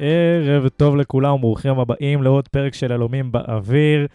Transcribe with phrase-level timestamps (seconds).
[0.00, 4.06] ערב טוב לכולם, ברוכים הבאים לעוד פרק של אלומים באוויר,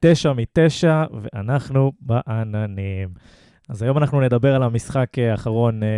[0.00, 3.08] תשע מתשע, ואנחנו בעננים.
[3.68, 5.88] אז היום אנחנו נדבר על המשחק האחרון אה,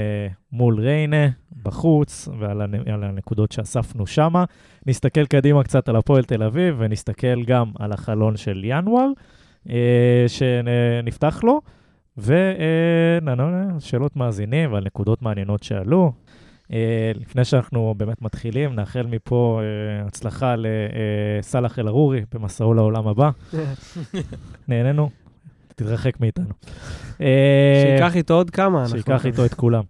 [0.53, 1.27] מול ריינה,
[1.63, 4.45] בחוץ, ועל הנ- על הנקודות שאספנו שמה.
[4.87, 9.09] נסתכל קדימה קצת על הפועל תל אביב, ונסתכל גם על החלון של ינואר,
[9.71, 11.61] אה, שנפתח לו,
[12.19, 16.13] ונענה שאלות מאזינים ועל נקודות מעניינות שעלו.
[16.73, 23.31] אה, לפני שאנחנו באמת מתחילים, נאחל מפה אה, הצלחה לסאלח אל-ערורי במסעו לעולם הבא.
[24.69, 25.11] נהנינו,
[25.69, 26.47] תתרחק מאיתנו.
[27.21, 28.89] אה, שייקח איתו עוד כמה.
[28.89, 29.83] שייקח איתו את כולם.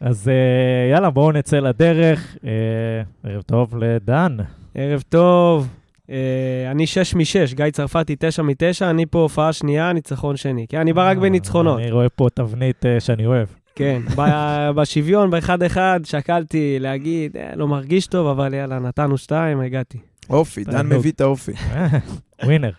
[0.00, 2.36] אז אה, יאללה, בואו נצא לדרך.
[2.44, 4.36] אה, ערב טוב לדן.
[4.74, 5.68] ערב טוב.
[6.10, 10.66] אה, אני 6 מ-6, גיא צרפתי 9 מ-9, אני פה הופעה שנייה, ניצחון שני.
[10.68, 11.78] כי אני בא רק אה, בניצחונות.
[11.78, 13.46] אני רואה פה תבנית אה, שאני אוהב.
[13.74, 14.02] כן,
[14.74, 19.98] בשוויון, באחד-אחד, שקלתי להגיד, "אה, לא מרגיש טוב, אבל יאללה, נתנו שתיים, הגעתי.
[20.30, 20.86] אופי, דן.
[20.86, 21.52] מביא את האופי.
[22.44, 22.70] ווינר.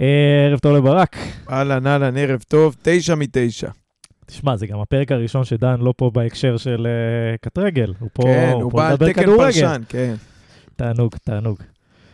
[0.00, 1.16] אה, ערב טוב לברק.
[1.50, 3.68] אהלן, אהלן, ערב טוב, תשע מתשע.
[4.26, 7.92] תשמע, זה גם הפרק הראשון שדן לא פה בהקשר של אה, קטרגל.
[7.98, 9.36] הוא פה, כן, הוא הוא בא על תקן.
[9.36, 10.14] פרשן, כן.
[10.76, 11.58] תענוג, תענוג.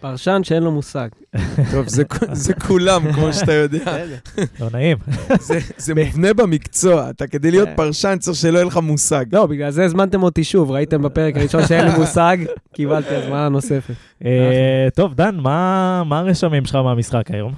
[0.00, 1.08] פרשן שאין לו מושג.
[1.72, 3.96] טוב, זה- זה כולם, כמו שאתה יודע.
[4.60, 4.96] לא נעים.
[5.40, 7.10] זה- זה מובנה במקצוע.
[7.10, 7.76] אתה כדי להיות כן.
[7.76, 9.24] פרשן צריך שלא יהיה לך מושג.
[9.32, 12.36] לא, בגלל זה הזמנתם אותי שוב, ראיתם בפרק הראשון שאין לי מושג,
[12.74, 13.94] קיבלתי הזמנה נוספת.
[14.24, 17.52] אה, טוב, דן, מה מה הרשמים שלך מהמשחק היום?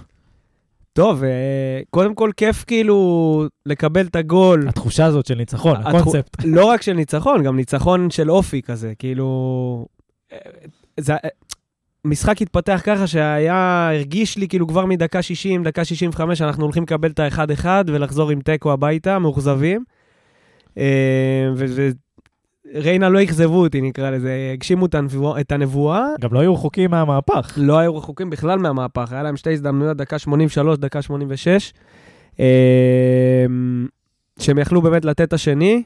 [0.92, 1.28] טוב, אה,
[1.90, 4.68] קודם כל כיף כאילו לקבל את הגול.
[4.68, 6.36] התחושה הזאת של ניצחון, הקונספט.
[6.44, 9.86] לא רק של ניצחון, גם ניצחון של אופי כזה, כאילו...
[10.32, 10.38] אה,
[11.00, 11.14] זה...
[12.06, 16.82] אה, משחק התפתח ככה שהיה, הרגיש לי כאילו כבר מדקה 60, דקה 65, אנחנו הולכים
[16.82, 19.84] לקבל את האחד-אחד ולחזור עם תיקו הביתה, מאוכזבים.
[20.78, 21.48] אה,
[22.74, 26.04] וריינה לא אכזבו אותי, נקרא לזה, הגשימו את הנבואה- את הנבואה.
[26.20, 27.52] גם לא היו רחוקים מהמהפך.
[27.56, 31.72] לא היו רחוקים בכלל מהמהפך, היה להם שתי הזדמנויות, דקה 83, דקה 86,
[32.40, 33.44] אה,
[34.38, 35.82] שהם יכלו באמת לתת את השני.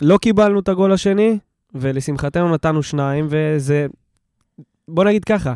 [0.00, 1.38] לא קיבלנו את הגול השני,
[1.74, 3.86] ולשמחתנו נתנו שניים, וזה,
[4.88, 5.54] בוא נגיד ככה,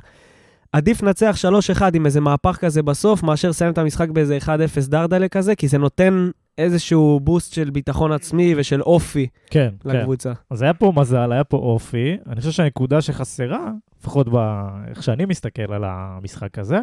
[0.72, 1.36] עדיף לנצח
[1.78, 4.48] 3-1 עם איזה מהפך כזה בסוף, מאשר לסיים את המשחק באיזה 1-0
[4.88, 9.88] דרדלה כזה, כי זה נותן איזשהו בוסט של ביטחון עצמי ושל אופי כן, כן.
[9.90, 10.32] לקבוצה.
[10.50, 12.16] אז היה פה מזל, היה פה אופי.
[12.26, 13.70] אני חושב שהנקודה שחסרה,
[14.00, 16.78] לפחות באיך שאני מסתכל על המשחק הזה,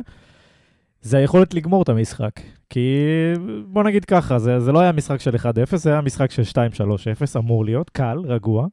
[1.01, 2.31] זה היכולת לגמור את המשחק.
[2.69, 2.97] כי
[3.65, 6.55] בוא נגיד ככה, זה, זה לא היה משחק של 1-0, זה היה משחק של 2-3-0,
[7.37, 8.67] אמור להיות, קל, רגוע.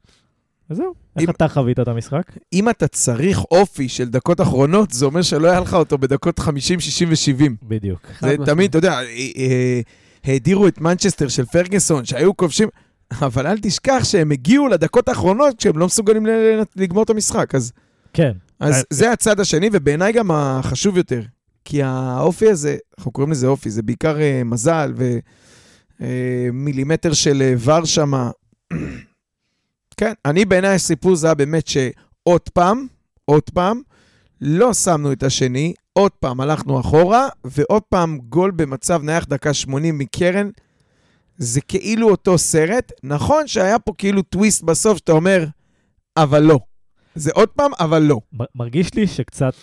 [0.70, 0.94] וזהו.
[1.16, 2.22] איך אם- אתה חווית את המשחק?
[2.52, 6.80] אם אתה צריך אופי של דקות אחרונות, זה אומר שלא היה לך אותו בדקות 50,
[6.80, 7.50] 60 ו-70.
[7.62, 8.00] בדיוק.
[8.20, 8.36] זה.
[8.46, 9.02] תמיד, אתה יודע, אה,
[9.36, 9.80] אה,
[10.24, 12.68] האדירו את מנצ'סטר של פרגוסון, שהיו כובשים,
[13.22, 16.26] אבל אל תשכח שהם הגיעו לדקות האחרונות כשהם לא מסוגלים
[16.76, 17.54] לגמור את המשחק.
[17.54, 17.72] אז
[18.12, 18.32] כן.
[18.62, 21.22] אה, אז זה הצד השני, ובעיניי גם החשוב יותר.
[21.64, 24.92] כי האופי הזה, אנחנו קוראים לזה אופי, זה בעיקר אה, מזל
[26.00, 28.30] ומילימטר של אה, ור שמה.
[30.00, 32.86] כן, אני בעיניי הסיפור זה היה באמת שעוד פעם,
[33.24, 33.80] עוד פעם,
[34.40, 39.98] לא שמנו את השני, עוד פעם הלכנו אחורה, ועוד פעם גול במצב נייח דקה 80
[39.98, 40.50] מקרן.
[41.38, 42.92] זה כאילו אותו סרט.
[43.02, 45.44] נכון שהיה פה כאילו טוויסט בסוף, שאתה אומר,
[46.16, 46.58] אבל לא.
[47.14, 48.20] זה עוד פעם, אבל לא.
[48.54, 49.54] מרגיש לי שקצת,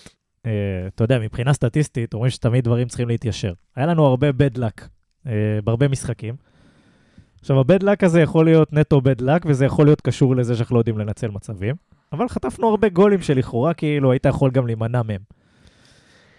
[0.46, 0.50] אה,
[0.94, 3.52] אתה יודע, מבחינה סטטיסטית, אומרים שתמיד דברים צריכים להתיישר.
[3.76, 4.82] היה לנו הרבה bad luck
[5.26, 5.32] אה,
[5.64, 6.34] בהרבה משחקים.
[7.40, 10.74] עכשיו, ה-bad luck הזה יכול להיות נטו bad luck, וזה יכול להיות קשור לזה שאנחנו
[10.74, 11.74] לא יודעים לנצל מצבים,
[12.12, 15.20] אבל חטפנו הרבה גולים שלכאורה כאילו היית יכול גם להימנע מהם.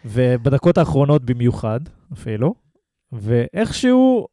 [0.05, 1.79] ובדקות האחרונות במיוחד,
[2.13, 2.53] אפילו,
[3.11, 4.27] ואיכשהו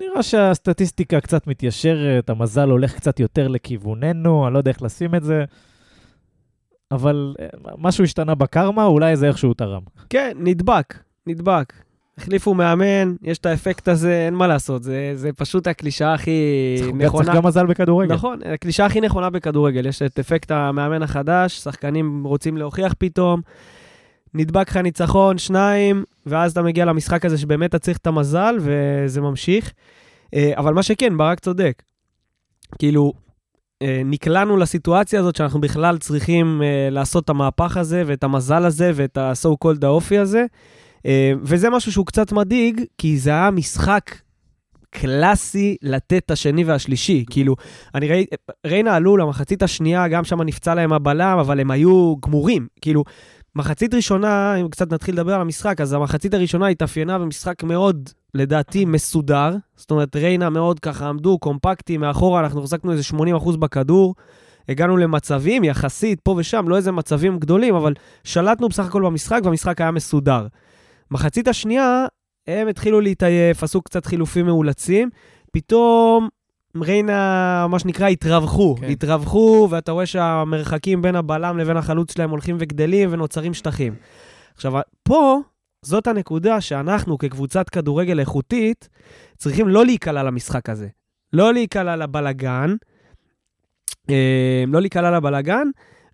[0.00, 5.22] נראה שהסטטיסטיקה קצת מתיישרת, המזל הולך קצת יותר לכיווננו, אני לא יודע איך לשים את
[5.22, 5.44] זה.
[6.92, 7.46] אבל אה,
[7.78, 9.82] משהו השתנה בקרמה, אולי זה איכשהו תרם.
[10.10, 11.72] כן, נדבק, נדבק.
[12.18, 16.40] החליפו מאמן, יש את האפקט הזה, אין מה לעשות, זה, זה פשוט הקלישאה הכי
[16.94, 17.24] נכונה.
[17.24, 18.14] צריך גם מזל בכדורגל.
[18.14, 23.40] נכון, הקלישאה הכי נכונה בכדורגל, יש את אפקט המאמן החדש, שחקנים רוצים להוכיח פתאום,
[24.34, 29.20] נדבק לך ניצחון, שניים, ואז אתה מגיע למשחק הזה שבאמת אתה צריך את המזל, וזה
[29.20, 29.72] ממשיך.
[30.34, 31.82] אה, אבל מה שכן, ברק צודק.
[32.78, 33.12] כאילו,
[33.82, 38.90] אה, נקלענו לסיטואציה הזאת שאנחנו בכלל צריכים אה, לעשות את המהפך הזה, ואת המזל הזה,
[38.94, 40.44] ואת ה-so called האופי הזה.
[41.06, 44.10] אה, וזה משהו שהוא קצת מדאיג, כי זה היה משחק
[44.90, 47.24] קלאסי לתת את השני והשלישי.
[47.30, 47.56] כאילו,
[47.94, 48.36] אני ראיתי,
[48.66, 52.66] ריינה עלו למחצית השנייה, גם שם נפצע להם הבלם, אבל הם היו גמורים.
[52.80, 53.04] כאילו,
[53.56, 58.84] מחצית ראשונה, אם קצת נתחיל לדבר על המשחק, אז המחצית הראשונה התאפיינה במשחק מאוד, לדעתי,
[58.84, 59.56] מסודר.
[59.76, 63.02] זאת אומרת, ריינה מאוד ככה עמדו, קומפקטי, מאחורה אנחנו החזקנו איזה
[63.36, 64.14] 80% בכדור.
[64.68, 67.94] הגענו למצבים, יחסית, פה ושם, לא איזה מצבים גדולים, אבל
[68.24, 70.46] שלטנו בסך הכל במשחק, והמשחק היה מסודר.
[71.10, 72.06] מחצית השנייה,
[72.46, 75.10] הם התחילו להתעייף, עשו קצת חילופים מאולצים,
[75.52, 76.28] פתאום
[76.76, 78.76] ריינה, מה שנקרא, התרווחו.
[78.80, 78.90] כן.
[78.90, 83.94] התרווחו, ואתה רואה שהמרחקים בין הבלם לבין החלוץ שלהם הולכים וגדלים ונוצרים שטחים.
[84.54, 84.72] עכשיו,
[85.02, 85.38] פה,
[85.82, 88.88] זאת הנקודה שאנחנו, כקבוצת כדורגל איכותית,
[89.36, 90.88] צריכים לא להיקלע למשחק הזה.
[91.32, 92.74] לא להיקלע לבלגן,
[94.10, 95.68] אה, לא להיקלע לבלגן,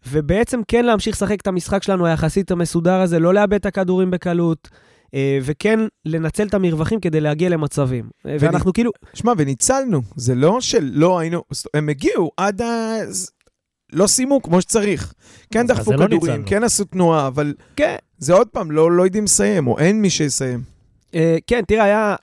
[0.09, 4.69] ובעצם כן להמשיך לשחק את המשחק שלנו היחסית המסודר הזה, לא לאבד את הכדורים בקלות,
[5.15, 8.05] אה, וכן לנצל את המרווחים כדי להגיע למצבים.
[8.27, 8.91] אה, ואנחנו כאילו...
[9.15, 10.03] שמע, וניצלנו.
[10.17, 11.43] זה לא שלא היינו...
[11.75, 12.95] הם הגיעו עד ה...
[13.93, 15.13] לא סיימו כמו שצריך.
[15.53, 16.47] כן אז- אז דחפו לא כדורים, ניצלנו.
[16.47, 20.11] כן עשו תנועה, אבל כן, זה עוד פעם, לא לא יודעים לסיים, או אין מי
[20.11, 20.63] שיסיים.
[21.15, 22.17] אה, כן, תראה, היה...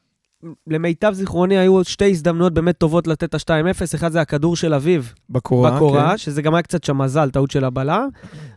[0.68, 5.14] למיטב זיכרוני היו שתי הזדמנויות באמת טובות לתת את ה-2-0, אחד זה הכדור של אביב
[5.30, 6.18] בקורה, בקורה, כן.
[6.18, 8.08] שזה גם היה קצת שם מזל, טעות של הבלם.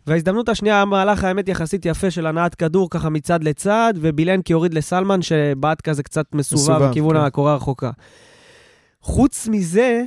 [0.06, 4.74] וההזדמנות השנייה היה מהלך האמת יחסית יפה של הנעת כדור ככה מצד לצד, ובילנקי הוריד
[4.74, 7.22] לסלמן שבעט כזה קצת מסובב בכיוון כן.
[7.22, 7.90] הקורה הרחוקה.
[9.02, 10.02] חוץ מזה,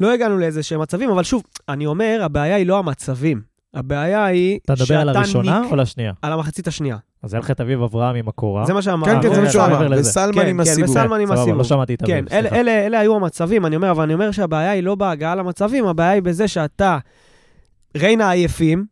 [0.00, 3.42] לא הגענו לאיזה שהם מצבים, אבל שוב, אני אומר, הבעיה היא לא המצבים.
[3.74, 6.12] הבעיה היא אתה מדבר על שאתה הראשונה ניק- או לשנייה?
[6.22, 6.96] על המחצית השנייה.
[7.22, 8.64] אז היה לך את אביב אברהם עם הקורה.
[8.66, 9.10] זה מה שאמרתי.
[9.10, 9.88] כן, כן, זה מה שהוא מעבר אמר.
[9.88, 10.10] לזה.
[10.10, 10.90] וסלמן כן, עם כן, הסיבוב.
[10.90, 11.58] וסלמן עם הסיבוב.
[11.58, 12.56] לא שמעתי את כן, אביב, סליחה.
[12.56, 16.10] אלה, אלה היו המצבים, אני אומר, אבל אני אומר שהבעיה היא לא בהגעה למצבים, הבעיה
[16.10, 16.98] היא בזה שאתה,
[17.96, 18.84] ריינה עייפים,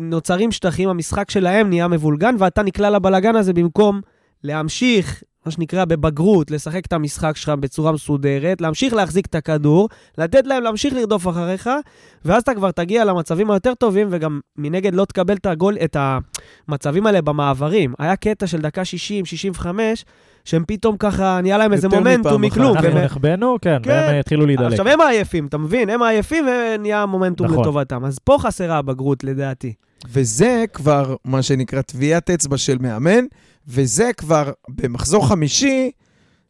[0.00, 4.00] נוצרים שטחים, המשחק שלהם נהיה מבולגן, ואתה נקלע לבלגן הזה במקום
[4.44, 10.46] להמשיך, מה שנקרא, בבגרות, לשחק את המשחק שלך בצורה מסודרת, להמשיך להחזיק את הכדור, לתת
[10.46, 11.70] להם להמשיך לרדוף אחריך,
[12.24, 15.96] ואז אתה כבר תגיע למצבים היותר טובים, וגם מנגד לא תקבל את הגול, את
[16.68, 17.94] המצבים האלה במעברים.
[17.98, 20.04] היה קטע של דקה 60, 65,
[20.44, 22.42] שהם פתאום ככה, נהיה להם איזה מומנטום.
[22.42, 22.76] מכלום.
[22.76, 23.90] אנחנו נחבאנו, כן, כן.
[23.90, 24.72] והם התחילו להידלק.
[24.72, 25.90] עכשיו הם העייפים, אתה מבין?
[25.90, 27.60] הם העייפים ונהיה מומנטום נכון.
[27.60, 28.04] לטובתם.
[28.04, 29.72] אז פה חסרה הבגרות, לדעתי.
[30.08, 33.24] וזה כבר מה שנקרא טביעת אצבע של מאמן,
[33.68, 35.90] וזה כבר במחזור חמישי,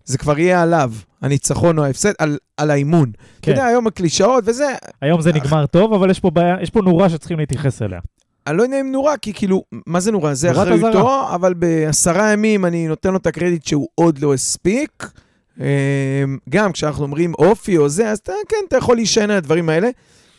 [0.05, 3.11] זה כבר יהיה עליו, הניצחון או ההפסד, על, על האימון.
[3.11, 3.51] אתה כן.
[3.51, 4.67] יודע, היום הקלישאות וזה,
[5.01, 8.01] היום זה נגמר טוב, אבל יש פה בעיה, יש פה נורה שצריכים להתייחס אליה.
[8.47, 10.35] אני לא יודע אם נורא, כי כאילו, מה זה נורא?
[10.35, 15.11] זה אחריותו, אבל בעשרה ימים אני נותן לו את הקרדיט שהוא עוד לא הספיק.
[15.61, 15.65] אמ,
[16.49, 19.89] גם כשאנחנו אומרים אופי או זה, אז אתה, כן, אתה יכול להישען על הדברים האלה.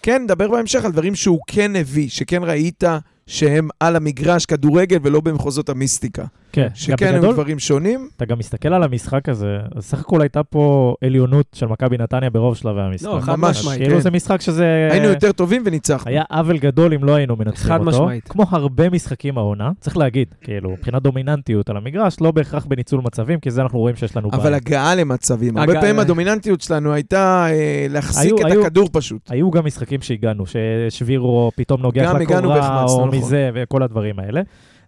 [0.03, 2.83] כן, נדבר בהמשך על דברים שהוא כן הביא, שכן ראית
[3.27, 6.25] שהם על המגרש כדורגל ולא במחוזות המיסטיקה.
[6.53, 8.09] כן, שכן בגדול, דברים שונים.
[8.17, 12.29] אתה גם מסתכל על המשחק הזה, אז סך הכל הייתה פה עליונות של מכבי נתניה
[12.29, 13.07] ברוב שלבי המשחק.
[13.07, 13.81] לא, חד משמעית.
[13.81, 14.01] כאילו כן.
[14.01, 14.87] זה משחק שזה...
[14.91, 16.11] היינו יותר טובים וניצחנו.
[16.11, 17.89] היה עוול גדול אם לא היינו מנצחים חד אותו.
[17.89, 18.27] משמעית.
[18.27, 23.39] כמו הרבה משחקים העונה, צריך להגיד, כאילו, מבחינת דומיננטיות על המגרש, לא בהכרח בניצול מצבים,
[23.39, 24.55] כי זה אנחנו רואים שיש לנו אבל בעיה.
[24.55, 25.57] הגעה למצבים.
[25.57, 29.31] הרבה פעמים הדומיננטיות שלנו הייתה אה, להחזיק את הכדור פשוט.
[29.31, 33.15] היו גם משחקים שהגענו, ששבירו פתאום נוגח לקורה, או נכון.
[33.15, 34.41] מזה, וכל הדברים האלה.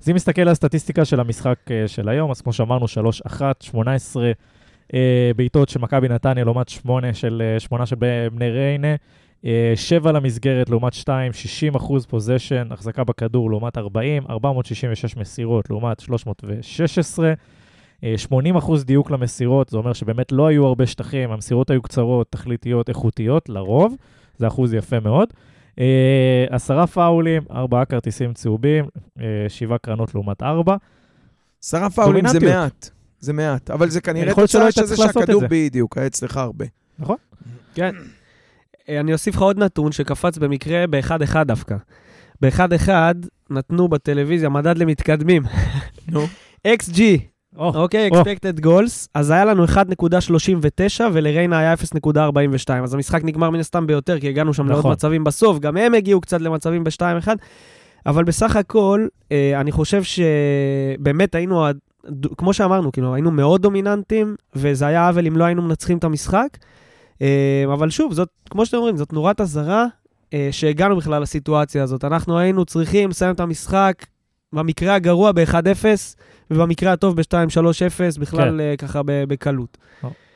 [0.05, 4.31] אז אם נסתכל על הסטטיסטיקה של המשחק אה, של היום, אז כמו שאמרנו, 3-1, 18
[4.93, 7.95] אה, בעיטות של מכבי נתניה לעומת 8 של, אה, 8 של
[8.31, 8.95] בני ריינה,
[9.45, 15.99] אה, 7 למסגרת לעומת 2, 60 אחוז פוזיישן, החזקה בכדור לעומת 40, 466 מסירות לעומת
[15.99, 17.33] 316.
[18.03, 22.27] אה, 80 אחוז דיוק למסירות, זה אומר שבאמת לא היו הרבה שטחים, המסירות היו קצרות,
[22.29, 23.95] תכליתיות, איכותיות, לרוב,
[24.37, 25.33] זה אחוז יפה מאוד.
[25.79, 28.85] אה, עשרה פאולים, ארבעה כרטיסים צהובים,
[29.19, 30.75] אה, שבעה קרנות לעומת ארבע.
[31.63, 32.39] עשרה פאולים זה.
[32.39, 32.89] מעט.
[33.19, 35.43] זה מעט, אבל זה כנראה תוצאה היית של זה צריך לעשות את שהכדור.
[35.49, 36.65] בדיוק, היה אצלך הרבה.
[37.75, 37.95] כן.
[38.89, 41.75] אה, אני אוסיף לך עוד נתון שקפץ במקרה ב-1-1 דווקא.
[42.41, 42.89] ב-1-1
[43.49, 45.43] נתנו בטלוויזיה מדד למתקדמים.
[46.07, 46.21] נו.
[46.77, 47.01] XG,
[47.57, 48.21] אוקיי, או.
[48.21, 54.19] expected goals, אז היה לנו 1.39 ולריינה היה 0.42, אז המשחק נגמר מן הסתם ביותר,
[54.19, 54.91] כי הגענו שם לעוד נכון.
[54.91, 57.27] מצבים בסוף, גם הם הגיעו קצת למצבים ב-2-1,
[58.05, 61.65] אבל בסך הכל, אה, אני חושב שבאמת היינו,
[62.37, 66.57] כמו שאמרנו, כאילו, היינו מאוד דומיננטים, וזה היה עוול אם לא היינו מנצחים את המשחק,
[67.21, 69.85] אה, אבל שוב, זאת, כמו שאתם אומרים, זאת נורת אזהרה
[70.33, 72.03] אה, שהגענו בכלל לסיטואציה הזאת.
[72.03, 74.05] אנחנו היינו צריכים לסיים את המשחק,
[74.53, 75.85] במקרה הגרוע ב-1-0,
[76.51, 78.59] ובמקרה הטוב ב-2-3-0, בכלל כן.
[78.59, 79.77] אה, ככה בקלות.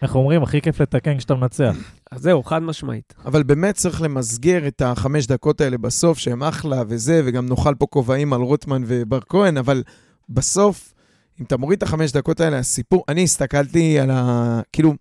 [0.01, 1.75] איך אומרים, הכי כיף לתקן כשאתה מנצח.
[2.11, 3.13] אז זהו, חד משמעית.
[3.25, 7.85] אבל באמת צריך למסגר את החמש דקות האלה בסוף, שהם אחלה וזה, וגם נאכל פה
[7.85, 9.83] כובעים על רוטמן ובר כהן, אבל
[10.29, 10.93] בסוף,
[11.39, 14.61] אם אתה מוריד את החמש דקות האלה, הסיפור, אני הסתכלתי על ה...
[14.73, 14.93] כאילו,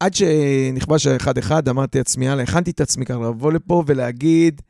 [0.00, 4.62] עד שנכבש האחד-אחד, אמרתי לעצמי, יאללה, הכנתי את עצמי ככה לבוא לפה ולהגיד,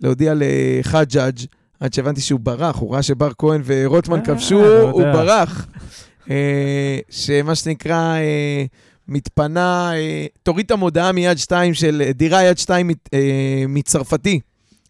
[0.00, 1.38] להודיע לחג'אג',
[1.80, 5.02] עד שהבנתי שהוא ברח, הוא ראה שבר כהן ורוטמן אה, כבשו, הוא.
[5.02, 5.66] ברח.
[6.30, 8.64] אה, שמה שנקרא, אה,
[9.08, 9.90] מתפנה,
[10.42, 12.90] תוריד את המודעה מיד שתיים של דירה יד שתיים
[13.68, 14.40] מצרפתי,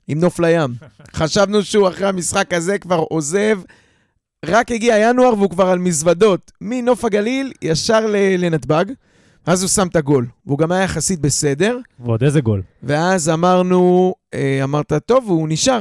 [0.09, 0.75] עם נוף לים.
[1.17, 3.61] חשבנו שהוא אחרי המשחק הזה כבר עוזב.
[4.47, 6.53] רק הגיע ינואר והוא כבר על מזוודות.
[6.61, 8.07] מנוף הגליל ישר
[8.39, 8.85] לנתב"ג,
[9.47, 10.27] אז הוא שם את הגול.
[10.47, 11.79] והוא גם היה יחסית בסדר.
[12.01, 12.63] ועוד איזה גול.
[12.83, 14.15] ואז אמרנו,
[14.63, 15.81] אמרת, טוב, הוא נשאר.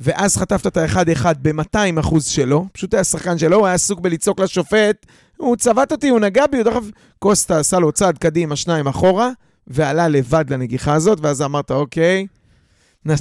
[0.00, 4.40] ואז חטפת את ה-1-1 ב-200 אחוז שלו, פשוט היה שחקן שלו, הוא היה עסוק בלצעוק
[4.40, 8.86] לשופט, הוא צבט אותי, הוא נגע בי, הוא אגב, קוסטה עשה לו צעד קדימה, שניים
[8.86, 9.30] אחורה,
[9.66, 12.26] ועלה לבד לנגיחה הזאת, ואז אמרת, אוקיי,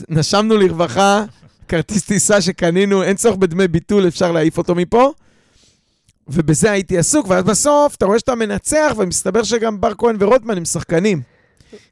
[0.09, 1.23] נשמנו לרווחה,
[1.67, 5.11] כרטיס טיסה שקנינו, אין צורך בדמי ביטול, אפשר להעיף אותו מפה.
[6.27, 10.65] ובזה הייתי עסוק, ואז בסוף אתה רואה שאתה מנצח, ומסתבר שגם בר כהן ורוטמן הם
[10.65, 11.21] שחקנים.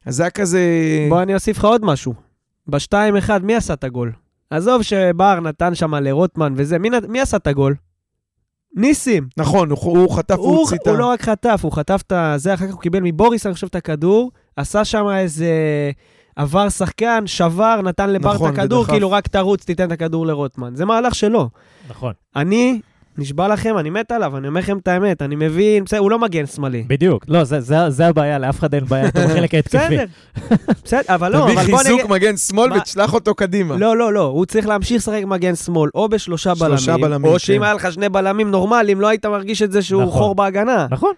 [0.06, 0.60] אז זה היה כזה...
[1.08, 2.14] בוא אני אוסיף לך עוד משהו.
[2.66, 4.12] ב-2-1, מי עשה את הגול?
[4.54, 7.74] עזוב שבר נתן שם לרוטמן וזה, מי, מי עשה את הגול?
[8.76, 9.28] ניסים.
[9.36, 10.90] נכון, הוא, הוא חטף הוא, והוציא את ה...
[10.90, 13.66] הוא לא רק חטף, הוא חטף את זה, אחר כך הוא קיבל מבוריס, אני חושב,
[13.66, 15.50] את הכדור, עשה שם איזה...
[16.36, 18.92] עבר שחקן, שבר, נתן לבר נכון, את הכדור, ודחף.
[18.92, 20.76] כאילו רק תרוץ, תיתן את הכדור לרוטמן.
[20.76, 21.50] זה מהלך שלו.
[21.88, 22.12] נכון.
[22.36, 22.80] אני,
[23.18, 26.18] נשבע לכם, אני מת עליו, אני אומר לכם את האמת, אני מבין, בסדר, הוא לא
[26.18, 26.84] מגן שמאלי.
[26.86, 27.24] בדיוק.
[27.28, 29.78] לא, זה- זה זה הבעיה, לאף אחד אין בעיה, אתה בחלק ההתקפי.
[29.78, 30.04] בסדר,
[30.84, 32.10] בסדר, אבל לא, תביא אבל בוא חיזוק נגיד...
[32.10, 33.76] מגן שמאל מה- ותשלח אותו קדימה.
[33.76, 37.38] לא, לא, לא, הוא צריך להמשיך לשחק מגן שמאל, או בשלושה שלושה בלמים, בלמים, או
[37.38, 37.62] שאם כן.
[37.62, 40.12] היה לך שני בלמים נורמליים, לא היית מרגיש את זה שהוא נכון.
[40.12, 40.86] חור בהגנה.
[40.90, 41.12] נכון.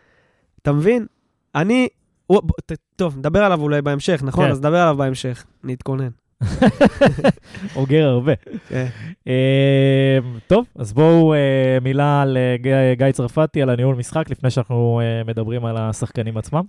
[0.62, 1.06] אתה מבין?
[1.54, 1.88] אני...
[2.26, 2.40] הוא-
[2.96, 4.44] טוב, נדבר עליו אולי בהמשך, נכון?
[4.44, 4.50] כן.
[4.50, 5.44] אז נדבר עליו בהמשך.
[5.64, 6.08] נתכונן.
[7.76, 8.32] אוגר הרבה.
[8.68, 8.86] כן.
[9.28, 11.38] אה, טוב, אז בואו אה,
[11.82, 12.56] מילה על אה,
[12.98, 16.62] גיא- צרפתי, על הניהול משחק, לפני שאנחנו אה, מדברים על השחקנים עצמם.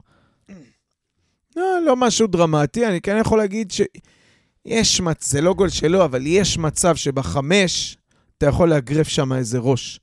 [1.55, 6.21] לא, לא משהו דרמטי, אני כן יכול להגיד שיש מצב, זה לא גול שלו, אבל
[6.27, 7.97] יש מצב שבחמש
[8.37, 9.99] אתה יכול לאגרף שם איזה ראש.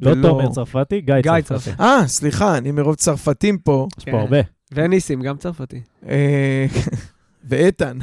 [0.00, 1.70] לא ולא- תומר צרפתי, גיא גיא צרפתי.
[1.80, 3.86] אה, סליחה, אני מרוב צרפתים פה.
[3.98, 4.10] יש כן.
[4.12, 4.36] פה הרבה.
[4.72, 5.80] וניסים, גם צרפתי.
[7.48, 7.98] ואיתן.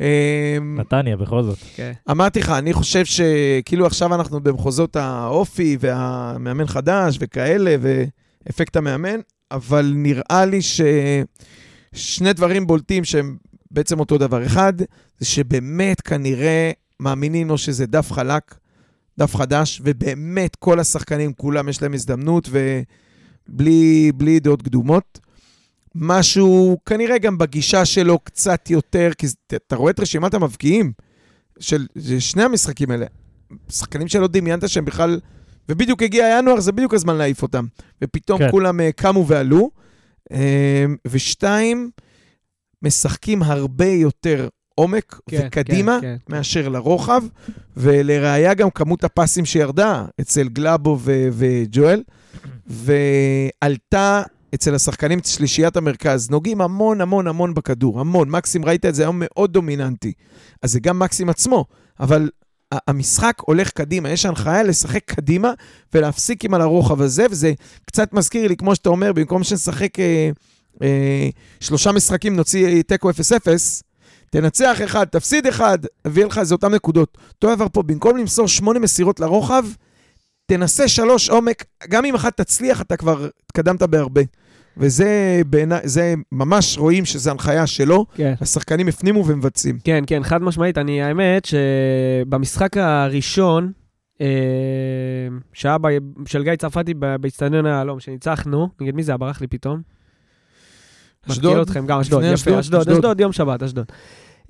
[0.00, 1.58] אה, נתניה, בכל זאת.
[1.74, 1.92] כן.
[2.10, 9.92] אמרתי לך, אני חושב שכאילו עכשיו אנחנו במחוזות האופי והמאמן חדש וכאלה, ואפקט המאמן, אבל
[9.94, 13.36] נראה לי ששני דברים בולטים שהם
[13.70, 14.46] בעצם אותו דבר.
[14.46, 14.72] אחד,
[15.18, 18.54] זה שבאמת כנראה מאמינים לו שזה דף חלק,
[19.18, 22.48] דף חדש, ובאמת כל השחקנים, כולם יש להם הזדמנות,
[23.48, 25.20] ובלי בלי דעות קדומות.
[25.94, 30.92] משהו, כנראה גם בגישה שלו קצת יותר, כי אתה רואה את רשימת המבקיעים
[31.60, 31.86] של
[32.18, 33.06] שני המשחקים האלה.
[33.70, 35.20] שחקנים שלא דמיינת שהם בכלל...
[35.68, 37.66] ובדיוק הגיע ינואר, זה בדיוק הזמן להעיף אותם.
[38.02, 38.50] ופתאום כן.
[38.50, 39.70] כולם uh, קמו ועלו.
[40.32, 40.36] Um,
[41.06, 41.90] ושתיים,
[42.82, 46.36] משחקים הרבה יותר עומק כן, וקדימה כן, כן.
[46.36, 47.22] מאשר לרוחב,
[47.76, 52.02] ולראיה גם כמות הפסים שירדה אצל גלאבו ו- וג'ואל,
[53.60, 54.22] ועלתה
[54.54, 58.30] אצל השחקנים, שלישיית המרכז, נוגעים המון המון המון בכדור, המון.
[58.30, 60.12] מקסים, ראית את זה היום מאוד דומיננטי.
[60.62, 61.64] אז זה גם מקסים עצמו,
[62.00, 62.30] אבל
[62.72, 65.52] המשחק הולך קדימה, יש הנחיה לשחק קדימה
[65.94, 67.52] ולהפסיק עם על הרוחב הזה, וזה
[67.86, 70.30] קצת מזכיר לי, כמו שאתה אומר, במקום שנשחק אה,
[70.82, 71.28] אה,
[71.60, 73.12] שלושה משחקים, נוציא תיקו 0-0,
[74.30, 77.18] תנצח אחד, תפסיד אחד, הביא לך איזה אותן נקודות.
[77.28, 79.64] אותו דבר פה, במקום למסור שמונה מסירות לרוחב,
[80.46, 84.22] תנסה שלוש עומק, גם אם אחת תצליח, אתה כבר התקדמת בהרבה.
[84.80, 88.34] וזה בעיניי, זה ממש רואים שזו הנחיה שלו, כן.
[88.40, 89.78] השחקנים הפנימו ומבצעים.
[89.84, 90.78] כן, כן, חד משמעית.
[90.78, 93.72] אני, האמת שבמשחק הראשון,
[94.20, 94.26] אה,
[95.52, 95.88] שהיה ב-
[96.26, 99.16] של גיא צרפתי ב- באצטדיון היהלום, שניצחנו, נגד מי זה היה?
[99.16, 99.80] ברח לי פתאום.
[101.30, 101.58] אשדוד?
[101.58, 102.96] אתכם, גם אשדוד, יפה, אשדוד, אשדוד, אשדוד.
[102.96, 103.86] אשדוד, יום שבת, אשדוד.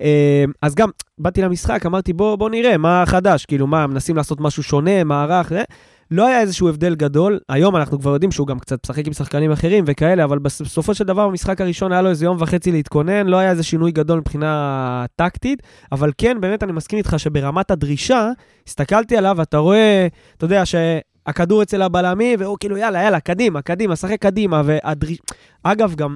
[0.01, 4.41] אה, אז גם, באתי למשחק, אמרתי, בוא, בוא נראה, מה חדש, כאילו, מה, מנסים לעשות
[4.41, 5.63] משהו שונה, מערך, זה.
[6.11, 7.39] לא היה איזשהו הבדל גדול.
[7.49, 10.93] היום אנחנו כבר יודעים שהוא גם קצת משחק עם שחקנים אחרים וכאלה, אבל בס- בסופו
[10.95, 14.19] של דבר, במשחק הראשון היה לו איזה יום וחצי להתכונן, לא היה איזה שינוי גדול
[14.19, 18.29] מבחינה טקטית, אבל כן, באמת אני מסכים איתך שברמת הדרישה,
[18.67, 23.95] הסתכלתי עליו, ואתה רואה, אתה יודע, שהכדור אצל הבלמים, והוא כאילו, יאללה, יאללה, קדימה, קדימה,
[23.95, 25.17] שחק קדימה, והדריש...
[25.63, 26.15] אגב, גם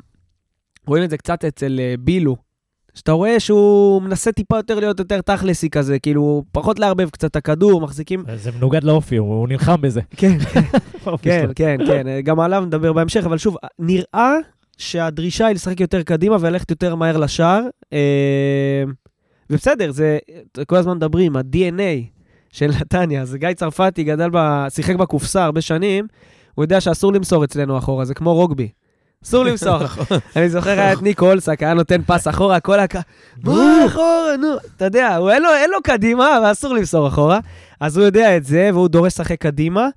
[0.87, 2.35] רואים את זה קצת אצל אה, בילו,
[2.95, 7.35] שאתה רואה שהוא מנסה טיפה יותר להיות יותר תכלסי כזה, כאילו, פחות לערבב קצת את
[7.35, 8.23] הכדור, מחזיקים...
[8.35, 10.01] זה מנוגד לאופי, הוא נלחם בזה.
[10.17, 10.61] כן, כן,
[11.03, 11.17] שלו.
[11.55, 14.35] כן, כן, גם עליו נדבר בהמשך, אבל שוב, נראה
[14.77, 17.61] שהדרישה היא לשחק יותר קדימה וללכת יותר מהר לשער.
[17.93, 18.83] אה,
[19.49, 20.17] ובסדר, זה,
[20.67, 22.15] כל הזמן מדברים, ה-DNA
[22.51, 26.07] של נתניה, זה גיא צרפתי, גדל, ב, שיחק בקופסה הרבה שנים,
[26.55, 28.69] הוא יודע שאסור למסור אצלנו אחורה, זה כמו רוגבי.
[29.25, 29.77] אסור למסור.
[30.35, 32.95] אני זוכר היה את ניק אולסק, היה נותן פס אחורה, כל הק...
[33.43, 34.47] מה אחורה, נו.
[34.77, 37.39] אתה יודע, הוא אין לו, אין לו קדימה, ואסור למסור אחורה.
[37.79, 39.87] אז הוא יודע את זה, והוא דורש לשחק קדימה.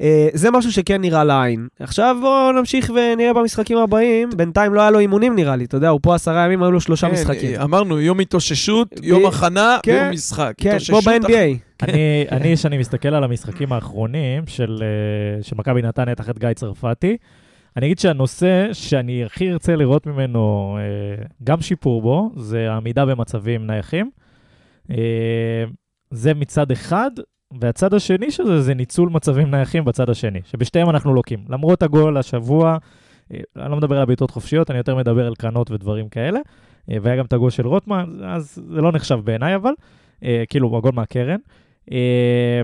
[0.00, 1.68] אה, זה משהו שכן נראה לעין.
[1.80, 4.30] עכשיו בואו נמשיך ונראה במשחקים הבאים.
[4.36, 6.80] בינתיים לא היה לו אימונים נראה לי, אתה יודע, הוא פה עשרה ימים, היו לו
[6.80, 7.60] שלושה כן, משחקים.
[7.60, 10.52] אמרנו, יום התאוששות, יום הכנה כן, ויום משחק.
[10.56, 11.82] כן, כמו ב-NBA.
[11.82, 17.16] אני, אני, כשאני מסתכל על המשחקים האחרונים של, אה, של מכבי נתניה תחת גיא צרפתי,
[17.78, 23.66] אני אגיד שהנושא שאני הכי ארצה לראות ממנו אה, גם שיפור בו, זה העמידה במצבים
[23.66, 24.10] נייחים.
[24.90, 25.64] אה,
[26.10, 27.10] זה מצד אחד,
[27.60, 31.44] והצד השני של זה, זה ניצול מצבים נייחים בצד השני, שבשתיהם אנחנו לוקים.
[31.48, 32.78] למרות הגול השבוע,
[33.34, 36.40] אה, אני לא מדבר על בעיטות חופשיות, אני יותר מדבר על קרנות ודברים כאלה,
[36.90, 39.72] אה, והיה גם את הגול של רוטמן, אז זה לא נחשב בעיניי אבל,
[40.24, 41.38] אה, כאילו, הגול מהקרן.
[41.92, 42.62] אה,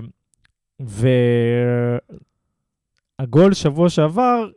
[3.19, 4.47] והגול שבוע שעבר,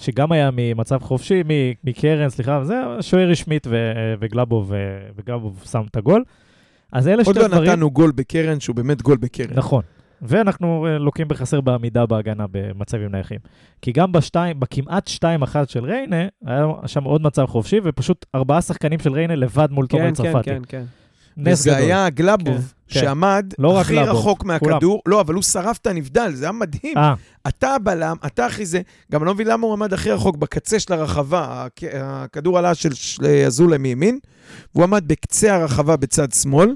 [0.00, 4.78] שגם היה ממצב חופשי, מ- מקרן, סליחה, זה שוער רשמית ו- וגלאבוב, אה,
[5.16, 6.24] וגלאבוב שם את הגול.
[6.92, 7.70] אז אלה עוד שתי לא דברים...
[7.70, 9.54] נתנו גול בקרן, שהוא באמת גול בקרן.
[9.54, 9.82] נכון.
[10.22, 13.38] ואנחנו אה, לוקים בחסר בעמידה בהגנה במצבים נייחים.
[13.82, 15.22] כי גם בשתיים, בכמעט 2-1
[15.66, 20.02] של ריינה, היה שם עוד מצב חופשי, ופשוט ארבעה שחקנים של ריינה לבד מול תומר
[20.02, 20.50] כן, כן, צרפתי.
[20.50, 20.82] כן, כן.
[21.38, 21.78] נס גדול.
[21.78, 23.00] היה גלאבוב, כן.
[23.00, 25.02] שעמד לא הכי גלאבוב, רחוק מהכדור.
[25.06, 26.96] לא, אבל הוא שרף את הנבדל, זה היה מדהים.
[26.98, 27.14] אה,
[27.48, 28.80] אתה הבלם, אתה הכי זה,
[29.12, 32.74] גם אני לא מבין למה הוא עמד הכי רחוק, בקצה של הרחבה, הכ- הכדור עלה
[32.74, 34.18] של של אזולאי מימין,
[34.74, 36.74] והוא עמד בקצה הרחבה בצד שמאל,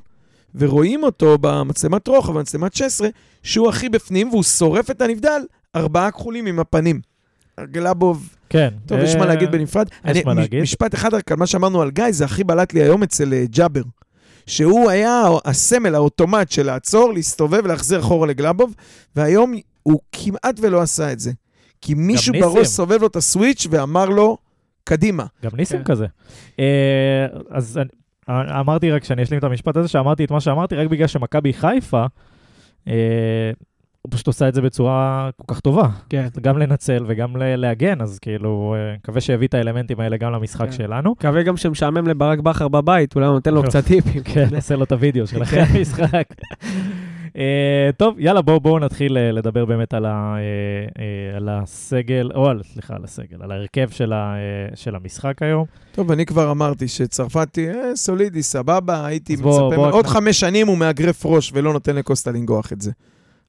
[0.55, 3.09] ורואים אותו במצלמת רוחב, במצלמת 16,
[3.43, 5.41] שהוא הכי בפנים, והוא שורף את הנבדל,
[5.77, 7.01] ארבעה כחולים עם הפנים.
[7.61, 8.69] גלאבוב, כן.
[8.87, 9.87] טוב, יש מה אה, להגיד בנפרד.
[9.89, 10.63] יש אני- מה להגיד.
[10.63, 13.45] משפט אחד רק על מה שאמרנו על גיא, זה הכי בלט לי היום אצל אה,
[13.51, 13.83] ג'אבר.
[14.47, 18.75] שהוא היה הסמל, האוטומט של לעצור, להסתובב ולהחזיר אחורה לגלאבוב,
[19.17, 21.33] והיום הוא כמעט ולא עשה את זה.
[21.81, 22.35] כי מישהו.
[22.41, 24.37] בראש סובב לו את הסוויץ' ואמר לו,
[24.85, 25.25] קדימה.
[25.45, 25.85] גם ניסים כן.
[25.85, 26.07] כזה.
[26.59, 27.89] אה, אז אני-
[28.29, 31.53] אה, אמרתי רק, שאני אשלים את המשפט הזה, שאמרתי את מה שאמרתי, רק בגלל שמכבי
[31.53, 32.05] חיפה,
[32.89, 33.51] אה,
[34.03, 35.89] הוא פשוט עושה את זה בצורה כל כך טובה.
[36.09, 36.27] כן.
[36.41, 40.73] גם לנצל וגם להגן, אז כאילו, אה, מקווה שיביא את האלמנטים האלה גם למשחק כן.
[40.73, 41.11] שלנו.
[41.11, 43.71] מקווה גם שמשעמם לברק בכר בבית, אולי הוא נותן לו טוב.
[43.71, 44.23] קצת טיפים.
[44.23, 46.25] כן, נעשה לו את הוידאו של אחרי המשחק.
[47.37, 50.41] אה, טוב, יאללה, בואו בואו נתחיל אה, לדבר באמת על, ה, אה,
[51.03, 54.41] אה, על הסגל, או על, סליחה, על הסגל, על ההרכב של, ה, אה,
[54.77, 55.65] של המשחק היום.
[55.93, 60.41] טוב, אני כבר אמרתי שצרפתי, אה, סולידי, סבבה, הייתי אז בוא- מצפה, בוא עוד חמש
[60.41, 62.91] שנים הוא מאגרף ראש ולא נותן לקוסטה לנגוח את זה.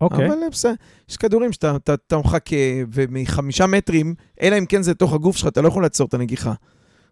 [0.03, 0.27] אוקיי.
[0.27, 0.73] אבל בסדר,
[1.09, 2.55] יש כדורים שאתה אתה- אתה מחכה,
[2.93, 6.53] ומחמישה מטרים, אלא אם כן זה תוך הגוף שלך, אתה לא יכול לעצור את הנגיחה.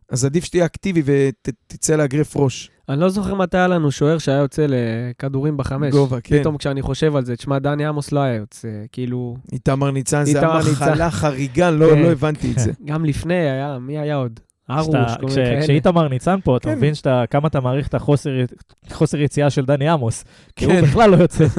[0.09, 2.69] אז עדיף שתהיה אקטיבי ותצא לאגרף ראש.
[2.89, 5.91] אני לא זוכר מתי היה לנו שוער שהיה יוצא לכדורים בחמש.
[5.91, 6.39] גובה, כן.
[6.39, 10.47] פתאום כשאני חושב על זה, תשמע, דני עמוס לא היה יוצא, כאילו, איתמר ניצן, זה
[10.47, 12.01] המחלה חריגה, לא כן.
[12.01, 12.71] לא הבנתי את זה.
[12.85, 14.39] גם לפני היה, מי היה עוד?
[14.71, 14.87] ארוש,
[15.19, 15.61] כל מיני כאלה.
[15.61, 16.77] כשאיתמר ניצן פה, אתה כן.
[16.77, 16.93] מבין
[17.29, 18.29] כמה אתה מעריך את החוסר
[18.91, 20.23] חוסר יציאה של דני עמוס.
[20.55, 20.81] כי הוא כן.
[20.81, 21.45] בכלל לא יוצא.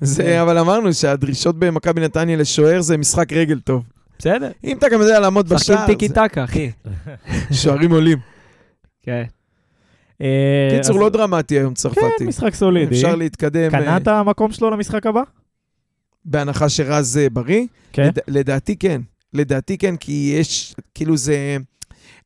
[0.00, 3.82] זה, אבל אמרנו שהדרישות במכבי נתניה לשוער זה משחק רגל טוב.
[4.18, 4.50] בסדר.
[4.64, 6.70] אם אתה גם יודע לעמוד בשער, טיקי זה- טקה, אחי.
[7.62, 8.18] שוערים עולים.
[9.02, 9.22] כן.
[10.22, 12.24] אה, קיצור, אז- לא דרמטי היום כן, צרפתי.
[12.26, 12.94] משחק סולידי.
[12.94, 15.22] אפשר להתקדם קנה אה, המקום שלו למשחק הבא?
[16.24, 17.66] בהנחה שרז אה, בריא.
[17.92, 18.06] כן.
[18.08, 19.00] לד- לדעתי כן.
[19.34, 21.56] לדעתי כן, כי יש, כאילו זה...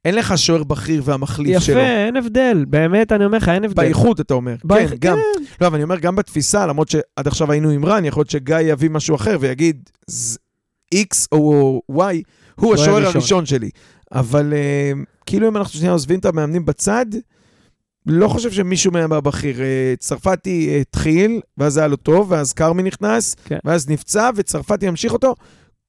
[0.04, 1.78] אין לך שוער בכיר והמחליף שלו.
[1.78, 2.64] יפה, אין הבדל.
[2.68, 3.82] באמת, אני אומר לך, אין הבדל.
[3.82, 4.54] באיכות, אתה אומר.
[4.64, 5.18] באיכ- כן, גם.
[5.60, 8.56] לא, אבל אני אומר, גם בתפיסה, למרות שעד עכשיו היינו עם רן, יכול להיות שגיא
[8.58, 10.38] יביא משהו אחר ויגיד, "ז-
[10.94, 11.94] X או Y,
[12.54, 13.12] הוא השוער הראשון.
[13.16, 13.70] הראשון שלי.
[14.12, 14.92] אבל אה,
[15.26, 17.06] כאילו אם אנחנו שנייה עוזבים את המאמנים בצד,
[18.06, 19.60] לא חושב שמישהו מהם הבכיר.
[19.62, 23.58] אה, צרפתי אה, התחיל, ואז היה לו טוב, ואז כרמי נכנס, כן.
[23.64, 25.34] ואז נפצע, וצרפתי ימשיך אותו.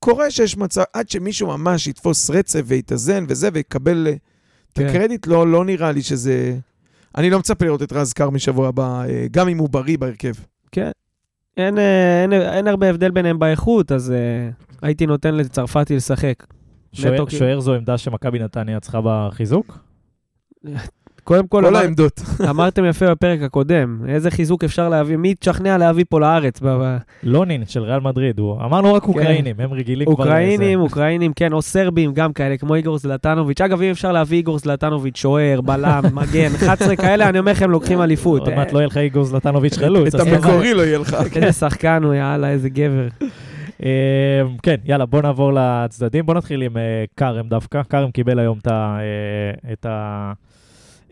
[0.05, 4.13] קורה שיש מצב, עד שמישהו ממש יתפוס רצף ויתאזן וזה, ויקבל אה,
[4.73, 4.87] את כן.
[4.87, 6.57] הקרדיט, לא, לא נראה לי שזה...
[7.17, 10.33] אני לא מצפה לראות את רז כרמי שבוע הבא, אה, גם אם הוא בריא בהרכב.
[10.71, 10.91] כן.
[11.57, 14.49] אין, אה, אין, אין הרבה הבדל ביניהם באיכות, אז אה,
[14.81, 16.45] הייתי נותן לצרפתי לשחק.
[16.93, 17.29] שוער-.
[17.29, 19.77] שוער זו עמדה שמכבי נתניה צריכה בחיזוק?
[21.25, 22.21] קודם כל, כל אמר, העמדות.
[22.49, 26.59] אמרתם יפה בפרק הקודם, איזה חיזוק אפשר להביא, מי תשכנע להביא פה לארץ?
[26.63, 30.13] ב- לונין של ריאל מדריד, הוא אמרנו רק אוקראינים, הם רגילים כבר...
[30.13, 30.83] אוקראינים, לזה.
[30.83, 33.61] אוקראינים, כן, או סרבים, גם כאלה, כמו איגור זלטנוביץ'.
[33.61, 38.01] אגב, אם אפשר להביא איגור זלטנוביץ', שוער, בלם, מגן, 11 כאלה, אני אומר לכם, לוקחים
[38.01, 38.41] אליפות.
[38.41, 40.15] עוד מעט לא יהיה לך איגור זלטנוביץ' חלוץ.
[40.15, 41.15] את המקורי לא יהיה לך.
[41.35, 43.07] איזה שחקן הוא, יאללה, איזה גבר.
[43.83, 43.89] אה,
[44.63, 46.25] כן, יאללה, בוא נעבור לצדדים.
[46.25, 46.81] בוא נתחיל עם אה,
[47.17, 47.81] כרם דווקא.
[47.89, 48.97] כרם קיבל היום את ה-
[49.85, 50.31] אה,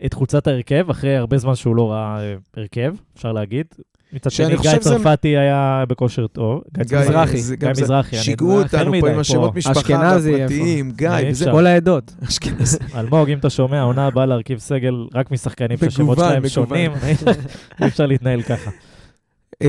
[0.06, 3.66] את חולצת ההרכב, אחרי הרבה זמן שהוא לא ראה אה, הרכב, אפשר להגיד.
[4.12, 6.62] מצד שני, גיא צרפתי היה בכושר טוב.
[6.86, 7.36] גיא מזרחי.
[7.42, 8.16] זה גיא זה- מזרחי.
[8.16, 11.50] שיגעו אחר אותנו פה עם השמות משפחה אשכנזי, והפרטיים, גיא וזה.
[11.50, 12.14] כל העדות.
[12.28, 12.78] אשכנזי.
[12.98, 16.48] אלמוג, אם אתה שומע, העונה הבאה להרכיב סגל רק משחקנים שהשמות שלהם.
[16.48, 16.92] שונים,
[17.82, 18.70] אי אפשר להתנהל ככה.
[19.62, 19.68] אמ,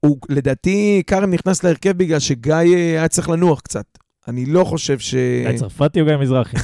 [0.00, 3.84] הוא, לדעתי, כרם נכנס להרכב בגלל שגיא אה, היה צריך לנוח קצת.
[4.28, 5.14] אני לא חושב ש...
[5.14, 6.56] גיא צרפתי או גיא מזרחי?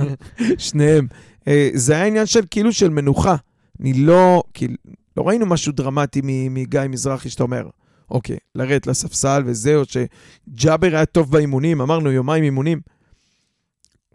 [0.58, 1.06] שניהם.
[1.48, 3.36] אה, זה היה עניין של כאילו של מנוחה.
[3.80, 4.74] אני לא, כאילו,
[5.16, 7.68] לא ראינו משהו דרמטי מגיא מזרחי שאתה אומר,
[8.10, 12.80] אוקיי, לרדת לספסל וזהו, שג'אבר היה טוב באימונים, אמרנו יומיים אימונים.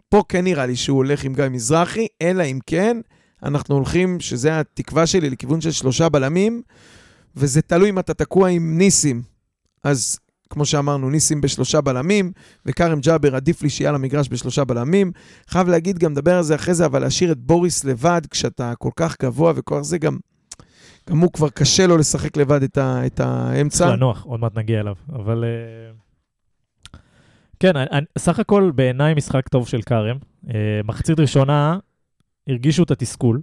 [0.08, 3.00] פה כן נראה לי שהוא הולך עם גיא מזרחי, אלא אם כן,
[3.42, 6.62] אנחנו הולכים, שזה התקווה שלי, לכיוון של שלושה בלמים,
[7.36, 9.22] וזה תלוי אם אתה תקוע עם ניסים.
[9.84, 10.18] אז
[10.50, 12.32] כמו שאמרנו, ניסים בשלושה בלמים,
[12.66, 15.12] וכרם ג'אבר עדיף לי שיהיה על המגרש בשלושה בלמים.
[15.48, 18.90] חייב להגיד, גם נדבר על זה אחרי זה, אבל להשאיר את בוריס לבד, כשאתה כל
[18.96, 20.16] כך גבוה וכל זה, גם,
[21.10, 23.92] גם הוא כבר קשה לו לשחק לבד את, ה, את צריך האמצע.
[23.96, 24.94] לנוח, עוד מעט נגיע אליו.
[25.12, 25.44] אבל...
[25.44, 25.92] אה,
[27.60, 30.16] כן, אני- סך הכל בעיניי משחק טוב של כרם.
[30.48, 31.78] אה, מחצית ראשונה
[32.48, 33.40] הרגישו את התסכול,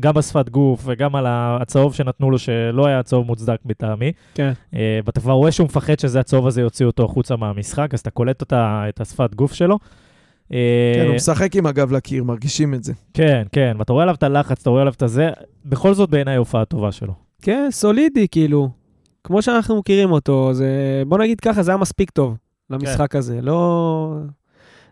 [0.00, 4.12] גם בשפת גוף וגם על הצהוב שנתנו לו, שלא היה צהוב מוצדק מטעמי.
[4.34, 4.52] כן.
[4.74, 8.10] אה, ואתה כבר רואה שהוא מפחד שזה הצהוב הזה יוציא אותו החוצה מהמשחק, אז אתה
[8.10, 9.78] קולט אותה, את השפת גוף שלו.
[10.52, 12.92] אה, כן, הוא משחק עם הגב לקיר, מרגישים את זה.
[13.14, 15.30] כן, כן, ואתה רואה עליו את הלחץ, אתה רואה עליו את הזה,
[15.64, 17.12] בכל זאת בעיניי הופעה טובה שלו.
[17.42, 18.70] כן, סולידי, כאילו.
[19.24, 21.02] כמו שאנחנו מכירים אותו, זה...
[21.06, 22.36] בוא נגיד ככה, זה היה מספיק טוב
[22.70, 23.40] למשחק הזה.
[23.42, 24.16] לא...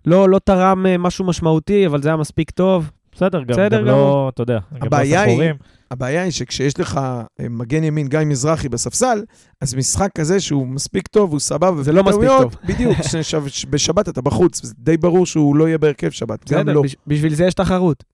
[0.06, 2.90] לא, לא תרם אה, משהו משמעותי, אבל זה היה מספיק טוב.
[3.18, 3.98] בסדר, גם, בסדר גם גמור.
[4.00, 5.56] לא, אתה יודע, גם לא הבעיה סחורים.
[5.90, 7.00] הבעיה היא שכשיש לך
[7.40, 9.22] אה, מגן ימין גיא מזרחי בספסל,
[9.60, 11.82] אז משחק כזה שהוא מספיק טוב, הוא סבבה.
[11.82, 12.54] זה לא מספיק טוב.
[12.64, 12.96] בדיוק,
[13.70, 16.82] בשבת אתה בחוץ, זה די ברור שהוא לא יהיה בהרכב שבת, גם בסדר, לא.
[16.82, 18.04] בש- בשביל זה יש תחרות.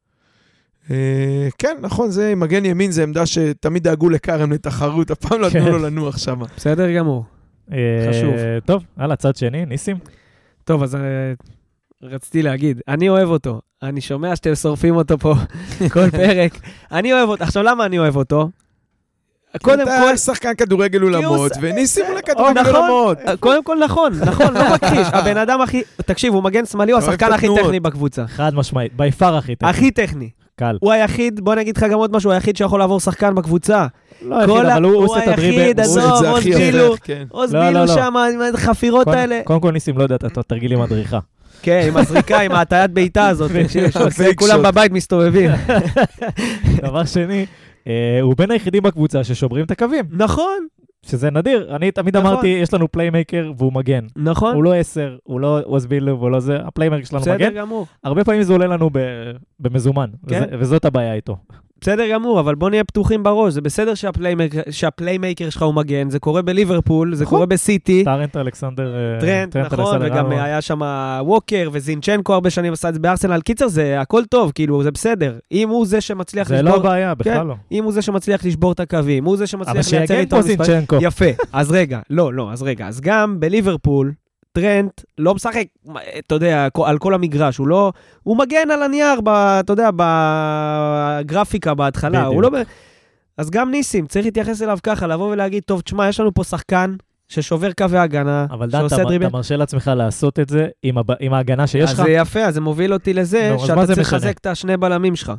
[0.90, 5.50] אה, כן, נכון, זה מגן ימין, זה עמדה שתמיד דאגו לכרם לתחרות, אף פעם לא
[5.50, 5.58] כן.
[5.58, 6.40] נתנו לו לנוח שם.
[6.56, 7.24] בסדר גמור.
[7.72, 7.76] אה,
[8.10, 8.34] חשוב.
[8.64, 9.96] טוב, הלאה, צד שני, ניסים.
[10.64, 10.96] טוב, אז
[12.02, 13.60] רציתי להגיד, אני אוהב אותו.
[13.84, 15.34] אני שומע שאתם שורפים אותו פה
[15.92, 16.58] כל פרק.
[16.92, 17.44] אני אוהב אותו.
[17.44, 18.48] עכשיו, למה אני אוהב אותו?
[19.62, 23.18] קודם אתה כל, שחקן כדורגל אולמות, וניסים הוא או, לכדורגל נכון, אולמות.
[23.40, 25.06] קודם כל נכון, נכון, לא מכחיש.
[25.12, 25.82] הבן אדם הכי...
[25.96, 27.46] תקשיב, הוא מגן שמאלי, הוא השחקן הכי.
[27.62, 28.26] טכני בקבוצה.
[28.26, 29.68] חד משמעית, by far הכי טוב.
[29.68, 30.30] הכי טכני.
[30.56, 30.78] קל.
[30.80, 33.86] הוא היחיד, בוא נגיד לך גם עוד משהו, הוא היחיד שיכול לעבור שחקן בקבוצה.
[34.22, 35.58] לא היחיד, אבל הוא עושה את הדריבל.
[35.60, 36.94] היחיד, הוא- את עזוב, עוז בילו.
[37.04, 37.24] כן.
[37.30, 37.86] עוז לא, לא, בילו לא.
[37.94, 39.40] שם, עם החפירות האלה.
[39.44, 41.18] קודם כל ניסים לא יודע את התרגיל עם הדריכה.
[41.64, 43.50] כן, עם הזריקה, עם ההטיית בעיטה הזאת.
[44.36, 44.62] כולם.
[44.62, 45.50] בבית מסתובבים.
[46.82, 47.46] דבר שני,
[47.86, 50.66] אה, הוא בין היחידים בקבוצה ששוברים את הקווים, נכון,
[51.06, 51.76] שזה נדיר.
[51.76, 52.30] אני תמיד נכון.
[52.30, 54.04] אמרתי, יש לנו פליימייקר והוא מגן.
[54.16, 54.54] נכון.
[54.54, 57.54] הוא לא עשר, הוא לא עוז בילו והוא לא זה, הפליימייקר שלנו בסדר מגן.
[57.54, 57.86] גמור.
[58.04, 60.42] הרבה פעמים זה עולה לנו ב- במזומן, כן.
[60.46, 61.36] וזה- וזאת הבעיה איתו.
[61.84, 63.52] בסדר גמור, אבל בוא נהיה פתוחים בראש.
[63.52, 67.36] זה בסדר שהפליימייקר, שהפליימייקר שלך הוא מגן, זה קורה בליברפול, זה נכון.
[67.36, 68.04] קורה בסיטי.
[68.04, 68.94] טרנט אלכסנדר...
[68.96, 70.30] אה, טרנט, נכון, וגם.
[70.30, 70.80] היה שם
[71.20, 73.40] ווקר וזינצ'נקו הרבה שנים עשה את זה בארסנל.
[73.40, 75.38] קיצר, זה הכל טוב, כאילו, זה בסדר.
[75.52, 76.76] אם הוא זה שמצליח זה לא לשבור...
[76.76, 77.46] הבעיה, בכלל כן.
[77.46, 77.54] לא.
[77.72, 80.48] אם הוא זה שמצליח לשבור את הקווים, הוא זה אבל שמצליח לייצר שיגן איתו פה
[80.48, 80.64] מספרים.
[80.64, 80.96] זינצ'נקו.
[81.00, 84.12] יפה, אז רגע, לא, לא, אז רגע, אז גם בליברפול,
[84.58, 85.64] טרנט לא משחק,
[86.18, 91.74] אתה יודע, על כל המגרש, הוא לא, הוא מגן על הנייר, ב, אתה יודע, בגרפיקה
[91.74, 92.48] בהתחלה, הוא לא...
[92.50, 92.68] בדיוק.
[93.38, 96.94] אז גם ניסים, צריך להתייחס אליו ככה, לבוא ולהגיד, טוב, תשמע, יש לנו פה שחקן
[97.28, 99.26] ששובר קווי הגנה, אבל דן, אתה דריבל.
[99.26, 102.06] אתה מרשה לעצמך לעשות את זה עם הב- עם ההגנה שיש אז לך?
[102.06, 103.98] זה יפה, אז זה מוביל אותי לזה אז מה שאתה צריך?
[103.98, 105.32] לחזק את השני בלמים שלך.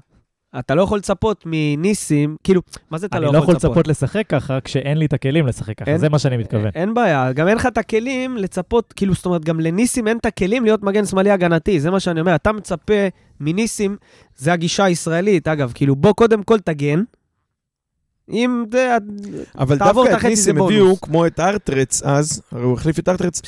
[0.59, 3.69] אתה לא יכול לצפות מניסים, כאילו, מה זה אתה אני לא לא יכול לצפות?
[3.71, 6.69] לצפות לשחק ככה כשאין לי את הכלים לשחק ככה, אין- זה מה שאני מתכוון.
[6.75, 10.25] אין בעיה, גם אין לך את הכלים לצפות, כאילו, זאת אומרת, גם לניסים אין את
[10.25, 12.35] הכלים להיות מגן שמאלי הגנתי, זה מה שאני אומר.
[12.35, 13.07] אתה מצפה
[13.39, 13.97] מניסים,
[14.35, 17.03] זה הגישה הישראלית, אגב, כאילו, בוא קודם כל תגן.
[18.29, 18.97] אם זה...
[19.59, 20.61] אבל דווקא את ניסים.
[20.61, 23.41] הביאו, כמו את ארטרץ אז, הרי הוא החליף את ארטרץ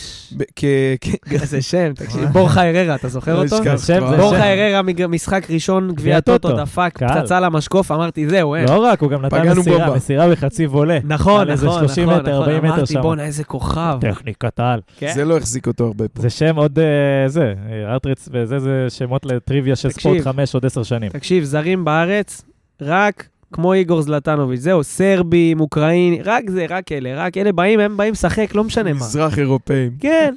[0.56, 0.64] כ...
[1.32, 3.56] איזה שם, תקשיב, בורחה הררה, אתה זוכר לא אותו?
[3.56, 4.12] אשכח זה שם, כבר.
[4.12, 6.52] זה בורחה מג- משחק ראשון, גביע טוטו.
[6.58, 7.00] דפק.
[7.04, 8.66] פצצה למשקוף, אמרתי, זהו, אין.
[8.70, 9.96] לא רק, הוא גם נתן מסירה.
[9.96, 11.00] מסירה בחצי וולה.
[11.04, 13.02] נכון, על איזה נכון, 30 נכון, מטר, נכון, 40 מטר אמרתי, שם.
[13.02, 13.98] בואנה, איזה כוכב.
[14.02, 14.80] טכניקת על.
[14.98, 15.12] כן.
[15.16, 16.22] זה לא החזיק אותו הרבה פה.
[16.22, 16.84] זה שם עוד, אה,
[17.30, 19.90] זה, אה, ארטריץ וזה, זה שמות לטריוויה של.
[19.90, 21.10] ספורט 5 עוד 10 שנים.
[21.10, 22.42] תקשיב, זרים בארץ,
[22.82, 27.98] רק כמו איגור זלטנוביץ', זהו, סרבים, אוקראינים, רק זה, רק אלה, רק אלה באים, הם
[27.98, 29.00] באים לשחק, לא משנה מה.
[29.00, 29.92] מזרח אירופאים.
[30.00, 30.34] כן,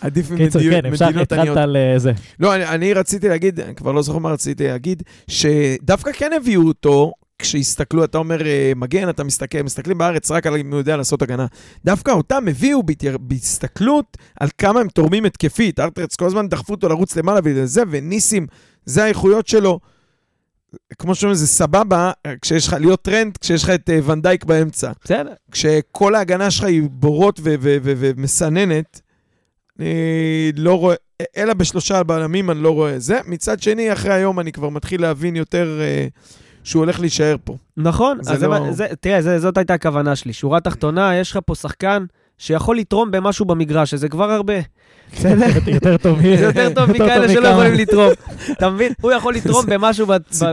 [0.00, 1.56] עדיף קיצור, ממדינות כן, אפשר, מדינות התחלת עניות.
[1.56, 2.12] על אה, זה.
[2.40, 6.62] לא, אני, אני רציתי להגיד, אני כבר לא זוכר מה רציתי להגיד, שדווקא כן הביאו
[6.62, 10.96] אותו, כשהסתכלו, אתה אומר אה, מגן, אתה מסתכל, מסתכלים בארץ רק על אם הוא יודע
[10.96, 11.46] לעשות הגנה.
[11.84, 15.80] דווקא אותם הביאו בהתיר- בהסתכלות על כמה הם תורמים התקפית.
[15.80, 18.46] ארטרץ כל הזמן דחפו אותו לרוץ למעלה וזה, וניסים,
[18.86, 19.80] זה האיכויות שלו.
[20.98, 22.10] כמו שאומרים, זה סבבה,
[22.42, 24.92] כשיש לך, להיות טרנט, כשיש לך את אה, ואן דייק באמצע.
[25.04, 25.32] בסדר.
[25.50, 29.00] כשכל ההגנה שלך היא בורות ומסננת,
[29.78, 29.88] אני
[30.56, 30.94] לא רואה,
[31.36, 33.18] אלא בשלושה בלמים אני לא רואה זה.
[33.26, 36.06] מצד שני, אחרי היום אני כבר מתחיל להבין יותר אה,
[36.64, 37.56] שהוא הולך להישאר פה.
[37.76, 40.32] נכון, זה אז לא- זה- תראה, זה- זאת הייתה הכוונה שלי.
[40.32, 42.04] שורה תחתונה, יש לך פה שחקן
[42.38, 44.54] שיכול לתרום במשהו במגרש, שזה כבר הרבה.
[45.12, 45.46] בסדר?
[45.74, 46.22] יותר טוב מ...
[46.22, 47.48] זה יותר טוב מכאלה שלא.
[47.48, 48.10] יכולים לתרום.
[48.52, 48.92] אתה מבין?
[49.02, 50.06] הוא יכול לתרום במשהו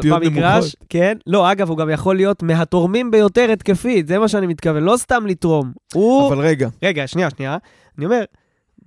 [0.04, 0.76] במגרש.
[0.90, 1.18] כן?
[1.28, 5.28] לא, אגב, הוא גם יכול להיות מהתורמים ביותר התקפית, זה מה שאני מתכוון, לא סתם
[5.28, 5.72] לתרום.
[5.94, 6.28] הוא...
[6.28, 7.58] אבל רגע, רגע, שנייה, שנייה.
[7.98, 8.24] אני אומר,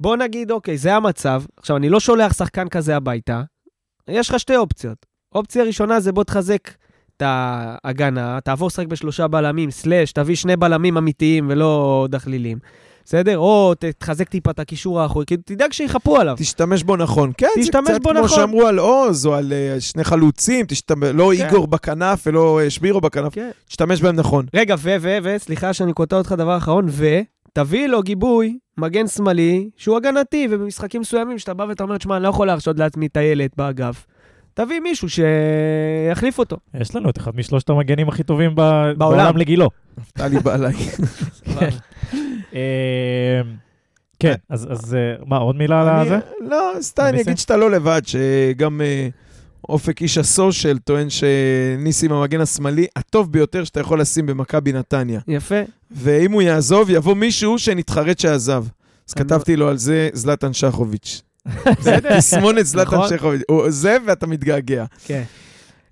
[0.01, 1.43] בוא נגיד, אוקיי, זה המצב.
[1.57, 3.43] עכשיו, אני לא שולח שחקן כזה הביתה,
[4.09, 5.07] יש לך שתי אופציות.
[5.35, 6.71] אופציה ראשונה זה בוא תחזק
[7.23, 7.27] את
[7.85, 12.59] ההגנה, תעבור לשחק בשלושה בלמים, סלאש, תביא שני בלמים אמיתיים ולא דחלילים.
[13.05, 13.39] בסדר?
[13.39, 16.35] או תחזק טיפה את הקישור האחורי, כאילו, תדאג שיחפו עליו.
[16.39, 17.33] תשתמש בו נכון.
[17.39, 18.29] כן, זה קצת כמו נכון.
[18.29, 21.45] שאמרו על עוז, או על אה, שני חלוצים, תשתמש- לא כן.
[21.47, 23.51] איגור בכנף ולא אה, שבירו בכנף, כן.
[23.69, 24.47] תשתמש בהם נכון.
[24.55, 27.07] רגע, ו, ו, ו, סליחה שאני קוטע אותך דבר אחרון, ו,
[27.53, 32.23] תביא לו גיבוי, מגן שמאלי, שהוא הגנתי, ובמשחקים מסוימים שאתה בא ואתה אומר, תשמע, אני
[32.25, 34.07] לא יכול להרשות לעצמי טיילת באגף.
[34.55, 36.57] תביא מישהו שיחליף אותו.
[36.81, 39.37] יש לנו את אחד משלושת המגנים הכי טובים ב- בעולם.
[39.37, 39.69] לגילו.
[39.99, 40.75] נפתלי בא אליי.
[42.55, 43.41] אה,
[44.19, 46.19] כן, אז אז, אה, מה, עוד מילה על זה?
[46.41, 47.21] לא, סתם, אני?
[47.23, 49.09] אגיד שאתה לא לבד, שגם אה,
[49.69, 55.21] אופק איש הסושיאל טוען שניסים המגן השמאלי הטוב ביותר שאתה יכול לשים במכבי נתניה.
[55.29, 55.61] יפה.
[55.91, 58.65] ואם הוא יעזוב, יבוא מישהו שנתחרט שעזב.
[59.09, 61.23] אז כתבתי לו על זה זלטן שחוביץ'.
[61.81, 63.09] זה תסמונת זלטן נכון.
[63.09, 63.43] שחוביץ'.
[63.49, 64.85] הוא עוזב ואתה מתגעגע.
[65.05, 65.23] כן.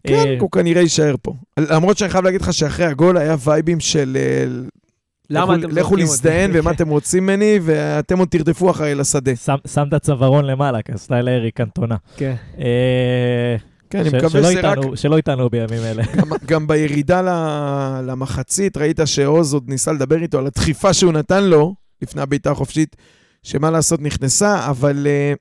[0.06, 1.34] כן, אה, הוא כנראה יישאר פה.
[1.58, 4.16] למרות שאני חייב להגיד לך שאחרי הגול היה וייבים של...
[4.20, 4.44] אה,
[5.30, 5.96] למה אתם לכו?
[5.96, 9.36] להזדיין ומה אתם רוצים ממני, ואתם עוד תרדפו אחריי לשדה.
[9.36, 9.56] שם-
[9.88, 11.96] את הצווארון למעלה, כסטייל אריק קנטונה.
[12.16, 12.34] כן.
[12.58, 13.56] אה,
[13.90, 14.78] כן, אני ש- מקווה שלא שזה רק...
[14.78, 16.02] איתנו- שלא איתנו בימים אלה.
[16.16, 17.20] גם- גם בירידה
[18.06, 22.96] למחצית, ראית שעוז עוד ניסה לדבר איתו על הדחיפה שהוא נתן לו, לפני הבעיטה החופשית,
[23.42, 25.32] שמה לעשות נכנסה, אבל אה,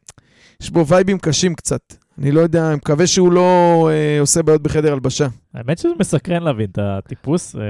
[0.62, 1.82] יש בו וייבים קשים קצת.
[2.22, 3.44] אני לא יודע, אני מקווה שהוא לא
[3.92, 5.28] אה, עושה בעיות בחדר הלבשה.
[5.54, 7.62] האמת שזה מסקרן להבין את הטיפוס, אה,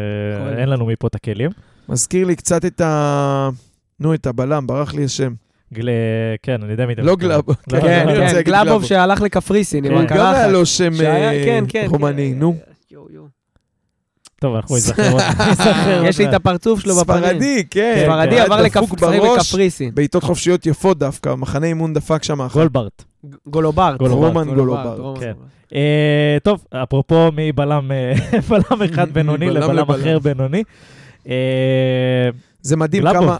[0.42, 0.58] נכון.
[0.58, 1.50] אין לנו מפה את הכלים.
[1.90, 3.50] מזכיר לי קצת את ה...
[4.00, 5.34] נו, את הבלם, ברח לי השם.
[5.74, 5.90] גל-
[6.44, 7.18] כן, אני יודע מי לא מתכוון.
[7.20, 7.44] גלאב.
[7.50, 8.86] לא, כן, כן, אני רוצה להגיד גלאבוב גלאבוב.
[8.86, 10.06] שהלך לקפריסין עם כן.
[10.08, 10.52] גם היה הקרחת.
[10.52, 11.86] לו שם כן, כן.
[11.90, 12.40] רומני, כן.
[12.40, 12.56] נו.
[14.40, 15.18] טוב, אנחנו נזכר
[16.08, 16.34] יש לי את.
[16.34, 17.20] הפרצוף שלו בפנים.
[17.24, 18.04] ספרדי, כן.
[18.06, 19.96] ספרדי היה עבר דפוק לקפ- לשחק בראש, בקפריסין.
[19.96, 22.56] בעיטות חופשיות יפות דווקא, מחנה אימון דפק שם אחת.
[22.56, 23.04] גולברט.
[23.48, 24.02] גולוברט.
[24.02, 25.32] רומן גולוברט, כן.
[25.76, 28.14] אה, טוב, אפרופו מבלם אה,
[28.94, 29.92] אחד בינוני לבלם.
[29.92, 30.64] אחר בינוני.
[31.30, 32.30] אה,
[32.62, 33.04] זה מדהים.
[33.04, 33.38] כמה...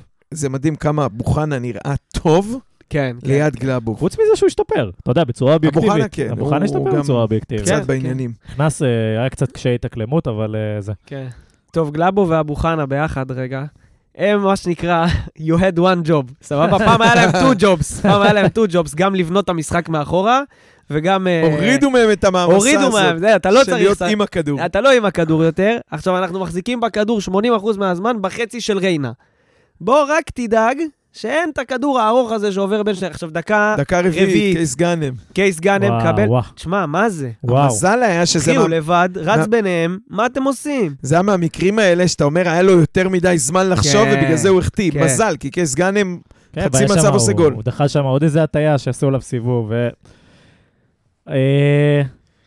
[1.26, 2.58] חנה נראה טוב
[2.90, 3.28] כן, כן.
[3.28, 3.98] ליד גלאבוב.
[4.00, 5.92] חוץ מזה שהוא השתפר, אתה יודע, בצורה אובייקטיבית.
[5.92, 7.66] חנה כן, אבו חנה השתפר בצורה אובייקטיבית.
[7.68, 8.32] כן, קצת בעניינים.
[8.50, 8.88] נכנס, אה,
[9.20, 10.94] היה קצת קשיי התאקלמות, אבל אה, זה.
[11.06, 11.28] כן.
[11.72, 13.64] טוב, גלאבו ואבו חנה ביחד רגע.
[14.16, 15.06] הם מה שנקרא,
[15.48, 16.80] you had one job, סבבה?
[16.86, 20.42] פעם היה להם two jobs, פעם היה להם two jobs, גם לבנות את המשחק מאחורה,
[20.90, 21.28] וגם...
[21.28, 22.74] אה, הורידו מהם את המעמסה הזאת.
[22.74, 23.78] הורידו מהם, זה, אתה לא של צריך...
[23.78, 24.66] להיות ש- עם הכדור.
[24.66, 25.78] אתה לא עם הכדור יותר.
[25.92, 27.32] עכשיו, אנחנו מחזיקים בכדור 80%
[27.78, 29.12] מהזמן בחצי של ריינה.
[29.82, 30.78] בוא רק תדאג
[31.22, 33.08] שאין את הכדור הארוך הזה שעובר בין שני...
[33.08, 34.58] עכשיו, דקה, דקה רביעית, רביעית.
[34.58, 35.14] קייס גאנם.
[35.34, 36.24] קייס גאנם וואו, מקבל...
[36.28, 37.32] וואו, תשמע, מה זה?
[37.44, 37.64] וואו.
[37.64, 40.96] המזל היה שזה אחי, הוא מה- לבד, רץ מה- ביניהם, מה אתם עושים?
[41.02, 44.50] זה היה מהמקרים האלה שאתה אומר, היה לו יותר מדי זמן לחשוב, כן, ובגלל זה
[44.50, 44.92] הוא החטיא.
[44.92, 45.04] כן.
[45.04, 46.18] מזל, כי קייס גאנם...
[46.54, 47.54] כן, חצי מצב עושה הוא- גול.
[47.54, 49.68] הוא דחה שם עוד איזה הטיה שעשו עליו סיבוב.
[49.70, 49.90] ו-
[51.30, 52.02] אה,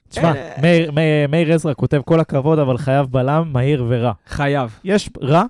[0.09, 0.33] תשמע.
[0.63, 4.13] מאיר- מאיר- מאיר עזרא כותב כל הכבוד, אבל חייב בלם מהיר ורע.
[4.29, 4.71] חייב.
[4.85, 5.45] יש רע,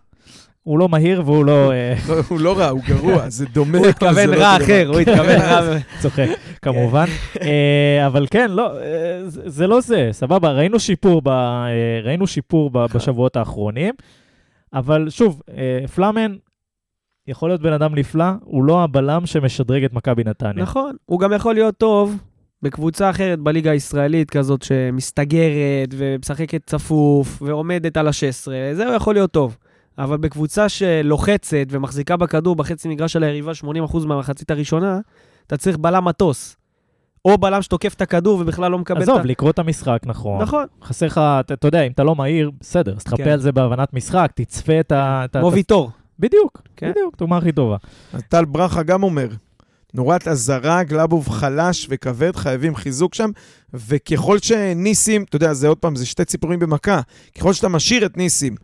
[0.63, 3.79] הוא לא מהיר והוא לא אה, לא, הוא לא רע, הוא גרוע, זה דומה.
[3.79, 4.89] הוא אבל התכוון זה לא רע אחר.
[4.89, 5.79] הוא התכוון רע...
[6.03, 6.27] צוחק,
[6.63, 7.05] כמובן.
[7.43, 11.23] אה, אבל כן, לא, אה, זה- לא זה, סבבה, ראינו שיפור
[12.05, 13.95] ראינו שיפור בשבועות האחרונים,
[14.75, 15.43] אבל שוב,
[15.95, 16.35] פלאמן
[17.27, 20.63] יכול להיות בן אדם נפלא, הוא לא הבלם שמשדרג את מכבי נתניה.
[20.63, 22.17] נכון, הוא גם יכול להיות טוב
[22.63, 29.31] בקבוצה אחרת בליגה הישראלית, כזאת שמסתגרת ומשחקת צפוף ועומדת על ה-16, זה הוא יכול להיות
[29.31, 29.57] טוב.
[29.99, 33.53] אבל בקבוצה שלוחצת ומחזיקה בכדור בחצי מגרש של היריבה
[33.91, 35.01] 80% מהמחצית הראשונה,
[35.47, 36.57] אתה צריך בלם מטוס.
[37.25, 39.13] או בלם שתוקף את הכדור ובכלל לא מקבל את ה...
[39.13, 40.43] עזוב, לקרוא את המשחק, נכון.
[40.43, 43.31] נכון, חסר לך, אתה אתה יודע, אם אתה לא מהיר, בסדר, אז תחפה כן.
[43.31, 45.25] על זה בהבנת משחק, תצפה את ה...
[45.33, 45.91] כמו ויטור.
[46.19, 46.91] בדיוק, כן.
[46.91, 47.77] בדיוק, דוגמה הכי טובה.
[48.13, 49.29] אז טל ברכה גם אומר,
[49.95, 53.31] נורת אזהרה, גלאבוב חלש וכבד, חייבים חיזוק שם,
[53.75, 57.01] וככל שניסים, אתה יודע, זה עוד פעם, זה שתי ציפורים במכה,
[57.39, 58.55] ככל שאתה משאיר את ניסים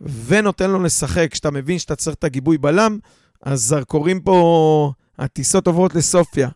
[0.00, 2.98] ונותן לו לשחק, כשאתה מבין שאתה צריך את הגיבוי בלם,
[3.42, 6.48] אז זרקורים פה, הטיסות עוברות לסופיה,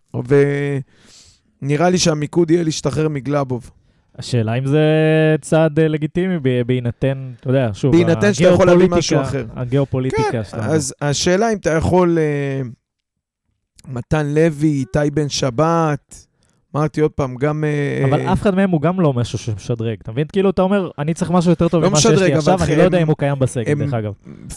[1.63, 3.71] ונראה לי שהמיקוד יהיה להשתחרר מגלאבוב.
[4.19, 4.87] השאלה אם זה
[5.41, 9.47] צעד אה, לגיטימי בהינתן, אתה יודע, שוב, בהינתן שאתה יכול להביא משהו אחר.
[9.55, 10.63] הגיאופוליטיקה כן, שלנו.
[10.63, 12.19] אז השאלה אם אתה יכול...
[12.19, 12.63] אה,
[13.89, 16.27] מתן לוי, איתי בן שבת,
[16.77, 17.65] אמרתי עוד פעם, גם...
[17.65, 19.97] אה, אבל אה, אף אחד מהם הוא גם לא משהו שמשדרג.
[20.03, 20.27] אתה מבין?
[20.33, 22.83] כאילו, אתה אומר, אני צריך משהו יותר טוב לא ממה שיש לי עכשיו, אני לא
[22.83, 24.13] יודע אם הוא קיים בסגל, דרך אגב.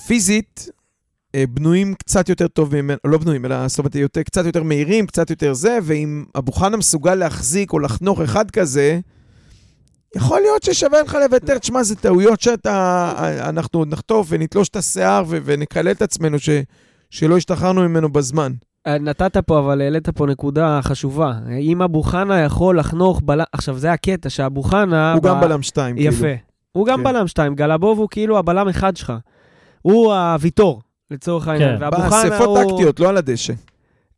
[0.08, 0.70] פיזית,
[1.36, 5.08] אה, בנויים קצת יותר טוב ממנו, לא בנויים, אלא זאת אומרת, יותר, קצת יותר מהירים,
[5.08, 9.00] קצת יותר זה, ואם אבו חנה מסוגל להחזיק או לחנוך אחד כזה,
[10.16, 11.58] יכול להיות ששווה לך לוותר.
[11.58, 13.14] תשמע, זה טעויות שאתה,
[13.50, 16.50] אנחנו עוד נחטוף ונתלוש את השיער ו- ונקלל את עצמנו ש,
[17.10, 18.52] שלא השתחררנו ממנו בזמן.
[18.88, 21.34] אה, נתת פה, אבל העלית פה נקודה חשובה.
[21.60, 23.44] אם אבו חנה יכול לחנוך בלם...
[23.52, 25.14] עכשיו, זה הקטע, שאבו חנה...
[25.14, 26.18] הוא גם ב- בלם שתיים, יפה.
[26.18, 26.36] כאילו.
[26.72, 27.04] הוא גם כן.
[27.04, 29.14] בלם שתיים, גלבוב הוא כאילו הבלם אחד שלך.
[29.82, 31.78] הוא הוויטור, לצורך העניין.
[31.78, 31.84] כן.
[31.84, 32.72] ואבו חנה באספות הוא...
[32.72, 33.54] טקטיות, לא על הדשא.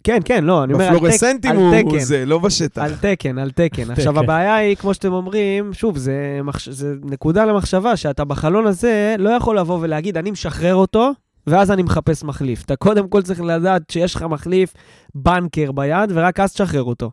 [0.04, 0.90] כן, כן, לא, אני אומר.
[0.94, 2.00] בפלורסנטים הוא תקן.
[2.00, 2.82] זה, לא בשטח.
[2.82, 3.92] על תקן, על תקן.
[3.92, 4.20] עכשיו.
[4.20, 6.70] הבעיה היא, כמו שאתם אומרים, שוב, זה, מחש...
[6.70, 11.12] זה נקודה למחשבה, שאתה בחלון הזה לא יכול לבוא ולהגיד, אני משחרר אותו,
[11.48, 12.64] ואז אני מחפש מחליף.
[12.66, 14.74] אתה קודם כל צריך לדעת שיש לך מחליף
[15.16, 17.12] בנקר ביד, ורק אז תשחרר אותו.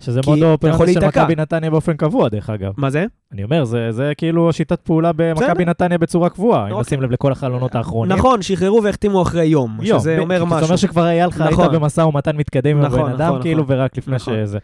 [0.00, 1.06] שזה מאוד אופרציה של.
[1.06, 2.72] מכבי נתניה באופן קבוע, דרך אגב.
[2.76, 3.06] מה זה?
[3.32, 5.64] אני אומר, זה, זה כאילו שיטת פעולה במכבי.
[5.64, 6.80] נתניה בצורה קבועה, אם אוקיי.
[6.80, 8.16] נשים לב לכל החלונות האחרונים.
[8.16, 10.58] נכון, שחררו והחתימו אחרי יום, יום, שזה ב- אומר משהו.
[10.58, 11.74] זה אומר שכבר היה לך, היית נכון.
[11.74, 13.76] במשא ומתן מתקדם עם נכון, הבן אדם, נכון, כאילו, נכון.
[13.76, 14.34] ורק לפני נכון.
[14.34, 14.58] שזה.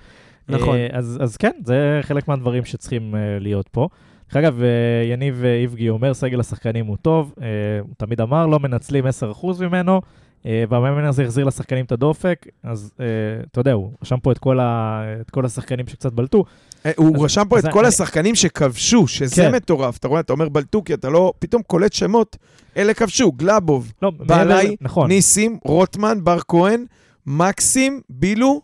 [0.48, 0.76] נכון.
[0.76, 3.88] אה, אז אז כן, זה חלק מהדברים שצריכים אה, להיות פה.
[4.30, 4.68] דרך אגב, אה,
[5.12, 7.46] יניב אה, איבגי אומר, סגל השחקנים הוא טוב, אה,
[7.80, 9.12] הוא תמיד אמר, לא מנצלים 10%
[9.60, 10.00] ממנו,
[10.44, 12.92] והמאמן הזה החזיר לשחקנים את הדופק, אז
[13.50, 16.44] אתה יודע, הוא רשם פה את כל ה- את כל השחקנים שקצת בלטו.
[16.96, 19.54] הוא אז- רשם פה אז את כל אני- השחקנים שכבשו, שזה כן.
[19.54, 19.96] מטורף.
[19.98, 22.36] אתה רואה, אתה אומר בלטו, כי אתה לא פתאום קולט שמות,
[22.76, 25.08] אלה כבשו, גלאבוב, לא, מעבר- נכון.
[25.08, 26.84] ניסים, רוטמן, בר כהן,
[27.26, 28.60] מקסים, בילו,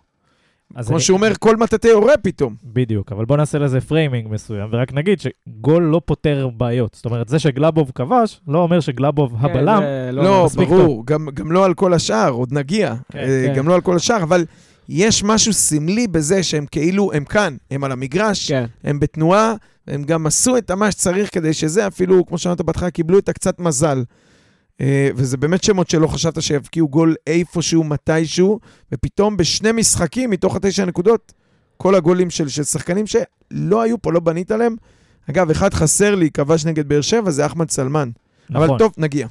[0.87, 2.55] כמו אני- שהוא אומר, כל מטאטא יורה פתאום.
[2.65, 6.95] בדיוק, אבל בוא נעשה לזה framing מסוים, ורק נגיד שגול לא פותר בעיות.
[6.95, 11.29] זאת אומרת, זה שגלאבוב כבש, לא אומר שגלאבוב הבלם, כן, זה לא, מספיק ברור, גם,
[11.35, 12.95] גם לא על כל השאר, עוד נגיע.
[13.13, 13.55] כן, אה, כן.
[13.55, 14.45] גם לא על כל השאר, אבל
[14.89, 18.65] יש משהו סמלי בזה שהם כאילו, הם כאן, הם על המגרש, כן.
[18.85, 19.55] הם בתנועה,
[19.89, 23.59] הם גם עשו את מה שצריך כדי שזה, אפילו, כמו שאמרת בהתחלה, קיבלו את הקצת
[23.61, 24.03] מזל.
[24.81, 28.61] אה, וזה באמת שמות שלא חשבת שיבקיעו גול איפשהו, מתישהו,
[28.93, 31.33] ופתאום בשני משחקים מתוך התשע נקודות,
[31.77, 34.77] כל הגולים של, של שחקנים שלא היו פה, לא בנית עליהם.
[35.31, 38.11] אגב, אחד חסר לי, כבש נגד באר שבע, זה אחמד סלמן.
[38.51, 38.69] נכון.
[38.69, 39.27] אבל טוב, נגיע.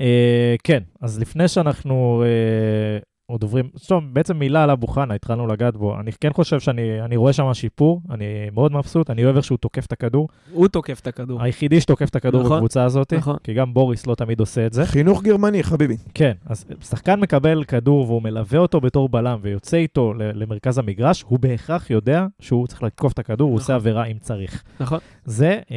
[0.00, 2.98] אה, כן, אז לפני שאנחנו אה,
[3.30, 6.00] עוד עוברים, טוב, בעצם מילה על אבו חנה, התחלנו לגעת בו.
[6.00, 9.58] אני כן חושב שאני אני רואה שם שיפור, אני מאוד מבסוט, אני אוהב איך שהוא
[9.58, 10.28] תוקף את הכדור.
[10.52, 11.42] הוא תוקף את הכדור.
[11.42, 13.36] היחידי שתוקף את הכדור נכון, בקבוצה הזאת, נכון.
[13.44, 14.86] כי גם בוריס לא תמיד עושה את זה.
[14.86, 15.96] חינוך גרמני, חביבי.
[16.14, 21.22] כן, אז שחקן מקבל כדור והוא מלווה אותו בתור בלם ויוצא איתו ל- למרכז המגרש,
[21.28, 23.62] הוא בהכרח יודע שהוא צריך לתקוף את הכדור, הוא נכון.
[23.62, 24.62] עושה עבירה אם צריך.
[24.80, 24.98] נכון.
[25.24, 25.76] זה אה,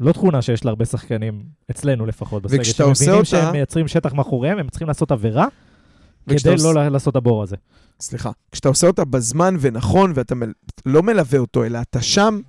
[0.00, 4.12] לא תכונה שיש להרבה שחקנים, אצלנו לפחות, בסגל, וכשאתה עושה שמבינים אותה- שהם מייצרים שטח
[4.14, 5.46] מאחוריהם, הם צריכים לעשות עבירה
[6.28, 7.56] כדי לא ל- לעשות את הבור הזה.
[8.00, 10.52] סליחה, כשאתה עושה אותה בזמן ונכון, ואתה מל...
[10.86, 12.40] לא מלווה אותו, אלא אתה שם,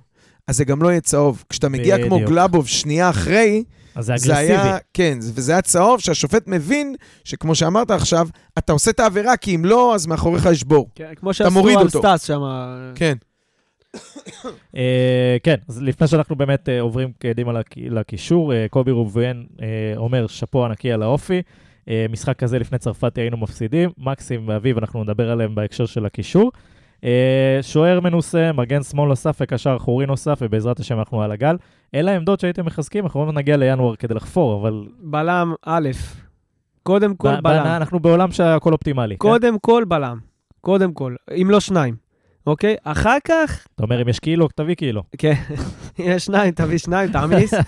[0.46, 1.44] אז זה גם לא יהיה צהוב.
[1.48, 2.30] כשאתה מגיע כמו בדיוק.
[2.30, 4.52] גלאבוב שנייה אחרי, אז זה זה אגרסיבי.
[4.58, 9.36] היה, כן, זה- וזה היה צהוב שהשופט מבין שכמו שאמרת עכשיו, אתה עושה את העבירה,
[9.36, 10.88] כי אם לא, אז מאחוריך יש בור.
[10.94, 11.98] כן, כמו שעשו מוריד על אותו.
[11.98, 12.40] סטאס שם.
[12.94, 13.14] כן.
[14.76, 19.42] אה, כן, אז לפני שאנחנו באמת אה, עוברים קדימה לק- לקישור, אה, קובי ראובן
[19.96, 21.42] אומר שאפו ענקי על האופי.
[21.88, 26.52] אה, משחק כזה לפני צרפתי היינו מפסידים, מקסים ואביב, אנחנו נדבר עליהם בהקשר של הקישור.
[27.04, 31.56] אה, שוער מנוסה, מגן שמאל נוסף וקשר אחורי נוסף, ובעזרת השם אנחנו על הגל.
[31.94, 35.88] אלה העמדות שהייתם מחזקים, אנחנו עוד נגיע לינואר כדי לחפור, אבל בלם א',
[36.82, 37.66] קודם כל ב- בלם.
[37.66, 39.14] אנחנו בעולם שהכל אופטימלי.
[39.14, 39.18] כן?
[39.18, 40.18] קודם כל בלם.
[40.60, 41.96] קודם כל, אם לא שניים,
[42.46, 42.76] אוקיי?
[42.84, 45.02] אחר כך, אתה אומר, אם יש קילו, תביא קילו.
[45.18, 45.34] כן,
[46.00, 47.54] אם יש שניים, תביא שניים, תעמיס.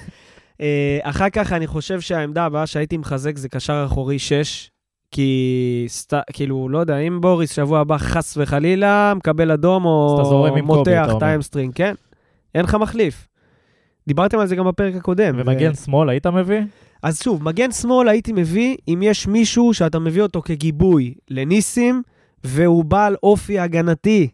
[0.60, 4.70] אה, אחר כך אני חושב שהעמדה הבאה שהייתי מחזק זה קשר אחורי 6,
[5.10, 6.14] כי סת...
[6.32, 11.22] כאילו, לא יודע, אם בוריס שבוע הבא חס וחלילה מקבל אדום או מותח את.
[11.22, 11.94] ה hamstring, כן?
[12.54, 13.28] אין לך מחליף.
[14.08, 15.34] דיברתם על זה גם בפרק הקודם.
[15.38, 16.60] ומגן שמאל, היית מביא?
[17.02, 22.02] אז שוב, מגן שמאל הייתי מביא אם יש מישהו שאתה מביא אותו כגיבוי לניסים,
[22.44, 24.28] והוא בעל אופי הגנתי.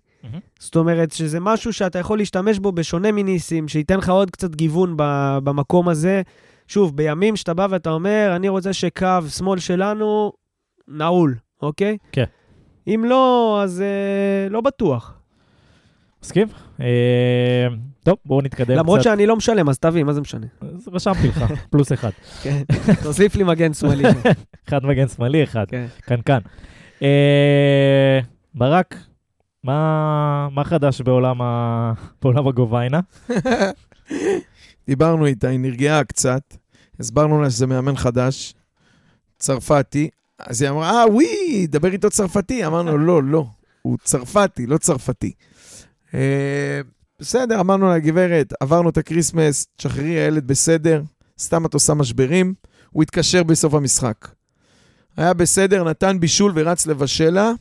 [0.64, 4.94] זאת אומרת שזה משהו שאתה יכול להשתמש בו בשונה מניסים, שייתן לך עוד קצת גיוון
[4.96, 6.22] ב- במקום הזה.
[6.68, 10.32] שוב, בימים שאתה בא ואתה אומר, אני רוצה שקו שמאל שלנו
[10.88, 11.96] נעול, אוקיי?
[12.12, 12.24] כן.
[12.86, 15.14] אם לא, אז אה, לא בטוח.
[16.24, 16.48] מסכים?
[16.80, 17.66] אה,
[18.04, 19.04] טוב, בואו נתקדם למרות קצת.
[19.10, 20.46] שאני לא משלם, אז תביא, מה זה משנה?
[20.60, 22.10] אז רשמתי לך, פלוס אחד.
[22.42, 22.62] כן.
[23.02, 24.04] תוסיף לי מגן שמאלי.
[24.68, 25.64] אחד מגן שמאלי, אחד.
[25.68, 26.20] כן.
[26.24, 26.38] כאן.
[27.02, 28.20] אה,
[28.54, 28.96] ברק,
[29.64, 31.92] מה מה חדש בעולם ה-
[32.22, 33.00] בעולם הגוביינה?
[34.86, 36.56] דיברנו איתה, היא נרגעה קצת,
[37.00, 38.54] הסברנו לה שזה מאמן חדש,
[39.38, 40.08] צרפתי,
[40.38, 42.66] אז היא אמרה, אה, וואי, דבר איתו צרפתי.
[42.66, 43.46] אמרנו, לא, לא,
[43.82, 45.32] הוא צרפתי, לא צרפתי.
[46.14, 46.80] אה,
[47.20, 51.02] בסדר, אמרנו לה, גברת, עברנו את ה Christmas, תשחררי, הילד בסדר,
[51.38, 52.54] סתם את עושה משברים.
[52.90, 54.28] הוא התקשר בסוף המשחק.
[55.16, 57.52] היה בסדר, נתן בישול ורץ לבשל לה.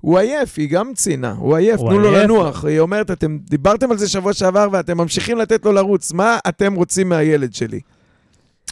[0.00, 2.12] הוא עייף, היא גם ציינה, הוא עייף, תנו לו.
[2.12, 2.64] לנוח.
[2.64, 6.74] היא אומרת, אתם דיברתם על זה שבוע שעבר ואתם ממשיכים לתת לו לרוץ, מה אתם
[6.74, 7.80] רוצים מהילד שלי?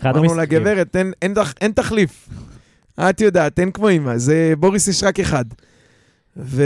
[0.04, 0.44] אמרנו לה.
[0.44, 2.28] גברת, אין, אין, אין תחליף.
[3.00, 5.44] את יודעת, אין כמו אמא, זה בוריס יש רק אחד.
[6.36, 6.62] ו,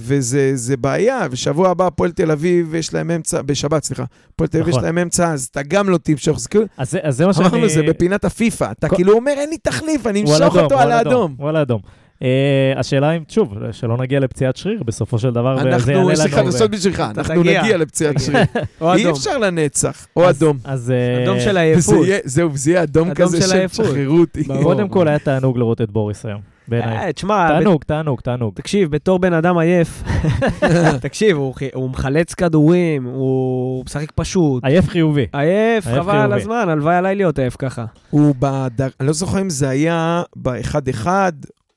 [0.00, 4.04] וזה זה בעיה, ושבוע הבא הפועל תל אביב יש להם אמצע, בשבת, סליחה,
[4.34, 4.84] הפועל תל אביב יש נכון.
[4.84, 6.40] להם אמצע, אז אתה גם לא תמשוך.
[6.40, 7.46] זה כאילו, אז זה- אז זה מה שאני...
[7.48, 8.70] אמרנו, זה בפינת הפיפא.
[8.70, 11.34] אתה כל- כאילו אומר, אין לי תחליף, אני אמשוך אותו על האדום.
[11.38, 11.80] הוא על האדום.
[12.22, 16.10] אה, השאלה אם, שוב, שלא נגיע לפציעת שריר בסופו של דבר, וזה יעלה לנו...
[16.10, 17.42] אנחנו, יש לי חדשות בשבילך, אנחנו.
[17.42, 18.20] נגיע לפציעת.
[18.20, 18.38] שריר.
[18.80, 19.12] או אי אדום.
[19.12, 20.58] אפשר לנצח, או אז- אדום.
[20.64, 20.90] אז...
[20.90, 22.06] אה, אדום של עייפות.
[22.24, 23.66] זהו, זה יהיה אדום אדום כזה של.
[23.66, 24.44] תשחררו אותי.
[24.62, 26.98] קודם כל היה תענוג לראות את בוריס היום, בעיניי.
[26.98, 28.54] אה, תשמע, תענוג, תענוג, תענוג.
[28.54, 30.02] תקשיב, בתור בן אדם עייף,
[31.00, 31.36] תקשיב,
[31.74, 34.64] הוא מחלץ כדורים, הוא משחק פשוט.
[34.64, 35.26] עייף חיובי.
[35.32, 36.32] עייף, חבל על.
[36.32, 37.84] הזמן, הלוואי עליי להיות עייף ככה.
[38.10, 38.88] הוא בדר...
[39.00, 41.06] אני לא זוכר אם זה היה ב-1-1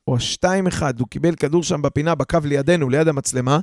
[0.07, 3.59] או 2-1, הוא קיבל כדור שם בפינה, בקו לידינו, ליד המצלמה,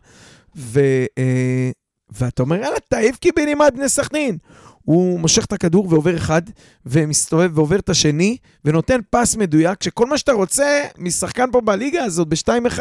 [0.56, 0.80] ו...
[1.18, 1.70] אה,
[2.12, 4.38] ואתה אומר, יאללה, תעיף קיבינימט בני סכנין.
[4.84, 6.42] הוא מושך את הכדור ועובר אחד,
[6.86, 12.28] ומסתובב ועובר את השני, ונותן פס מדויק, שכל מה שאתה רוצה משחקן פה בליגה הזאת,
[12.28, 12.78] ב-2-1,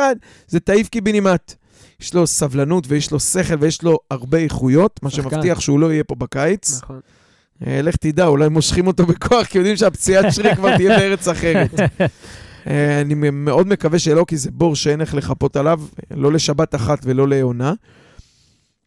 [0.47, 1.53] זה תעיף קיבינימט.
[2.01, 5.30] יש לו סבלנות ויש לו שכל ויש לו הרבה איכויות, מה שחקן.
[5.30, 6.82] שמבטיח שהוא לא יהיה פה בקיץ.
[6.84, 6.99] נכון.
[7.68, 11.72] אה, לך תדע, אולי מושכים אותו בכוח, כי יודעים שהפציעת שריר כבר תהיה בארץ אחרת.
[12.68, 15.82] אה, אני מאוד מקווה שלא, כי זה בור שאין איך לחפות עליו,
[16.16, 17.74] לא לשבת אחת ולא לעונה.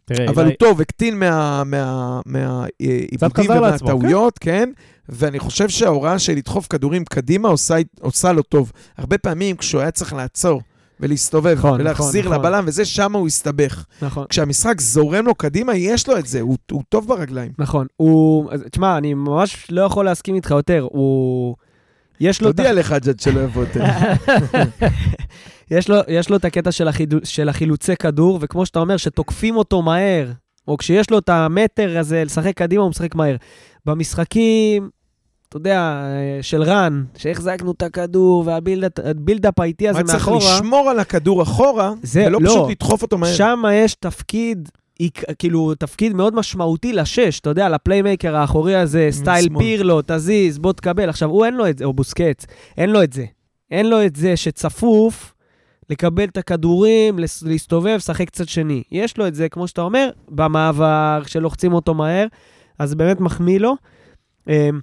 [0.04, 4.70] תראה, אבל הוא אילי- טוב, הקטין מה- מה- מהעיבודים חזר לעצמו, ומהטעויות, כן?
[5.08, 8.72] ואני חושב שההוראה של לדחוף כדורים קדימה עושה- עושה לו טוב.
[8.98, 10.60] הרבה פעמים כשהוא היה צריך לעצור
[11.00, 12.46] ולהסתובב נכון, ולהחזיר נכון, נכון.
[12.46, 13.84] לבלם, וזה, שם הוא הסתבך.
[14.02, 14.24] נכון.
[14.28, 17.52] כשהמשחק זורם לו קדימה, יש לו את זה, הוא הוא טוב ברגליים.
[17.58, 18.50] נכון, הוא...
[18.70, 20.86] תשמע, אני ממש לא יכול להסכים איתך יותר.
[20.90, 21.54] הוא...
[22.20, 23.84] יש לו, תודיע לך, ג'אד, שלא יבוא יותר.
[25.70, 26.72] יש לו, יש לו את הקטע
[27.24, 30.30] של, החילוצי כדור, וכמו שאתה אומר, שתוקפים אותו מהר,
[30.68, 33.36] או כשיש לו את המטר הזה לשחק קדימה, הוא משחק מהר.
[33.86, 34.90] במשחקים,
[35.48, 40.54] אתה יודע, אה, של רן, שהחזקנו את הכדור, וה build-up האיטי הזה היה צריך מאחורה,
[40.56, 42.50] לשמור על הכדור אחורה, זה- ולא לא.
[42.50, 43.34] פשוט לדחוף אותו מהר.
[43.34, 44.68] שם יש תפקיד,
[45.02, 49.62] עיק- כאילו, תפקיד מאוד משמעותי לשש, אתה יודע, ל playmaker האחורי הזה, style משמאל.
[49.64, 51.08] פירלו, תזיז, בוא תקבל.
[51.08, 52.46] עכשיו, הוא אין לו את זה, או בוסקץ,
[52.76, 53.24] אין לו את זה.
[53.70, 55.34] אין לו את זה שצפוף
[55.90, 58.82] לקבל את הכדורים, להסתובב, לשחק קצת שני.
[58.92, 62.26] יש לו את זה, כמו שאתה אומר, במעבר, שלוחצים אותו מהר,
[62.78, 63.74] אז זה באמת מחמיא לו.
[64.48, 64.80] אמ,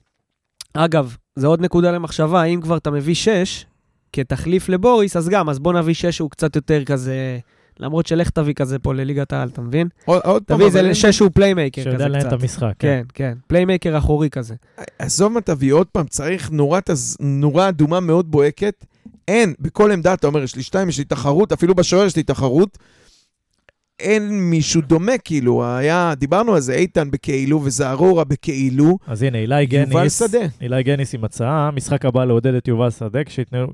[0.73, 3.65] אגב, זו עוד נקודה למחשבה, אם כבר אתה מביא שש
[4.13, 7.39] כתחליף לבוריס, אז גם, אז בוא נביא שש שהוא קצת יותר כזה...
[7.79, 9.87] למרות שלך תביא כזה פה לליגת העל, אתה מבין?
[10.05, 12.33] עוד- עוד פעם, תביא איזה שש שהוא playmaker שיודע כזה לנהל קצת.
[12.33, 12.73] את המשחק.
[12.79, 13.33] כן, כן.
[13.47, 14.55] playmaker אחורי כזה.
[14.99, 18.85] עזוב מה תביא, עוד פעם, צריך נורת נורה אדומה מאוד בוהקת.
[19.27, 22.23] אין, בכל עמדה אתה אומר, יש לי שתיים, יש לי תחרות, אפילו בשוער יש לי
[22.23, 22.77] תחרות.
[23.99, 29.61] אין מישהו דומה, כאילו, היה, דיברנו על זה, איתן בכאילו וזערורה בכאילו, אז הנה, אילי
[29.61, 30.39] יובל גניס, שדה.
[30.61, 33.19] אילי גניס עם הצעה, משחק הבא לעודד את יובל שדה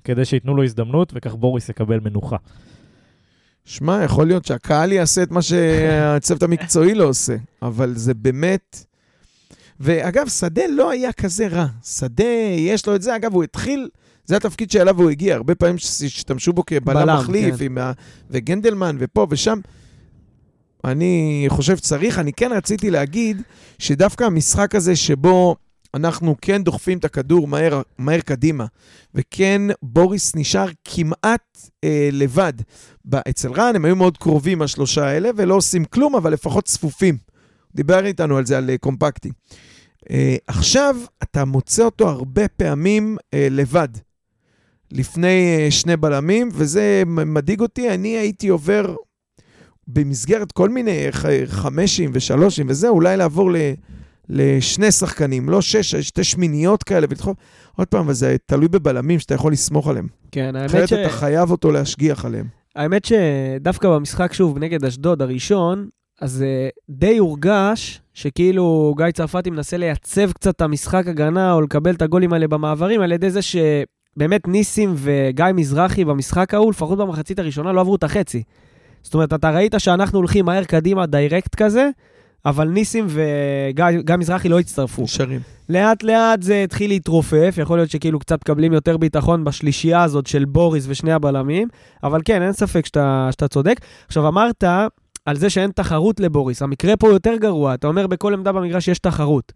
[0.04, 2.36] כדי שייתנו לו הזדמנות, וכך בוריס יקבל מנוחה.
[3.66, 8.86] שמע, יכול להיות שהקהל יעשה את מה שהצוות המקצועי לא עושה, אבל זה באמת...
[9.80, 11.66] ואגב, שדה לא היה כזה רע.
[11.86, 12.24] שדה,
[12.58, 13.16] יש לו את זה.
[13.16, 13.90] אגב, הוא התחיל,
[14.26, 15.36] זה התפקיד שאליו הוא הגיע.
[15.36, 17.78] הרבה פעמים השתמשו בו כבלם בלם, מחליף, כן.
[17.78, 17.92] ה...
[18.30, 19.60] וגנדלמן, ופה ושם.
[20.84, 22.20] אני חושב שצריך.
[22.20, 23.42] אני כן רציתי להגיד
[23.80, 25.56] שדווקא המשחק הזה שבו
[25.96, 28.66] אנחנו כן דוחפים את הכדור מהר, מהר קדימה,
[29.16, 32.54] וכן בוריס נשאר כמעט אה, לבד.
[33.30, 37.18] אצל רן הם היו מאוד קרובים, השלושה האלה, ולא עושים כלום, אבל לפחות צפופים.
[37.76, 39.30] דיבר איתנו על זה, על אה, קומפקטי.
[40.12, 43.88] אה, עכשיו, אתה מוצא אותו הרבה פעמים אה, לבד,
[44.92, 47.90] לפני אה, שני בלמים, וזה מדאיג אותי.
[47.90, 48.96] אני הייתי עובר
[49.88, 53.56] במסגרת כל מיני ח- חמשים ושלושים וזה, אולי לעבור ל...
[54.30, 57.38] לשני שחקנים, לא שש, שתי שמיניות כאלה, ולדחוף.
[57.78, 60.08] עוד פעם, אבל זה תלוי בבלמים שאתה יכול לסמוך עליהם.
[60.32, 60.94] כן, האמת אחרת ש...
[60.94, 62.46] אתה חייב אותו להשגיח עליהם.
[62.76, 65.88] האמת שדווקא במשחק, שוב, נגד אשדוד הראשון,
[66.22, 71.94] אז uh, די הורגש שכאילו גיא צרפתי מנסה לייצב קצת את המשחק הגנה, או לקבל
[71.94, 77.40] את הגולים האלה במעברים, על ידי זה שבאמת ניסים וגיא מזרחי במשחק ההוא, לפחות במחצית
[77.40, 78.44] הראשונה, לא עברו את החצי.
[79.04, 81.90] זאת אומרת, אתה ראית שאנחנו הולכים מהר קדימה, direct כזה,
[82.46, 85.04] אבל ניסים וגיא גיא מזרחי לא הצטרפו.
[85.04, 85.40] נשארים.
[85.70, 90.46] לאט לאט זה התחיל להתרופף, יכול להיות שכאילו קצת מקבלים יותר ביטחון בשלישייה הזאת של
[90.46, 91.68] בוריס ושני הבלמים,
[92.04, 93.80] אבל כן, אין ספק שאתה, שאתה צודק.
[94.08, 94.64] עכשיו, אמרת
[95.26, 96.62] על זה שאין תחרות לבוריס.
[96.62, 99.52] המקרה פה יותר גרוע, אתה אומר בכל עמדה במגרש יש תחרות.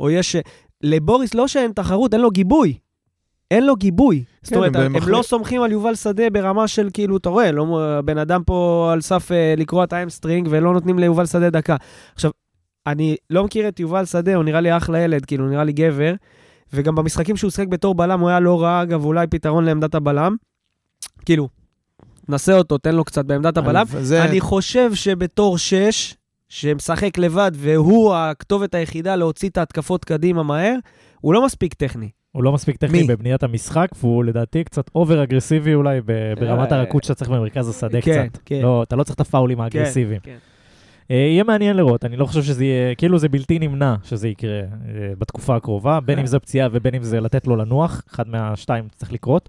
[0.00, 0.36] או יש...
[0.82, 2.74] לבוריס לא שאין תחרות, אין לו גיבוי.
[3.52, 4.24] אין לו גיבוי.
[4.42, 7.82] זאת אומרת, הם הם לא סומכים על יובל שדה ברמה של כאילו, אתה רואה, לא,
[7.98, 11.76] הבן אדם פה על סף אה, לקרוע את ה hamstring ולא נותנים ליובל שדה דקה.
[12.14, 12.30] עכשיו,
[12.86, 16.14] אני לא מכיר את יובל שדה, הוא נראה לי אחלה ילד, כאילו, נראה לי גבר,
[16.72, 20.36] וגם במשחקים שהוא שיחק בתור בלם, הוא היה לא רע, אגב, אולי פתרון לעמדת הבלם.
[21.24, 21.48] כאילו,
[22.28, 23.84] נסה אותו, תן לו קצת בעמדת הבלם.
[24.00, 24.24] זה...
[24.24, 26.14] אני חושב שבתור שש,
[26.48, 30.74] שמשחק לבד והוא הכתובת היחידה להוציא את ההתקפות קדימה מהר,
[31.20, 32.10] הוא לא מספיק טכני.
[32.32, 33.06] הוא לא מספיק טכני מי?
[33.06, 37.68] בבניית המשחק, והוא לדעתי קצת over אגרסיבי אולי ב- ברמת אה, הרכות שאתה צריך במרכז
[37.68, 38.38] השדה כן, קצת.
[38.44, 38.60] כן.
[38.62, 40.20] לא, אתה לא צריך את הפאולים האגרסיביים.
[40.20, 40.36] כן.
[41.10, 44.58] אה, יהיה מעניין לראות, אני לא חושב שזה יהיה, כאילו זה בלתי נמנע שזה יקרה
[44.60, 44.64] אה,
[45.18, 49.12] בתקופה הקרובה, בין אם זה פציעה ובין אם זה לתת לו לנוח, אחד מהשתיים צריך
[49.12, 49.48] לקרות.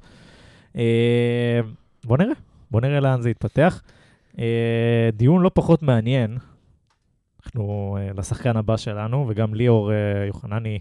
[0.78, 1.60] אה,
[2.04, 2.34] בוא נראה,
[2.72, 3.82] בוא נראה לאן זה יתפתח.
[4.40, 6.38] אה, דיון לא פחות מעניין,
[7.46, 10.80] אנחנו אה, לשחקן הבא שלנו, וגם ליאור אה, יוחנני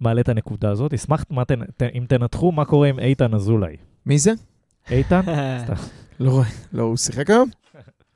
[0.00, 0.94] מעלה את הנקודה הזאת.
[0.94, 1.42] אשמח מה
[1.94, 3.76] אם תנתחו מה קורה עם איתן אזולאי.
[4.06, 4.32] מי זה?
[4.90, 5.20] איתן?
[6.20, 6.46] לא רואה.
[6.72, 7.48] לא, הוא שיחק היום?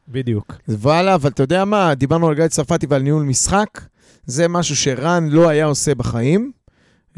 [0.09, 0.55] בדיוק.
[0.69, 3.81] וואלה, אבל אתה יודע מה, דיברנו על גיא צרפתי ועל ניהול משחק,
[4.25, 6.53] זה משהו שרן לא היה עושה בחיים.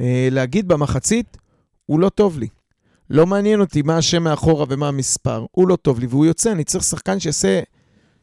[0.00, 1.36] אה, להגיד במחצית,
[1.86, 2.48] הוא לא טוב לי.
[3.10, 6.64] לא מעניין אותי מה השם מאחורה ומה המספר, הוא לא טוב לי, והוא יוצא, אני
[6.64, 7.60] צריך שחקן שיעשה,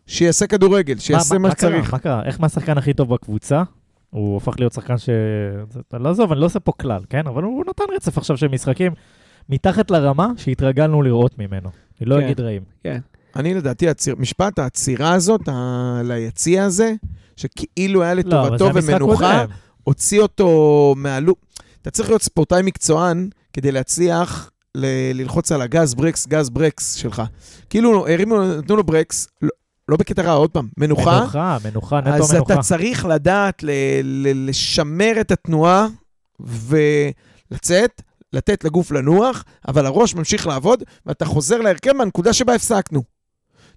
[0.08, 1.70] שיעשה כדורגל, שיעשה מה, מה קרה?
[1.70, 1.94] שצריך.
[1.94, 2.24] מה קרה?
[2.26, 3.64] איך מהשחקן הכי טוב בקבוצה?
[4.10, 5.10] הוא הפך להיות שחקן ש...
[5.94, 7.28] לא עזוב, אני לא עושה פה כלל, כן?
[7.28, 8.92] אבל הוא נתן רצף עכשיו של משחקים
[9.50, 11.70] מתחת לרמה שהתרגלנו לראות ממנו.
[12.02, 12.26] אני לא כן.
[12.26, 12.62] אגיד רעים.
[13.36, 16.02] אני לדעתי, הציר, משפט העצירה הזאת, ה...
[16.04, 16.94] ליציע הזה,
[17.36, 19.46] שכאילו היה לא, לטובתו המשחק ומנוחה.
[19.84, 21.38] הוציא אותו מהלופ.
[21.82, 27.22] אתה צריך להיות ספורטאי מקצוען כדי להצליח ל- ללחוץ על הגז ברקס, גז ברקס שלך.
[27.70, 29.28] כאילו, הרימו, נתנו לו ברקס,
[29.90, 31.20] לא, בקטע רע, עוד פעם, מנוחה.
[31.20, 32.54] מנוחה, מנוחה, נטו אז מנוחה.
[32.54, 33.70] אתה צריך לדעת ל-
[34.04, 35.88] ל- לשמר את התנועה
[36.40, 38.02] ולצאת,
[38.34, 43.04] לתת לגוף לנוח, אבל הראש ממשיך לעבוד, ואתה חוזר להרכב מהנקודה שבה הפסקנו.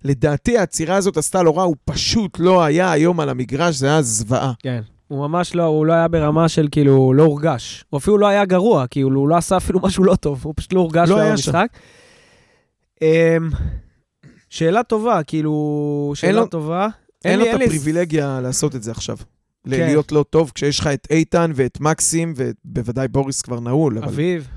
[0.05, 4.03] לדעתי העצירה הזאת עשתה לו רע, הוא פשוט לא היה היום על המגרש, זה היה
[4.03, 4.53] זוועה.
[4.59, 4.81] כן.
[5.09, 7.85] הוא ממש לא, הוא לא היה ברמה של כאילו, לא הורגש.
[7.91, 10.73] הוא אפילו לא היה גרוע, כאילו, הוא לא עשה אפילו משהו לא טוב, הוא פשוט
[10.73, 11.67] לא הורגש לא לא היה במשחק.
[14.53, 16.89] שאלה טובה, כאילו, שאלה לו- טובה.
[17.25, 19.17] אין לו לי- את הפריבילגיה לעשות את זה עכשיו.
[19.17, 19.23] כן.
[19.71, 24.07] להיות לא טוב כשיש לך את איתן ואת מקסים, ובוודאי בוריס כבר נעול, אבל...
[24.09, 24.49] אביב.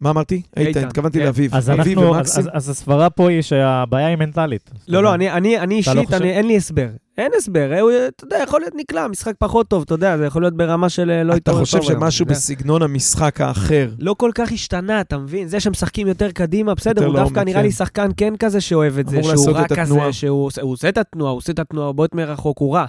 [0.00, 0.42] מה אמרתי?
[0.56, 1.24] איתן, התכוונתי כן.
[1.24, 1.54] לאביב.
[1.54, 2.44] אז אביב אנחנו, אז, ומקסים.
[2.52, 4.70] אז, הסברה פה היא שהבעיה היא מנטלית.
[4.88, 6.22] לא, לא, אני, אני, אני אתה לא אישית, חושב?
[6.22, 6.88] אני, אין לי הסבר.
[7.18, 10.42] אין הסבר, הוא, אתה יודע, יכול להיות נקלע, משחק פחות טוב, אתה יודע, זה יכול
[10.42, 12.32] להיות ברמה של אה, לא אתה התעורר חושב טוב היום, שמשהו אתה.
[12.34, 15.48] בסגנון המשחק האחר, לא כל כך השתנה, אתה מבין?
[15.48, 17.74] זה שמשחקים יותר קדימה, בסדר, הוא דווקא לעומק, נראה לי כן.
[17.76, 19.64] שחקן כן כזה שאוהב את זה, שהוא רע.
[19.68, 22.86] כזה, שהוא עושה- את התנועה, הוא עושה את התנועה, הוא בועט מרחוק, הוא רע.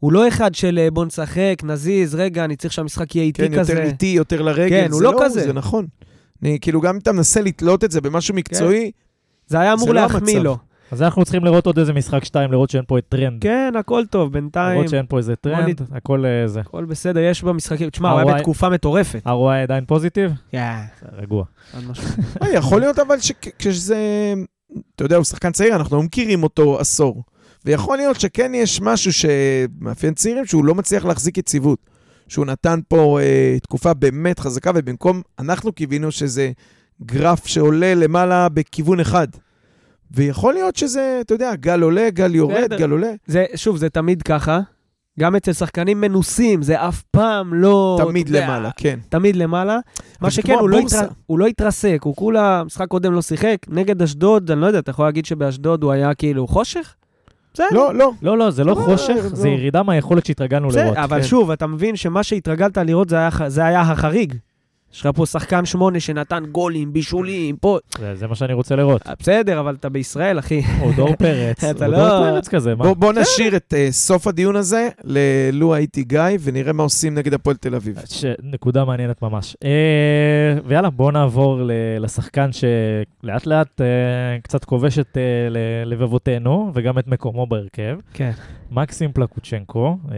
[0.00, 3.58] הוא לא אחד של אה, בוא נשחק, נזיז, רגע, אני צריך שהמשחק יהיה איטי כן,
[3.58, 3.72] כזה.
[3.72, 4.68] יותר איטי, יותר לרגל.
[4.68, 5.40] כן, הוא זה לא כזה.
[5.42, 5.86] זה נכון.
[6.42, 8.90] אני, כאילו, גם אם אתה מנסה לתלות את זה במשהו מקצועי,
[9.46, 10.38] זה היה אמור זה לא להחמיא.
[10.38, 10.58] לו.
[10.90, 13.42] אז אנחנו צריכים לראות עוד איזה משחק שתיים, לראות שאין פה את טרנד.
[13.42, 16.60] כן, הכל טוב, בינתיים, לראות שאין פה איזה טרנד, הכל אה, זה.
[16.60, 17.90] הכל בסדר, יש במשחקים.
[17.90, 19.22] תשמע, הוא היה בתקופה מטורפת.
[19.26, 20.32] ROI עדיין positive?
[20.50, 20.76] כן,
[21.12, 21.44] רגוע.
[22.42, 23.98] אה, יכול להיות אבל שכשזה,
[24.96, 27.22] אתה יודע, הוא שחקן צעיר, אנחנו לא מכירים אותו עשור.
[27.64, 31.78] ויכול להיות שכן יש משהו שמאפיין צעירים שהוא לא מצליח להחזיק יציבות.
[32.28, 36.52] שהוא נתן פה אה, תקופה באמת חזקה, ובמקום, אנחנו קיווינו שזה
[37.02, 39.28] גרף שעולה למעלה בכיוון אחד.
[40.10, 42.72] ויכול להיות שזה, אתה יודע, גל עולה, גל יורד.
[42.78, 43.12] גל עולה.
[43.26, 44.60] זה, שוב, זה תמיד ככה.
[45.20, 48.00] גם אצל שחקנים מנוסים, זה אף פעם לא...
[48.06, 48.98] תמיד יודע, למעלה, כן.
[49.08, 49.78] תמיד למעלה.
[50.20, 50.78] מה שכן, הוא לא.
[50.78, 51.08] התר...
[51.26, 54.90] הוא לא התרסק, הוא כולה, משחק קודם לא שיחק, נגד אשדוד, אני לא יודע, אתה
[54.90, 56.94] יכול להגיד שבאשדוד הוא היה כאילו חושך?
[57.54, 57.66] בסדר.
[57.72, 58.10] לא, לא.
[58.22, 59.28] לא, לא, זה לא חושך, לא.
[59.28, 60.96] זה ירידה מהיכולת שהתרגלנו בסדר, לראות.
[60.96, 61.26] אבל כן.
[61.26, 63.08] שוב, אתה מבין שמה שהתרגלת לראות
[63.46, 64.34] זה היה החריג.
[64.94, 67.78] יש לך פה שחקן שמונה שנתן גולים, בישולים, פה...
[67.98, 69.02] זה- זה מה שאני רוצה לראות.
[69.20, 70.62] בסדר, אבל אתה בישראל, אחי.
[70.82, 72.84] או דור פרץ, אתה או לא- דור פרץ כזה, מה?
[72.84, 77.34] בוא, בוא נשאיר את uh, סוף הדיון הזה ללו הייתי גיא, ונראה מה עושים נגד
[77.34, 77.98] הפועל תל אביב.
[78.10, 78.24] ש...
[78.42, 79.56] נקודה מעניינת ממש.
[79.64, 79.70] אה,
[80.66, 81.70] ויאללה, בואו נעבור ל...
[82.00, 83.86] לשחקן שלאט לאט אה,
[84.42, 85.58] קצת כובש את אה, ל-
[85.92, 87.96] לבבותינו, וגם את מקומו בהרכב.
[88.12, 88.30] כן.
[88.70, 90.16] מקסים פלקוצ'נקו, אה,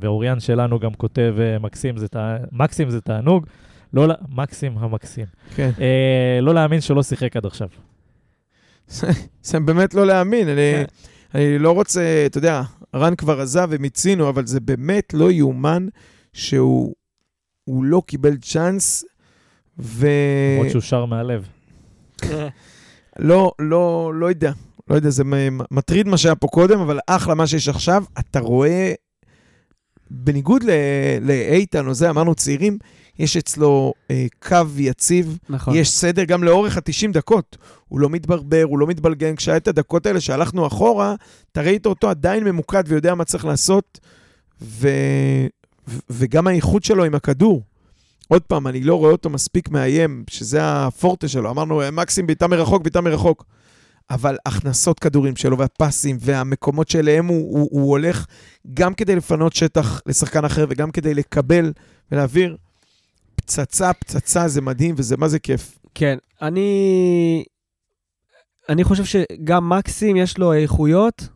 [0.00, 2.36] ואוריאן שלנו גם כותב, אה, מקסים זה, תע...
[2.52, 3.46] מקסים זה תענוג.
[3.96, 5.26] לא, מקסים המקסים.
[5.54, 5.70] כן.
[5.80, 7.68] אה, לא להאמין שלא שיחק עד עכשיו.
[9.42, 10.84] זה באמת לא להאמין, אני, כן.
[11.34, 12.62] אני לא רוצה, אתה יודע,
[12.94, 15.86] רן כבר עזב ומיצינו, אבל זה באמת לא יאומן
[16.32, 16.94] שהוא
[17.64, 19.04] הוא לא קיבל צ'אנס,
[19.78, 20.10] ולא,
[20.56, 21.48] למרות שהוא שר מהלב.
[23.18, 23.52] לא,
[24.14, 24.52] לא יודע.
[24.90, 25.22] לא יודע, זה
[25.70, 28.04] מטריד מה שהיה פה קודם, אבל אחלה מה שיש עכשיו.
[28.18, 28.92] אתה רואה,
[30.10, 30.64] בניגוד
[31.20, 32.78] לאיתן או זה, אמרנו צעירים,
[33.18, 35.76] יש אצלו אה, קו יציב, נכון.
[35.76, 37.56] יש סדר גם לאורך ה-90 דקות.
[37.88, 39.36] הוא לא מתברבר, הוא לא מתבלגן.
[39.36, 41.14] כשהיה את הדקות האלה שהלכנו אחורה,
[41.52, 44.00] אתה ראית אותו עדיין ממוקד ויודע מה צריך לעשות,
[44.62, 44.88] ו...
[45.88, 47.62] ו- וגם האיכות שלו עם הכדור.
[48.28, 51.50] עוד פעם, אני לא רואה אותו מספיק מאיים, שזה הפורטה שלו.
[51.50, 53.44] אמרנו, מקסים בעיטה מרחוק, בעיטה מרחוק.
[54.10, 58.26] אבל הכנסות כדורים שלו והפסים והמקומות שאליהם הוא, הוא, הוא הולך,
[58.74, 61.72] גם כדי לפנות שטח לשחקן אחר וגם כדי לקבל
[62.12, 62.56] ולהעביר,
[63.36, 65.78] פצצה, פצצה, זה מדהים וזה מה זה כיף.
[65.94, 67.44] כן, אני...
[68.68, 71.28] אני חושב שגם מקסים יש לו איכויות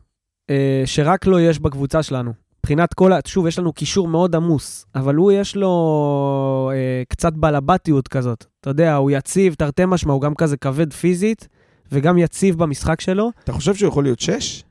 [0.50, 2.32] אה, שרק לו יש בקבוצה שלנו.
[2.60, 3.18] מבחינת כל ה...
[3.26, 8.44] שוב, יש לנו קישור מאוד עמוס, אבל הוא יש לו אה, קצת בלבטיות כזאת.
[8.60, 11.48] אתה יודע, הוא יציב, תרתי משמע, הוא גם כזה כבד פיזית,
[11.93, 14.64] וגם יציב במשחק שלו, אתה חושב שהוא יכול להיות שש?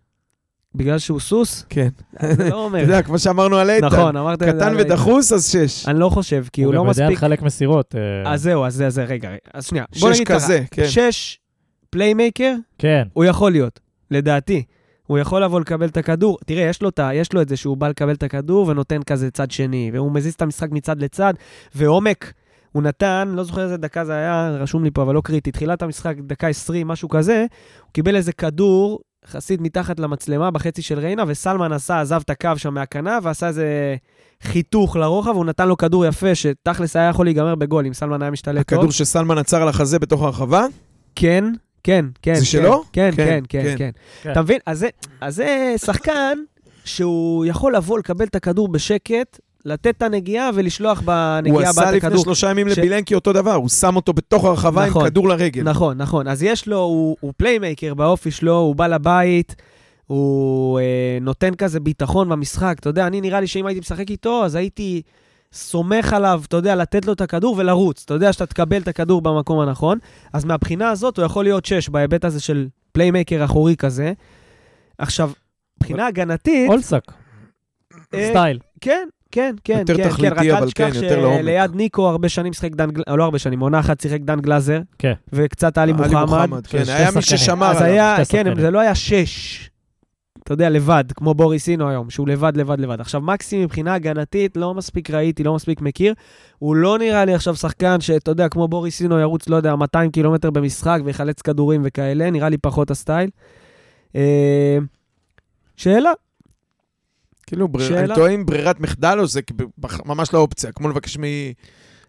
[0.76, 1.66] בגלל שהוא סוס.
[1.70, 1.88] כן.
[2.20, 2.80] אני לא אומר.
[2.84, 4.46] אתה יודע, כמו שאמרנו על איתן, נכון, אמרת זה.
[4.54, 4.76] קטן.
[4.80, 5.88] ודחוס, אז שש.
[5.88, 7.18] אני לא חושב, כי הוא לא הוא גם יודע מספיק...
[7.18, 7.96] לחלק מסירות.
[7.96, 9.30] אה, אז זהו, אז זה, זה, רגע.
[9.54, 9.86] אז שנייה.
[9.96, 10.88] שש כזה, כן.
[10.88, 11.40] שש
[11.90, 13.80] playmaker, כן, הוא יכול להיות,
[14.12, 14.64] לדעתי.
[15.08, 16.38] הוא יכול לבוא לקבל את הכדור.
[16.46, 19.04] תראה, יש לו, את ה- יש לו את זה שהוא בא לקבל את הכדור ונותן
[19.04, 21.34] כזה צד שני, והוא מזיז את המשחק מצד לצד,
[21.76, 22.34] ועומק,
[22.72, 25.82] הוא נתן, לא זוכר איזה דקה זה היה, רשום לי פה, אבל לא קריטי, תחילת
[25.82, 27.46] המשחק, דקה 20, משהו כזה,
[27.84, 32.50] הוא קיבל איזה כדור, יחסית מתחת למצלמה, בחצי של ריינה, וסלמן עשה, עזב את הקו
[32.58, 33.96] שם מהכנף, ועשה איזה
[34.44, 38.32] חיתוך לרוחב, והוא נתן לו כדור יפה, שתכלס היה יכול להיגמר בגול, אם סלמן היה
[38.32, 38.80] משתלט טוב.
[38.80, 40.66] הכדור שסלמן עצר על החזה בתוך הרחבה?
[41.16, 41.44] כן,
[41.84, 42.34] כן, כן.
[42.34, 42.84] זה כן, שלו?
[42.94, 43.76] כן, כן, כן, כן, כן.
[43.78, 43.90] כן.
[44.24, 44.32] כן.
[44.32, 44.60] אתה מבין?
[44.66, 44.90] אז זה-
[45.22, 46.38] אז זה שחקן
[46.86, 51.90] שהוא יכול לבוא לקבל את הכדור בשקט, לתת את הנגיעה ולשלוח הוא בנגיעה עשה הבאה
[51.90, 52.24] את לפני הכדור.
[52.24, 55.06] שלושה ימים ש- לבילנקי אותו דבר, הוא שם אותו בתוך הרחבה עם נכון.
[55.06, 55.64] כדור לרגל.
[55.64, 56.28] נכון, נכון.
[56.28, 59.56] אז יש לו, הוא, הוא playmaker באופי שלו, הוא בא לבית,
[60.08, 62.76] הוא אה, נותן כזה ביטחון במשחק.
[62.80, 65.02] אתה יודע, אני נראה לי שאם הייתי משחק איתו, אז הייתי
[65.54, 68.02] סומך עליו, אתה יודע, לתת לו את הכדור ולרוץ.
[68.06, 69.98] אתה יודע שאתה תקבל את הכדור במקום הנכון.
[70.34, 74.14] אז מהבחינה הזאת הוא יכול להיות שש, בהיבט הזה של playmaker אחורי כזה.
[74.98, 75.32] עכשיו,
[75.78, 76.70] מבחינה הגנתית...
[76.70, 77.02] אולסק,
[78.14, 78.60] אה, style.
[78.82, 81.42] כן, כן, כן, יותר כן, תכליתי, כן, רק אל כן, תשכח לעומק.
[81.42, 85.14] שליד ניקו הרבה שנים שיחק דן לא הרבה שנים, עונה אחת שיחק דן גלאזר, כן.
[85.34, 86.68] וקצת עלי עלי מוחמד.
[86.68, 87.22] כן, שתי היה מי.
[87.22, 87.92] ששמר אז עליו.
[87.92, 88.62] היה, שתי כן, שחקנים.
[88.62, 89.70] זה לא היה שש,
[90.44, 93.02] אתה יודע, לבד, כמו בוריסינו היום, שהוא לבד, לבד, לבד.
[93.02, 96.14] עכשיו, מקסים מבחינה הגנתית, לא מספיק ראיתי, לא מספיק מכיר.
[96.60, 100.52] הוא לא נראה לי עכשיו שחקן שאתה יודע, כמו בוריסינו ירוץ, לא יודע, 200 קילומטר
[100.52, 103.30] במשחק ויחלץ כדורים וכאלה, נראה לי פחות הסטייל.
[104.16, 104.78] אה,
[105.78, 106.12] שאלה,
[107.50, 108.00] כאילו, בר- שאלה?
[108.00, 109.42] אני טועה אם ברירת מחדל או זה
[110.06, 111.18] ממש לא אופציה, כמו לבקש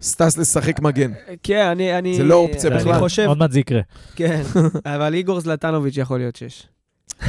[0.01, 1.13] מסטס לשחק מגן.
[1.43, 1.99] כן, אני...
[1.99, 2.99] אני זה לא אופציה אני בכלל.
[2.99, 3.81] חושב, עוד מעט זה יקרה.
[4.17, 4.43] כן,
[4.95, 6.63] אבל איגור זלטנוביץ' יכול להיות שש.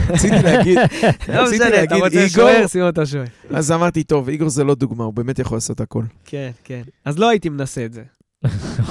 [0.09, 3.23] רציתי להגיד, לא רציתי משנה, אתה להגיד רוצה שוער, שים אותו שוער.
[3.49, 6.03] אז אמרתי, טוב, איגור זה לא דוגמה, הוא באמת יכול לעשות הכל.
[6.25, 6.81] כן, כן.
[7.05, 8.01] אז לא הייתי מנסה את זה.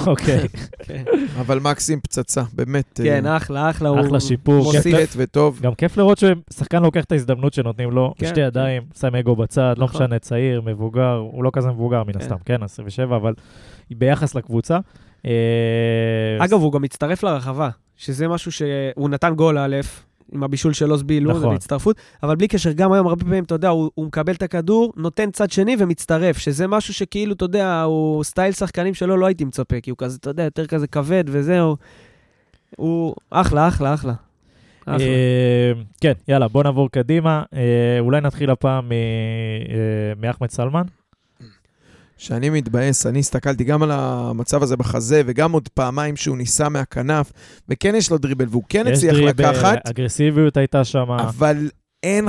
[0.07, 0.47] אוקיי.
[0.83, 1.03] כן,
[1.39, 2.99] אבל מקסים פצצה, באמת.
[3.03, 3.89] כן, אה, אחלה, אחלה.
[3.89, 4.63] הוא אחלה שיפור.
[4.63, 5.13] מוסיף.
[5.17, 5.59] וטוב.
[5.61, 8.25] גם כיף לראות ששחקן לוקח את ההזדמנות שנותנים לו, כן.
[8.25, 10.01] בשתי ידיים, שם אגו בצד, לא נכון.
[10.03, 12.19] משנה, צעיר, מבוגר, הוא לא כזה מבוגר מן כן.
[12.19, 13.33] הסתם, כן, 27, אבל
[13.91, 14.79] ביחס לקבוצה.
[15.25, 15.31] אה,
[16.39, 19.75] אגב, הוא גם הצטרף לרחבה, שזה משהו שהוא נתן גול א',
[20.31, 21.41] עם הבישול של עוז בילו, נכון.
[21.41, 24.41] זה בהצטרפות, אבל בלי קשר, גם היום הרבה פעמים, אתה יודע, הוא, הוא מקבל את
[24.41, 29.25] הכדור, נותן צד שני ומצטרף, שזה משהו שכאילו, אתה יודע, הוא סטייל שחקנים שלו לא
[29.25, 31.75] הייתי מצפה, כי הוא כזה, אתה יודע, יותר כזה כבד וזהו.
[32.77, 34.13] הוא אחלה, אחלה, אחלה.
[34.85, 35.05] אחלה.
[35.05, 35.71] אה,
[36.01, 37.43] כן, יאללה, בוא נעבור קדימה.
[37.53, 38.97] אה, אולי נתחיל הפעם אה,
[40.17, 40.83] מאחמד סלמן.
[42.21, 47.31] שאני מתבאס, אני הסתכלתי גם על המצב הזה בחזה, וגם עוד פעמיים שהוא ניסה מהכנף,
[47.69, 51.69] וכן יש לו דריבל, והוא כן הצליח דריבל, לקחת, אגרסיביות הייתה שם, אבל
[52.03, 52.27] אין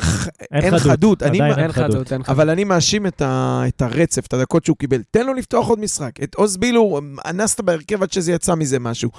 [0.51, 1.23] אין אין חדות, חדות.
[1.23, 2.37] אני עדיין אין חדות, אין חדות.
[2.39, 5.03] אבל אני מאשים את, ה, את הרצף, את הדקות שהוא קיבל.
[5.11, 6.23] תן לו לפתוח עוד משחק.
[6.23, 9.11] את עוז בילו, אנסת בהרכב עד שזה יצא מזה משהו.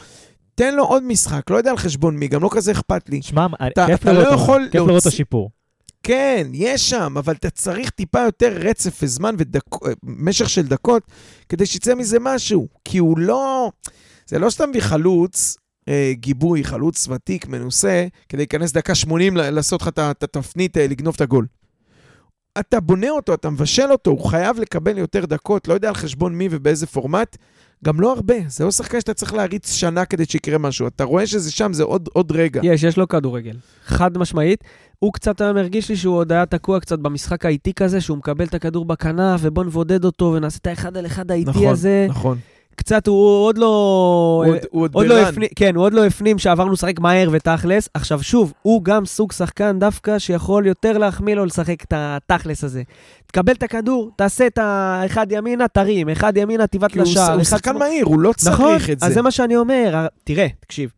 [0.56, 3.22] תן לו עוד משחק, לא יודע על חשבון מי, גם לא כזה אכפת לי.
[3.22, 3.48] שמע,
[3.86, 5.50] כיף לראות לא כיף לראות את השיפור.
[6.04, 9.36] כן, יש שם, אבל אתה צריך טיפה יותר רצף וזמן
[10.04, 11.04] ומשך של דקות
[11.50, 12.68] כדי שיצא מזה משהו.
[12.86, 13.72] כי הוא לא...
[14.28, 19.50] זה לא שאתה מביא חלוץ, אה, גיבוי, חלוץ ותיק, מנוסה, כדי להיכנס דקה 80, ל-
[19.50, 21.46] לעשות לך את התפנית, אה, לגנוב את הגול.
[22.60, 26.36] אתה בונה אותו, אתה מבשל אותו, הוא חייב לקבל יותר דקות, לא יודע על חשבון
[26.36, 27.38] מי ובאיזה פורמט.
[27.86, 30.88] גם לא הרבה, זה לא שחקן שאתה צריך להריץ שנה כדי שיקרה משהו.
[30.88, 32.62] אתה רואה שזה שם, זה עוד, עוד רגע.
[32.64, 33.58] יש, יש לו כדורגל.
[33.86, 34.64] חד משמעית.
[35.00, 38.46] הוא קצת היום הרגיש לי שהוא עוד היה תקוע קצת במשחק האיטי כזה, שהוא מקבל
[38.46, 42.06] את הכדור בכנף, ובוא נבודד אותו ונעשה את האחד על אחד האיטי נכון, הזה.
[42.10, 42.38] נכון.
[42.76, 43.66] קצת הוא עוד לא...
[44.46, 45.20] הוא עוד- הוא עוד עוד לא.
[45.22, 47.90] הפנים, כן, הוא עוד לא הפנים שעברנו לשחק מהר ותכלס.
[47.94, 52.84] עכשיו שוב, הוא גם סוג שחקן דווקא שיכול יותר להחמיא לו לשחק את התכלס הזה.
[53.28, 57.34] תקבל את הכדור, תעשה את האחד ימינה, תרים, אחד ימינה, הוא לשער.
[57.34, 57.78] הוא שחקן.
[57.78, 59.06] מהיר, הוא לא צריך נכון, את זה.
[59.06, 60.08] אז זה מה שאני אומר.
[60.24, 60.92] תראה, תקשיב.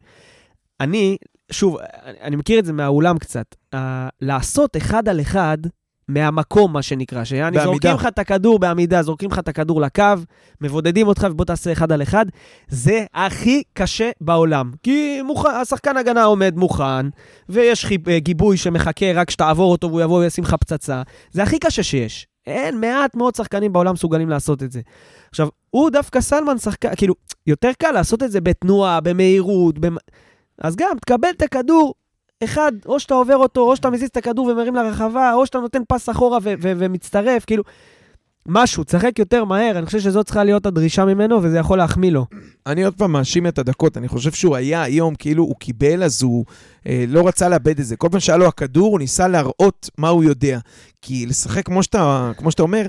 [0.82, 1.17] אני,
[1.51, 3.45] שוב, אני- אני מכיר את זה מהאולם קצת.
[3.76, 3.78] Uh,
[4.21, 5.57] לעשות אחד על אחד,
[6.08, 7.58] מהמקום, מה שנקרא, שיעני.
[7.64, 10.03] זורקים לך את הכדור בעמידה, זורקים לך את הכדור לקו,
[10.62, 12.26] מבודדים אותך ובוא תעשה אחד על אחד,
[12.68, 14.72] זה הכי קשה בעולם.
[14.84, 17.10] כי מוכן, השחקן הגנה עומד מוכן,
[17.49, 21.01] ויש חיב, אה, גיבוי שמחכה רק שתעבור אותו והוא יבוא וישים לך פצצה.
[21.32, 22.28] זה הכי קשה שיש.
[22.47, 24.82] אין מעט מאוד שחקנים בעולם מסוגלים לעשות את זה.
[25.30, 27.14] עכשיו, הוא דווקא סלמן שחקן, כאילו,
[27.47, 29.95] יותר קל לעשות את זה בתנועה, במהירות, במ...
[30.62, 31.93] אז גם, תקבל את הכדור,
[32.43, 35.81] אחד, או שאתה עובר אותו, או שאתה מזיז את הכדור ומרים לרחבה, או שאתה נותן
[35.88, 37.63] פס אחורה ו- ו- ומצטרף, כאילו,
[38.47, 42.25] משהו, תשחק יותר מהר, אני חושב שזאת צריכה להיות הדרישה ממנו, וזה יכול להחמיא לו.
[42.67, 46.23] אני עוד פעם מאשים את הדקות, אני חושב שהוא היה היום, כאילו הוא קיבל, אז
[46.23, 46.45] הוא
[46.88, 47.95] אה, לא רצה לאבד את זה.
[47.95, 50.59] כל פעם שהיה לו הכדור, הוא ניסה להראות מה הוא יודע.
[51.01, 52.86] כי לשחק, כמו שאתה, כמו שאתה אומר,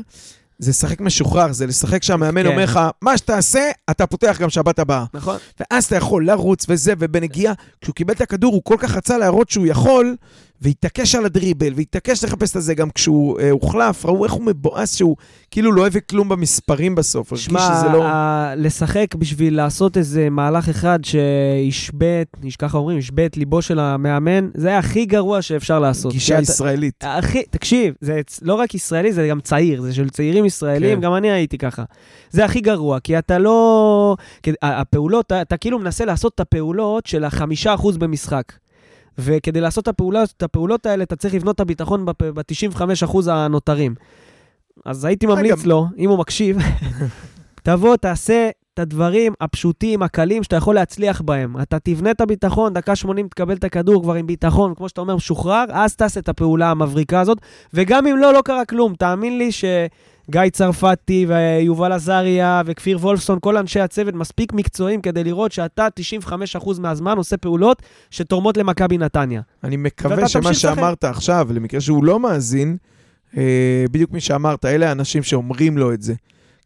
[0.59, 2.49] זה לשחק משוחרר, זה לשחק שהמאמן כן.
[2.49, 5.05] אומר לך, מה שתעשה, אתה פותח גם שבת הבאה.
[5.15, 5.37] נכון.
[5.61, 9.51] ואז אתה יכול לרוץ וזה, ובנגיעה, כשהוא קיבל את הכדור, הוא כל כך רצה להראות
[9.51, 10.17] שהוא יכול,
[10.61, 14.97] והתעקש על הדריבל, והתעקש לחפש את זה גם כשהוא אה, הוחלף, ראו איך הוא מבואס
[14.97, 15.17] שהוא
[15.51, 17.33] כאילו לא הביא כלום במספרים בסוף.
[17.33, 18.05] הרגיש שמע, שזה לא...
[18.07, 22.27] ה- לשחק בשביל לעשות איזה מהלך אחד שישבט,
[22.59, 26.13] ככה אומרים, ישבט ליבו של המאמן, זה הכי גרוע שאפשר לעשות.
[26.13, 27.05] גישה אתה- ישראלית.
[27.07, 31.01] הכי, תקשיב, זה לא רק ישראלי, זה גם צעיר, זה של צעירים ישראלים, כן.
[31.05, 31.85] גם אני הייתי ככה.
[32.31, 34.17] זה הכי גרוע, כי אתה לא...
[34.43, 38.43] כי הפעולות, אתה, אתה כאילו מנסה לעשות את הפעולות של החמישה אחוז במשחק.
[39.19, 43.95] וכדי לעשות את הפעולות, את הפעולות האלה, אתה צריך לבנות את הביטחון ב-95% הנותרים.
[44.85, 46.57] אז הייתי ממליץ אגב- לו, אם הוא מקשיב,
[47.63, 51.61] תבוא, תעשה את הדברים הפשוטים, הקלים, שאתה יכול להצליח בהם.
[51.63, 55.17] אתה תבנה את הביטחון, דקה 80 תקבל את הכדור כבר עם ביטחון, כמו שאתה אומר,
[55.17, 57.39] משוחרר, אז תעשה את הפעולה המבריקה הזאת.
[57.75, 58.95] וגם אם לא, לא קרה כלום.
[58.95, 59.49] תאמין לי
[60.31, 65.89] שגיא צרפתי ויובל עזריה וכפיר וולפסון, כל אנשי הצוות מספיק מקצועיים כדי לראות שאתה
[66.55, 69.41] 95% מהזמן עושה פעולות שתורמות למכבי נתניה.
[69.65, 70.55] אני מקווה שמה.
[70.55, 72.77] שאמרת עכשיו, למקרה שהוא לא מאזין,
[73.37, 76.15] אה, בדיוק מי שאמרת, אלה האנשים שאומרים לו את זה.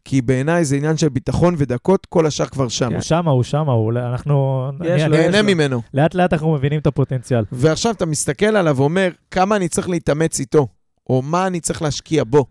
[0.04, 2.92] כי בעיניי זה עניין של ביטחון ודקות, כל השאר כבר שם.
[2.92, 4.64] הוא שמה, הוא שמה, הוא- אנחנו...
[4.84, 5.42] יש לו, נהנה.
[5.42, 5.82] ממנו.
[5.94, 7.44] לאט לאט אנחנו מבינים את הפוטנציאל.
[7.52, 10.66] ועכשיו אתה מסתכל עליו ואומר, כמה אני צריך להתאמץ איתו,
[11.11, 12.44] או מה אני צריך להשקיע בו,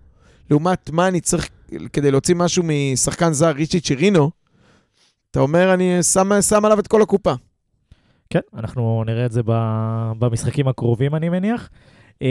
[0.50, 1.50] לעומת מה אני צריך
[1.94, 4.32] כדי להוציא משהו משחקן זר, ריצ'י צ'ירינו,
[5.32, 7.34] אתה אומר, אני שם, שם עליו את כל הקופה.
[8.30, 11.70] כן, אנחנו נראה את זה ב- במשחקים הקרובים, אני מניח.
[12.22, 12.28] אה,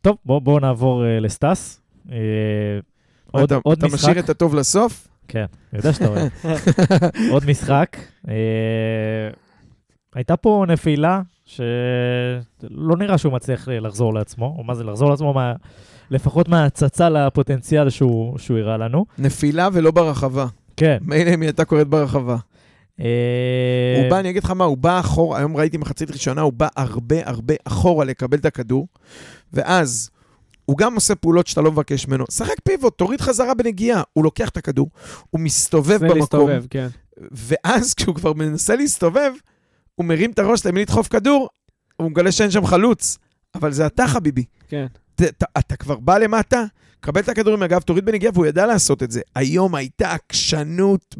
[0.00, 1.80] טוב, בואו בוא נעבור אה, לסטאס.
[2.12, 2.16] אה,
[3.30, 3.98] עוד, אתה, עוד אתה משחק.
[3.98, 5.08] משאיר את הטוב לסוף?
[5.28, 6.28] כן, אני יודע שאתה אוהב.
[7.32, 7.96] עוד משחק.
[10.14, 15.52] הייתה פה נפילה שלא נראה שהוא מצליח לחזור לעצמו, או מה זה לחזור לעצמו, מה...
[16.10, 19.04] לפחות מההצצה לפוטנציאל שהוא, שהוא הראה לנו.
[19.18, 20.46] נפילה ולא ברחבה.
[20.76, 20.98] כן.
[21.00, 22.36] מילא אם היא הייתה קורית ברחבה.
[23.00, 23.06] אה,
[24.02, 26.68] הוא בא, אני אגיד לך מה, הוא בא אחורה, היום ראיתי מחצית ראשונה, הוא בא
[26.76, 28.86] הרבה הרבה אחורה לקבל את הכדור,
[29.52, 30.10] ואז
[30.64, 32.24] הוא גם עושה פעולות שאתה לא מבקש ממנו.
[32.30, 34.02] שחק פיבוט, תוריד חזרה בנגיעה.
[34.12, 34.90] הוא לוקח את הכדור,
[35.30, 36.88] הוא מסתובב במקום, להסתובב, כן.
[37.32, 39.32] ואז כשהוא כבר מנסה להסתובב,
[39.94, 41.48] הוא מרים את הראש למי לדחוף כדור,
[41.96, 43.18] הוא מגלה שאין שם חלוץ.
[43.54, 44.44] אבל זה אתה, חביבי.
[44.68, 44.86] כן.
[45.14, 46.64] אתה, אתה, אתה כבר בא למטה,
[47.00, 49.20] קבל את הכדור עם הגב, תוריד בנגיעה, והוא ידע לעשות את זה.
[49.34, 51.14] היום הייתה עקשנות,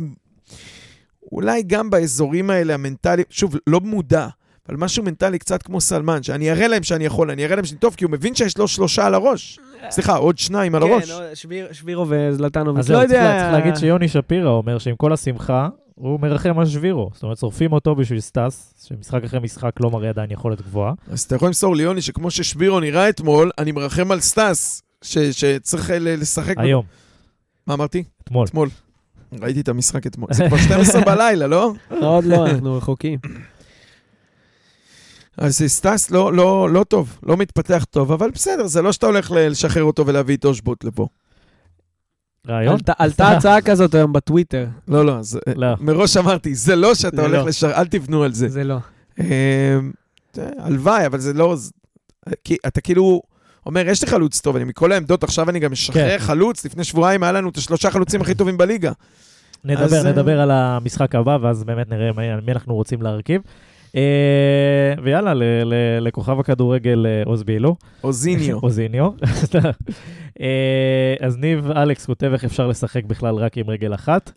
[1.32, 4.28] אולי גם באזורים האלה המנטליים, שוב, לא מודע,
[4.68, 7.78] אבל משהו מנטלי קצת כמו סלמן, שאני אראה להם שאני יכול, אני אראה להם שאני
[7.78, 9.58] טוב, כי הוא מבין שיש לו שלושה על הראש.
[9.90, 11.10] סליחה, עוד שניים על הראש.
[11.10, 12.78] כן, עוד שביר- שבירו וזלטנוביץ'.
[12.84, 13.38] אז לא יודע...
[13.40, 17.10] צריך להגיד שיוני שפירא אומר שעם כל השמחה, הוא מרחם על שבירו.
[17.14, 20.92] זאת אומרת, שורפים אותו בשביל סטאס, שמשחק אחרי משחק לא מראה עדיין יכולת גבוהה.
[21.10, 25.90] אז אתה יכול למסור ליוני שכמו ששבירו נראה אתמול, אני מרחם על סטאס, ש- שצריך
[25.90, 26.54] ל- לשחק...
[26.58, 26.84] היום,
[27.66, 28.04] מה אמרתי?
[28.24, 28.46] אתמול.
[28.46, 28.68] אתמול.
[29.42, 30.28] ראיתי את המשחק אתמול.
[30.32, 31.72] זה כבר 12 בלילה, לא?
[32.00, 33.18] עוד לא, אנחנו רחוקים.
[35.36, 39.30] אז סטאס לא, לא, לא טוב, לא מתפתח טוב, אבל בסדר, זה לא שאתה הולך
[39.30, 41.06] ל- לשחרר אותו ולהביא את אושבוט לפה.
[42.48, 42.78] רעיון?
[42.98, 44.66] עלתה- הצעה כזאת היום בטוויטר.
[44.88, 45.66] לא, לא, אז אה, לא.
[45.80, 47.46] מראש אמרתי, זה לא שאתה זה הולך לא.
[47.48, 48.48] לשחרר, אל תבנו על זה.
[48.48, 48.76] זה לא.
[49.20, 49.78] אה,
[50.32, 51.56] זה, הלוואי, אבל זה לא...
[51.56, 51.70] זה-
[52.44, 53.22] כי אתה כאילו
[53.66, 56.24] אומר, יש לי חלוץ טוב, אני מכל העמדות, עכשיו אני גם משחרר כן.
[56.24, 58.88] חלוץ, לפני שבועיים היה לנו את השלושה חלוצים הכי טובים בליגה.
[58.90, 58.94] אז,
[59.64, 62.10] נדבר, אה, נדבר על המשחק הבא, ואז באמת נראה
[62.46, 63.42] מי אנחנו רוצים להרכיב.
[63.96, 64.00] אה,
[65.02, 65.74] ויאללה, ל- ל-
[66.06, 67.76] לכוכב הכדורגל אה, עוז בילו.
[68.04, 68.58] אוזיניו.
[68.62, 69.10] אוזיניו.
[70.40, 74.32] אה, אז ניב אלכס כותב איך אפשר לשחק בכלל רק עם רגל אחת.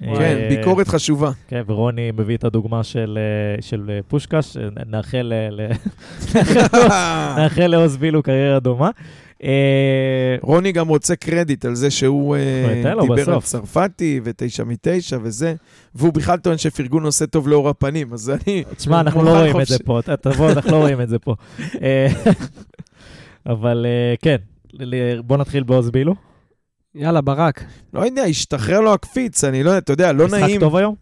[0.00, 1.30] כן, ביקורת חשובה.
[1.48, 3.18] כן, ורוני מביא את הדוגמה של,
[3.60, 5.32] של פושקש, נאחל
[7.66, 8.90] לעוז בילו קריירה דומה.
[9.44, 13.40] אה, רוני גם רוצה קרדיט על זה שהוא אה, דיבר על.
[13.40, 15.54] צרפתי ותשע מתשע וזה,
[15.94, 18.64] והוא בכלל טוען שפרגון עושה טוב לאור הפנים, אז אני...
[18.76, 19.66] תשמע, אנחנו לא רואים את.
[19.66, 21.34] זה פה, אתה תבוא, אנחנו לא רואים את זה פה.
[21.82, 22.06] אה,
[23.46, 23.86] אבל
[24.22, 24.36] כן,
[25.24, 26.14] בוא נתחיל בעוז בילו.
[26.94, 27.64] יאללה, ברק.
[27.94, 30.60] לא יודע, השתחרר לו הקפיץ, אני לא יודע, אתה יודע, לא משחק נעים.
[30.60, 30.94] טוב היום?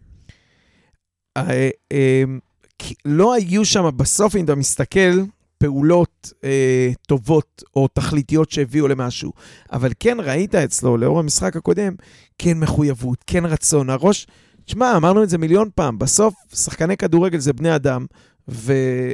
[2.79, 5.19] כי לא היו שם, בסוף אם אתה מסתכל,
[5.61, 9.31] פעולות אה, טובות או תכליתיות שהביאו למשהו.
[9.71, 11.93] אבל כן ראית אצלו, לאור המשחק הקודם,
[12.37, 13.89] כן מחויבות, כן רצון.
[13.89, 14.27] הראש,
[14.65, 18.05] תשמע, אמרנו את זה מיליון פעם, בסוף שחקני כדורגל זה בני אדם,
[18.47, 18.73] ו...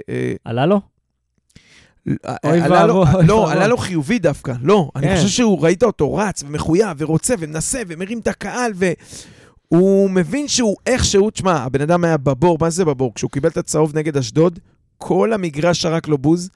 [0.10, 0.82] אה, עלה לו?
[2.44, 3.52] אוי עלה לו- ואבוי, אוי לא.
[3.52, 4.90] עלה לו חיובי דווקא, לא.
[4.96, 5.16] אני כן.
[5.16, 8.72] חושב שהוא, ראית אותו רץ ומחויב ורוצה ומנסה ומרים את הקהל,
[9.72, 13.14] והוא מבין שהוא איכשהו, תשמע, הבן אדם היה בבור, מה זה בבור?
[13.16, 14.60] כשהוא קיבל את הצהוב נגד אשדוד,
[14.98, 16.50] כל המגרש שרק לו בוז,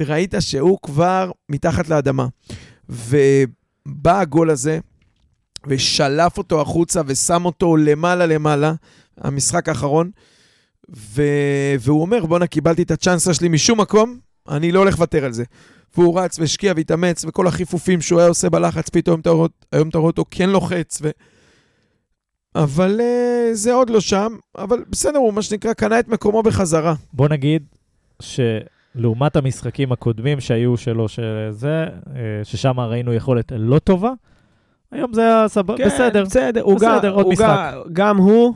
[0.00, 2.26] וראית שהוא כבר מתחת לאדמה.
[2.88, 4.78] ובא הגול הזה,
[5.66, 8.72] ושלף אותו החוצה ושם אותו למעלה למעלה,
[9.16, 10.10] המשחק האחרון,
[10.96, 11.22] ו...
[11.80, 14.18] והוא אומר, בואנה, קיבלתי את הצ'אנסה שלי משום מקום,
[14.48, 15.44] אני לא הולך לוותר על זה.
[15.96, 19.48] והוא רץ והשקיע והתאמץ, וכל החיפופים שהוא היה עושה בלחץ, פתאום אתה רואה,
[19.94, 20.98] אותו כן לוחץ.
[21.02, 21.10] ו...
[22.54, 26.94] אבל uh, זה עוד לא שם, אבל בסדר, הוא מה שנקרא, קנה את מקומו בחזרה.
[27.12, 27.62] בוא נגיד
[28.22, 31.84] שלעומת המשחקים הקודמים שהיו שלו, שזה,
[32.16, 34.12] אה, ששם ראינו יכולת לא טובה,
[34.92, 36.24] היום זה היה סבבה, כן, בסדר.
[36.24, 37.46] בסדר, הוא בסדר, גם- עוד הוא משחק.
[37.74, 38.54] גם- גם הוא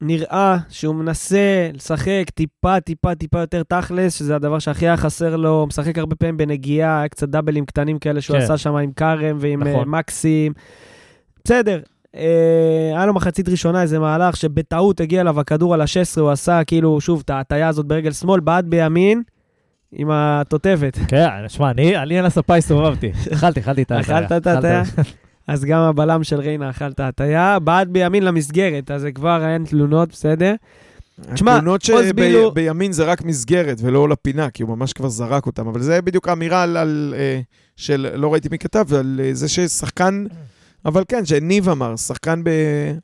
[0.00, 5.58] נראה שהוא מנסה לשחק טיפה, טיפה, טיפה יותר תכלס, שזה הדבר שהכי היה חסר לו.
[5.60, 8.42] הוא משחק הרבה פעמים בנגיעה, היה קצת דאבלים קטנים כאלה שהוא כן.
[8.42, 9.72] עשה שם עם כרם ועם נכון.
[9.72, 9.88] נכון.
[9.88, 10.52] מקסים.
[11.44, 11.80] בסדר.
[12.16, 16.64] אה, היה לו מחצית ראשונה איזה מהלך שבטעות הגיע אליו הכדור על ה-16, הוא עשה
[16.64, 19.22] כאילו, שוב, את ההטייה הזאת ברגל שמאל, בעט בימין
[19.92, 20.98] עם התותבת.
[21.08, 23.12] כן, שמע, אני אני על הספה הסתובבתי.
[23.34, 24.18] אכלתי, אכלתי את ההטיה.
[24.18, 24.82] אכלת את ההטיה?
[25.46, 29.64] אז גם הבלם של ריינה אכל את ההטייה, בעט בימין למסגרת, אז זה כבר אין
[29.64, 30.54] תלונות, בסדר?
[31.34, 35.68] תשמע, התלונות שבימין זה רק מסגרת ולא לפינה, כי הוא ממש כבר זרק אותם.
[35.68, 37.40] אבל זה בדיוק האמירה על, על אה,
[37.76, 40.24] של, לא ראיתי מי כתב, על אה, זה ששחקן,
[40.86, 42.50] אבל כן, שניב אמר, שחקן ב...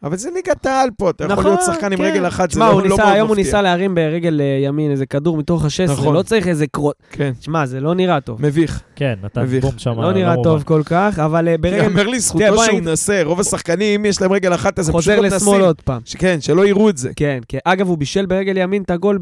[0.02, 2.04] אבל זה ליגת העל פה, אתה יכול נכון, להיות שחקן עם כן.
[2.04, 3.44] רגל אחת, זה תשמע, לא, לא ניסה, מאוד היום הוא מפתיע.
[3.44, 6.14] ניסה להרים ברגל אה, ימין איזה כדור מתוך ה-16, נכון.
[6.14, 6.94] לא צריך איזה קרוט.
[7.10, 8.42] כן, תשמע, זה לא נראה טוב.
[8.42, 8.82] מביך.
[8.96, 9.64] כן, נתן מביך.
[9.64, 10.00] בום שם.
[10.00, 13.40] לא נראה טוב כל כך, אבל אה, ברגל יאמר לזכותו בוא שהוא נגיד- מנסה, רוב
[13.40, 15.64] השחקנים יש להם רגל אחת, אז הם פשוט חוזר לא לשמאל מנסים.
[15.66, 16.00] עוד פעם.
[16.04, 17.10] ש- כן, שלא יראו את זה.
[17.16, 17.58] כן, כן.
[17.64, 19.18] אגב, הוא בישל ברגל ימין את הגול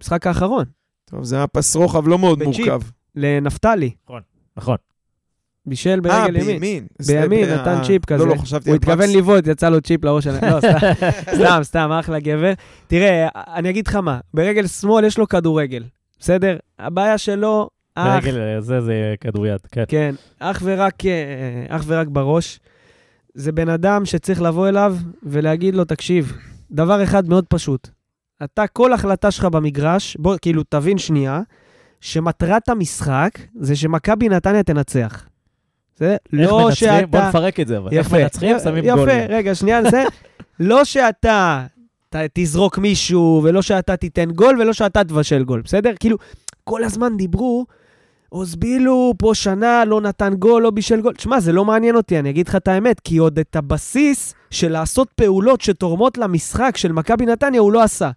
[0.00, 0.64] במשחק האחרון,
[1.10, 2.42] טוב, זה היה פס רוחב לא מאוד.
[2.42, 2.80] מורכב.
[3.16, 3.90] לנפתלי.
[4.56, 4.76] נכון.
[5.66, 6.46] בישל אה, ברגל ימין.
[6.60, 6.86] בימין.
[7.06, 8.24] בימין, זה- נתן אה, צ'יפ כזה.
[8.24, 9.10] לא, לא, חשבתי הוא התכוון.
[9.16, 10.44] לבעוט, יצא לו צ'יפ לראש שלהם.
[10.54, 10.78] לא, סתם,
[11.34, 12.52] סתם, סתם, אחלה גבר.
[12.86, 15.84] תראה, אני אגיד לך מה, ברגל שמאל יש לו כדורגל,
[16.20, 16.56] בסדר?
[16.78, 19.84] הבעיה שלו, אך, ברגל אה, זה, זה כדוריד, כן.
[19.88, 21.10] כן, אך ורק, אה,
[21.76, 22.60] אך ורק בראש.
[23.34, 26.32] זה בן אדם שצריך לבוא אליו ולהגיד לו, תקשיב,
[26.70, 27.88] דבר אחד מאוד פשוט.
[28.44, 31.40] אתה, כל החלטה שלך במגרש, בוא, כאילו, תבין שנייה,
[32.00, 33.30] שמטרת המשחק
[33.60, 35.26] זה שמכבי נתניה תנצח.
[36.00, 36.88] זה איך לא מנצחים?
[36.88, 37.06] שאתה...
[37.06, 37.92] בוא נפרק את זה, אבל.
[37.92, 38.18] איך יפה.
[38.18, 38.58] מנצחים?
[38.58, 39.24] שמים יפה, גולים.
[39.28, 40.04] רגע, שנייה, זה
[40.60, 41.66] לא שאתה
[42.08, 45.92] ת, תזרוק מישהו, ולא שאתה תיתן גול, ולא שאתה תבשל גול, בסדר?
[46.00, 46.16] כאילו,
[46.64, 47.66] כל הזמן דיברו,
[48.28, 51.14] עוז בילו פה שנה לא נתן גול, לא בישל גול.
[51.14, 54.72] תשמע, זה לא מעניין אותי, אני אגיד לך את האמת, כי עוד את הבסיס של
[54.72, 58.10] לעשות פעולות שתורמות למשחק של מכבי נתניה הוא לא עשה.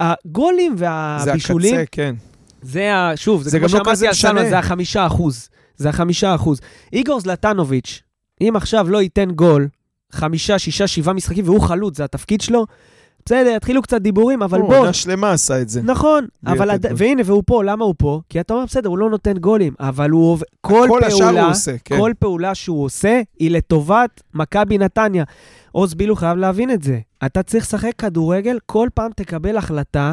[0.00, 2.14] הגולים זה והבישולים, הקצה, כן.
[2.62, 3.16] זה ה...
[3.16, 4.48] שוב, זה, זה כמו גם לא שאמרתי על סלמן, משנה.
[4.48, 5.48] זה החמישה אחוז.
[5.76, 6.60] זה החמישה אחוז.
[6.92, 8.02] איגור זלטנוביץ',
[8.40, 9.68] אם עכשיו לא ייתן גול,
[10.12, 12.66] חמישה, שישה, שבעה משחקים, והוא חלוץ, זה התפקיד שלו,
[13.26, 15.82] בסדר, יתחילו קצת דיבורים, אבל הוא בוא, עונה שלמה עשה את זה.
[15.82, 16.76] נכון, אבל.
[16.76, 16.90] גול.
[16.96, 18.20] והנה, והוא פה, למה הוא פה?
[18.28, 21.32] כי אתה אומר, בסדר, הוא לא נותן גולים, אבל הוא עובד, כל כל השאר הוא
[21.32, 21.98] פעולה, עושה, כן.
[21.98, 25.24] כל פעולה שהוא עושה, היא לטובת מכבי נתניה.
[25.72, 26.98] עוז בילו חייב להבין את זה.
[27.26, 30.12] אתה צריך לשחק כדורגל, כל פעם תקבל החלטה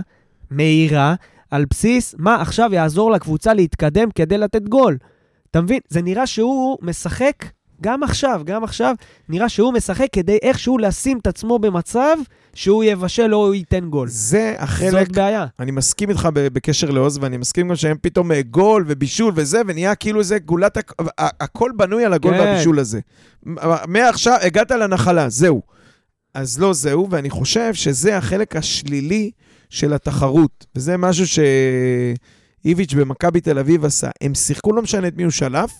[0.51, 1.15] מהירה,
[1.51, 4.97] על בסיס מה עכשיו יעזור לקבוצה להתקדם כדי לתת גול.
[5.53, 5.79] אתה מבין?
[5.89, 7.33] זה נראה שהוא משחק,
[7.81, 8.95] גם עכשיו, גם עכשיו,
[9.29, 12.17] נראה שהוא משחק כדי איכשהו לשים את עצמו במצב
[12.53, 14.07] שהוא יבשל או ייתן גול.
[14.07, 15.45] זה החלק, זאת בעיה.
[15.59, 19.95] אני מסכים איתך בקשר לעוז, ואני מסכים גם שהם פתאום אה, גול ובישול וזה, ונהיה
[19.95, 22.39] כאילו זה גולת, הכ- הכל בנוי על הגול כן.
[22.39, 22.99] והבישול הזה.
[23.87, 25.61] מעכשיו, הגעת לנחלה, זהו.
[26.33, 29.31] אז לא זהו, ואני חושב שזה החלק השלילי
[29.69, 31.25] של התחרות, וזה משהו
[32.63, 34.09] שאיביץ' במכבי תל אביב עשה.
[34.21, 35.71] הם שיחקו, לא משנה את מי הוא שלף,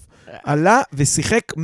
[0.43, 1.59] עלה ושיחק 100%.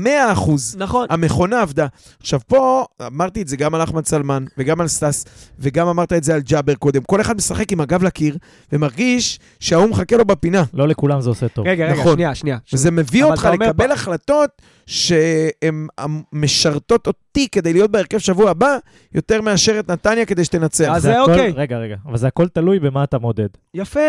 [0.78, 1.08] נכון.
[1.10, 1.88] המכונה עבדה.
[2.20, 5.26] עכשיו פה, אמרתי את זה גם על אחמד סלמן, וגם על סטס,
[5.60, 7.04] וגם אמרת את זה על ג'אבר קודם.
[7.04, 8.38] כל אחד משחק עם הגב לקיר,
[8.74, 10.64] ומרגיש שההוא מחכה לו בפינה.
[10.74, 11.68] לא לכולם זה עושה טוב.
[11.68, 12.14] רגע, רגע, נכון.
[12.14, 12.58] שנייה, שנייה.
[12.74, 14.50] וזה מביא אותך לקבל פ- החלטות
[14.86, 15.88] שהן
[16.34, 18.78] משרתות אותי כדי להיות בהרכב שבוע הבא,
[19.16, 20.90] יותר מאשר את נתניה כדי שתנצח.
[20.96, 21.52] אז זה הכל- אוקיי.
[21.56, 23.48] רגע, רגע, אבל זה הכל תלוי במה אתה מודד.
[23.74, 24.00] יפה,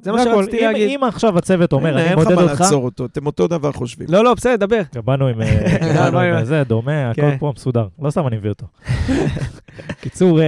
[0.00, 0.24] זה מה.
[0.24, 0.90] שרציתי אם- להגיד.
[0.90, 3.72] אם עכשיו הצוות אומר, אני אין לך מודד מה אותך, לעצור אותו, אתם אותו דבר
[3.72, 4.06] חושבים.
[4.10, 4.80] לא, לא, בסדר, דבר.
[4.94, 7.38] גם באנו עם אה, זה, דומה, הכל כן.
[7.38, 7.86] פה מסודר.
[8.02, 8.66] לא סתם אני מביא אותו.
[10.00, 10.46] קיצור, אה,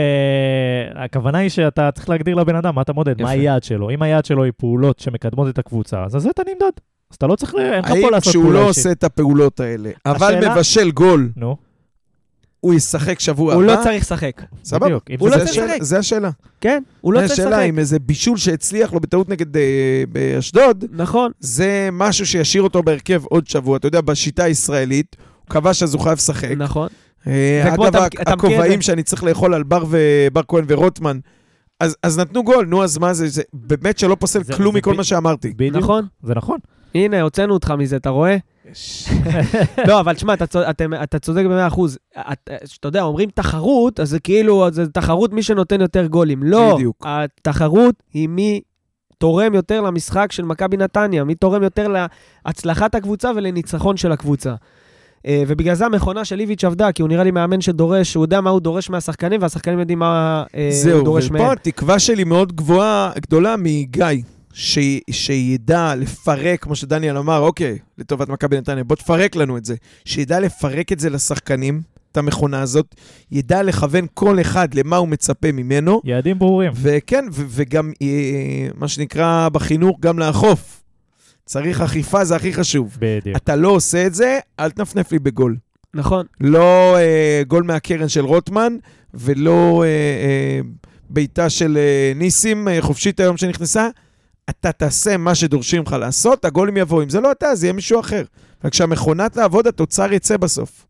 [1.04, 3.30] הכוונה היא שאתה צריך להגדיר לבן אדם מה אתה מודד, מה.
[3.30, 3.90] היעד שלו.
[3.90, 6.72] אם היעד שלו היא פעולות שמקדמות את הקבוצה, אז על זה אתה נמדד.
[7.10, 8.78] אז אתה לא צריך, אין לך האם פה לעשות כשהוא פעולה לא אישית.
[8.78, 11.30] עושה את הפעולות האלה, אבל מבשל גול,
[12.64, 13.72] הוא ישחק שבוע הוא הבא?
[13.76, 14.42] לא צריך לשחק.
[14.64, 14.86] סבבה.
[14.86, 15.04] בדיוק.
[15.18, 15.82] הוא זה- לא זה צריך השאלה- לשחק.
[15.82, 16.30] זה השאלה.
[16.60, 17.68] כן, הוא לא זה צריך השאלה לשחק.
[17.68, 19.62] אם איזה בישול שהצליח לו בטעות נגד אה,
[20.12, 21.30] באשדוד, נכון.
[21.40, 23.76] זה משהו שישאיר אותו בהרכב עוד שבוע.
[23.76, 26.50] אתה יודע, בשיטה הישראלית, הוא כבש אז הוא חייב לשחק.
[26.56, 26.88] נכון.
[27.26, 27.96] אה, אגב,
[28.26, 28.86] הכובעים זה?
[28.86, 29.62] שאני צריך לאכול על
[30.32, 31.18] בר כהן ורוטמן,
[31.80, 33.28] אז, אז נתנו גול, נו, אז מה זה?
[33.28, 35.54] זה באמת שלא פוסל זה- כלום זה מכל ב- מה שאמרתי.
[35.72, 36.06] נכון.
[36.22, 36.58] זה נכון.
[36.94, 38.36] הנה, הוצאנו אותך מזה, אתה רואה?
[39.88, 40.34] לא, אבל תשמע,
[41.02, 41.98] אתה צודק במאה אחוז.
[42.18, 42.50] את-
[42.80, 46.42] אתה יודע, אומרים תחרות, אז זה כאילו, זה תחרות מי שנותן יותר גולים.
[46.42, 47.06] לא, בדיוק.
[47.08, 48.60] התחרות היא מי
[49.18, 51.88] תורם יותר למשחק של מכבי נתניה, מי תורם יותר
[52.46, 54.54] להצלחת הקבוצה ולניצחון של הקבוצה.
[55.26, 58.40] אה, ובגלל זה המכונה של איביץ' עבדה, כי הוא נראה לי מאמן שדורש, הוא יודע
[58.40, 61.42] מה הוא דורש מהשחקנים, והשחקנים יודעים מה אה, הוא זהו, דורש מהם.
[61.42, 64.06] ופה התקווה שלי מאוד גבוהה, גדולה מגיא,
[64.54, 64.78] ש...
[65.10, 69.74] שידע לפרק, כמו שדניאל אמר, אוקיי, לטובת מכבי נתניה, בוא תפרק לנו את זה.
[70.04, 71.82] שידע לפרק את זה לשחקנים,
[72.12, 72.94] את המכונה הזאת,
[73.30, 76.72] ידע לכוון כל אחד למה הוא מצפה ממנו, יעדים ברורים.
[76.76, 80.82] וכן, ו- וגם, אה, מה שנקרא בחינוך, גם לאכוף.
[81.46, 82.96] צריך אכיפה, זה הכי חשוב.
[82.98, 83.36] בדיוק.
[83.36, 85.56] אתה לא עושה את זה, אל תנפנף לי בגול.
[85.94, 86.26] נכון.
[86.40, 88.76] לא אה, גול מהקרן של רוטמן,
[89.14, 90.60] ולא אה, אה,
[91.10, 93.88] בעיטה של אה, ניסים אה, חופשית היום שנכנסה.
[94.50, 97.02] אתה תעשה מה שדורשים ממך לעשות, הגולים יבואו.
[97.02, 98.22] אם זה לא אתה, זה יהיה מישהו אחר.
[98.64, 100.86] וכשהמכונה תעבוד, התוצר יצא בסוף.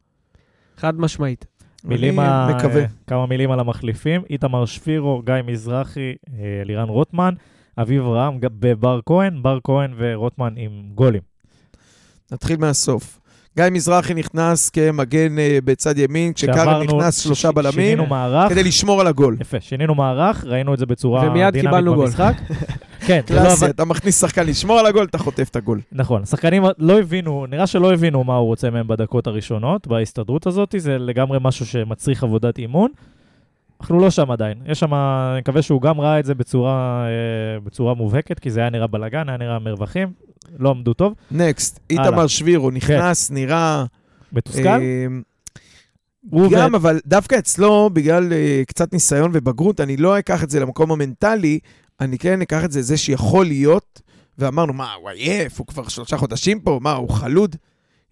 [0.77, 1.47] חד משמעית.
[1.85, 2.85] מילים אני ה- מקווה.
[3.07, 4.23] כמה מילים על המחליפים.
[4.31, 7.35] איתמר שפירו, גיא מזרחי, אה, לירן רוטמן,
[7.79, 11.23] אביב רם, בבר כהן, בר כהן ורוטמן עם גולים.
[12.33, 13.21] נתחיל מהסוף.
[13.57, 18.63] גיא מזרחי נכנס כמגן אה, בצד ימין, כשקארן שעברנו- נכנס שלושה בלמים, שינינו מערך, כדי
[18.65, 19.37] לשמור על הגול.
[19.41, 22.07] יפה, שינינו מערך, ראינו את זה בצורה ומיד דינמית קיבלנו גול.
[22.07, 22.33] במשחק.
[23.07, 25.81] כן, לא קלאסי, אתה מכניס שחקן לשמור על הגול, אתה חוטף את הגול.
[25.93, 30.75] נכון, השחקנים לא הבינו, נראה שלא הבינו מה הוא רוצה מהם בדקות הראשונות, בהסתדרות הזאת,
[30.79, 32.91] זה לגמרי משהו שמצריך עבודת אימון.
[33.81, 34.59] אנחנו לא שם עדיין.
[34.67, 38.61] יש שם, אני מקווה שהוא גם ראה את זה בצורה, אה, בצורה מובהקת, כי זה
[38.61, 40.09] היה נראה בלאגן, היה נראה מרווחים,
[40.59, 41.15] לא עמדו טוב.
[41.31, 41.81] נקסט.
[41.91, 43.85] איתמר שבירו נכנס, נראה...
[44.33, 44.69] מתוסכל?
[44.69, 45.07] אה,
[46.51, 50.61] גם, ו- אבל דווקא אצלו, בגלל uh, קצת ניסיון ובגרות, אני לא אקח את זה
[50.61, 51.59] למקום המנטלי,
[52.01, 54.01] אני כן אקח את זה, זה שיכול להיות,
[54.39, 57.57] ואמרנו, מה, הוא עייף, הוא כבר שלושה חודשים פה, מה, הוא חלוד?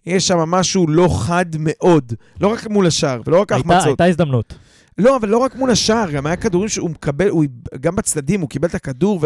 [0.05, 3.85] יש שם משהו לא חד מאוד, לא רק מול השער, ולא רק החמצות.
[3.85, 4.53] הייתה הזדמנות.
[4.97, 7.45] לא, אבל לא רק מול השער, גם היה כדורים שהוא מקבל, הוא,
[7.79, 9.19] גם בצדדים, הוא קיבל את הכדור,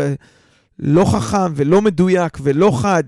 [0.80, 3.04] ולא חכם, ולא מדויק, ולא חד.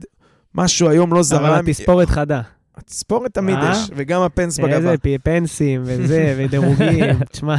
[0.55, 1.45] משהו היום לא זרם.
[1.45, 2.41] אבל התספורת חדה.
[2.77, 3.71] התספורת תמיד אה?
[3.71, 4.75] יש, וגם הפנס בגבה.
[4.75, 7.23] איזה פנסים וזה, ודירוגים.
[7.31, 7.55] תשמע,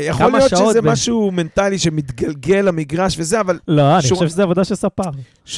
[0.00, 4.74] יכול להיות שזה משהו מנטלי שמתגלגל למגרש וזה, אבל לא, אני חושב שזה עבודה של
[4.74, 5.10] ספר.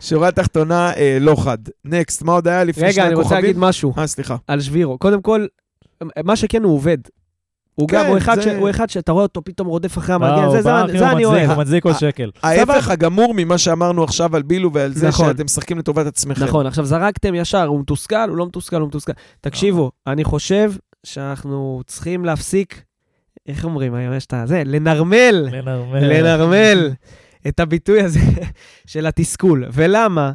[0.00, 1.58] שורה תחתונה אה, לא חד.
[1.84, 3.68] נקסט, מה עוד היה לפני שני רגע, אני רוצה להגיד הכוכבים?
[3.68, 4.36] משהו אה, סליחה.
[4.46, 4.98] על שבירו.
[4.98, 5.46] קודם כל,
[6.24, 6.98] מה שכן, הוא עובד.
[7.74, 10.14] הוא כן, גם, הוא אחד זה- ש- הוא אחד שאתה רואה אותו פתאום רודף אחרי
[10.14, 11.50] אה, המגן, הוא זה- זה זה אני אוהב.
[11.50, 12.30] הוא מצדיק כל אה, שקל.
[12.42, 15.26] ההפך הגמור ממה שאמרנו עכשיו על בילו ועל זה נכון.
[15.28, 16.44] שאתם משחקים לטובת עצמכם.
[16.44, 19.12] נכון, עכשיו זרקתם ישר, הוא מתוסכל, הוא לא מתוסכל, הוא מתוסכל.
[19.40, 20.72] תקשיבו, אני חושב
[21.06, 22.82] שאנחנו צריכים להפסיק,
[23.48, 25.98] איך אומרים היום, יש את לנרמל, לנרמל.
[26.00, 26.90] לנרמל
[27.48, 28.20] את הביטוי הזה
[28.86, 29.64] של התסכול.
[29.72, 30.32] ולמה?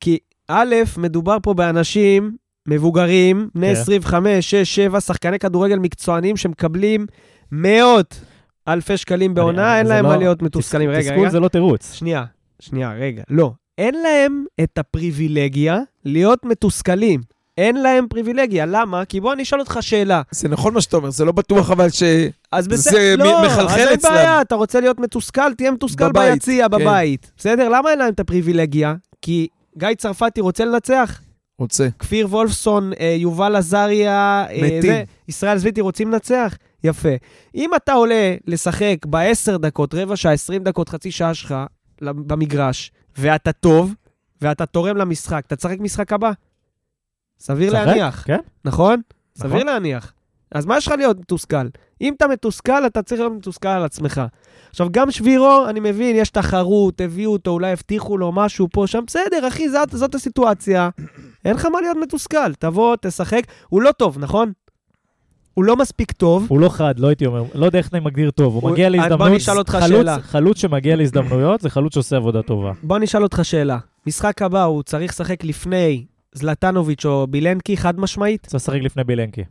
[0.00, 0.18] כי
[0.48, 2.36] א', מדובר פה באנשים
[2.68, 3.80] מבוגרים, בני כן.
[3.80, 7.06] 25, 6, 7, שחקני כדורגל מקצוענים שמקבלים
[7.52, 8.20] מאות
[8.68, 10.90] אלפי שקלים בעונה, אני- אין זה להם לא- מה להיות מתוסכלים.
[10.90, 11.30] רגע, תסכול רגע.
[11.30, 11.92] זה לא תירוץ.
[11.92, 12.24] שנייה,
[12.60, 13.22] שנייה, רגע.
[13.30, 13.52] לא.
[13.78, 17.20] אין להם את הפריבילגיה להיות מתוסכלים.
[17.58, 18.66] אין להם פריבילגיה.
[18.66, 19.04] למה?
[19.04, 20.22] כי בוא אני אשאל אותך שאלה.
[20.30, 22.02] זה נכון מה שאתה אומר, זה לא בטוח אבל ש...
[22.52, 24.10] אז זה בסדר, מ- לא, מחלחל אז אין אצלם.
[24.14, 26.70] בעיה, אתה רוצה להיות מתוסכל, תהיה מתוסכל בבית, ביציע, כן.
[26.70, 27.32] בבית.
[27.36, 27.68] בסדר?
[27.68, 28.94] למה אין להם את הפריבילגיה?
[29.22, 29.46] כי
[29.78, 31.20] גיא צרפתי רוצה לנצח.
[31.58, 31.88] רוצה.
[31.98, 34.82] כפיר וולפסון, אה, יובל עזריה, אה, מתים.
[34.82, 36.56] זה, ישראל זביטי רוצים לנצח?
[36.84, 37.08] יפה.
[37.54, 41.54] אם אתה עולה לשחק בעשר דקות, רבע שעה, עשרים דקות, חצי שעה שלך
[42.00, 43.94] במגרש, ואתה טוב,
[44.42, 46.32] ואתה תורם למשחק, אתה תשחק משחק הבא?
[47.40, 48.38] סביר להניח, כן.
[48.64, 49.00] נכון?
[49.36, 49.50] נכון.
[49.50, 50.12] סביר להניח.
[50.54, 51.66] אז מה יש לך להיות מתוסכל?
[52.00, 54.22] אם אתה מתוסכל, אתה צריך להיות מתוסכל על עצמך.
[54.70, 59.00] עכשיו, גם שבירו, אני מבין, יש תחרות, הביאו אותו, אולי הבטיחו לו משהו פה, שם,
[59.06, 60.88] בסדר, אחי, זאת, זאת הסיטואציה.
[61.44, 62.54] אין לך מה להיות מתוסכל.
[62.58, 63.42] תבוא, תשחק.
[63.68, 64.52] הוא לא טוב, נכון?
[65.54, 66.46] הוא לא מספיק טוב.
[66.48, 68.86] הוא לא חד, לא הייתי אומר, לא יודע איך אני מגדיר טוב, הוא הוא- מגיע
[68.86, 70.18] אז בוא להזדמנות, נשאל אותך חלוץ- שאלה.
[70.22, 72.72] חלוץ שמגיע להזדמנויות זה חלוץ שעושה עבודה טובה.
[72.82, 73.78] בוא נשאל אותך שאלה.
[74.06, 78.46] משחק הבא, הוא צריך לשחק לפני זלטנוביץ' או בילנקי, חד משמעית?
[78.46, 79.42] צריך לשחק לפני בילנקי.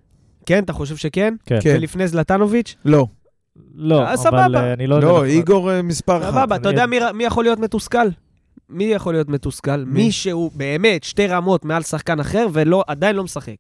[0.46, 1.34] כן, אתה חושב שכן?
[1.46, 1.60] כן.
[1.62, 1.74] כן.
[1.78, 2.76] ולפני זלטנוביץ'?
[2.86, 3.06] לא.
[3.76, 4.64] לא, אה, אבל סבבה.
[4.64, 5.08] אה, אני לא יודע.
[5.08, 6.32] לא, איגור אה, מספר אחת.
[6.32, 8.08] סבבה, אתה יודע מי, מי יכול להיות מתוסכל?
[8.70, 9.84] מי יכול להיות מתוסכל?
[9.86, 10.12] מי?
[10.12, 13.56] שהוא באמת שתי רמות מעל שחקן אחר ועדיין לא משחק.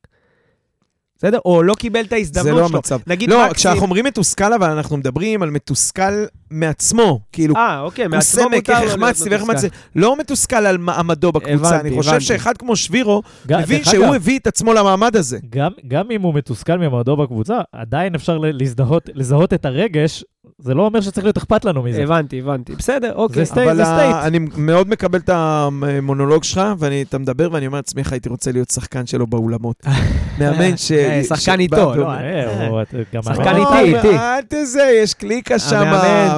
[1.17, 1.39] בסדר?
[1.45, 2.77] או לא קיבל את זה ההזדמנות לא שלו.
[2.77, 2.99] המצב.
[3.07, 3.53] נגיד לא, מקסים...
[3.53, 7.19] כשאנחנו אומרים מתוסכל, אבל אנחנו מדברים על מתוסכל מעצמו.
[7.31, 9.41] כאילו, אה, אוקיי, הוא מעצמו סמק, איך החמצתי ואיך.
[9.41, 9.67] החמצתי.
[9.95, 11.53] לא מתוסכל על מעמדו בקבוצה.
[11.75, 12.25] הבנתי, אני חושב הבנתי.
[12.25, 15.37] שאחד כמו שבירו, ג- מבין שהוא אגב, הביא את עצמו למעמד הזה.
[15.49, 20.23] גם, גם אם הוא מתוסכל ממועדו בקבוצה, עדיין אפשר ל- להזדהות, לזהות את הרגש,
[20.59, 22.03] זה לא אומר שצריך להיות אכפת לנו מזה.
[22.03, 22.75] הבנתי, הבנתי.
[22.75, 23.45] בסדר, אוקיי.
[23.45, 24.15] סטייט, אבל זה סטייט.
[24.15, 28.69] אני מאוד מקבל את המונולוג שלך, ואתה מדבר ואני אומר לעצמי, איך הייתי רוצה להיות
[28.69, 29.75] שחקן שלו באולמות.
[30.39, 30.91] מאמן ש...
[30.91, 32.73] אה, שחקן איתו, לא, אה,
[33.13, 34.17] גם שחקן איתי, איתי.
[34.17, 35.83] אל תזה, יש קליקה שם.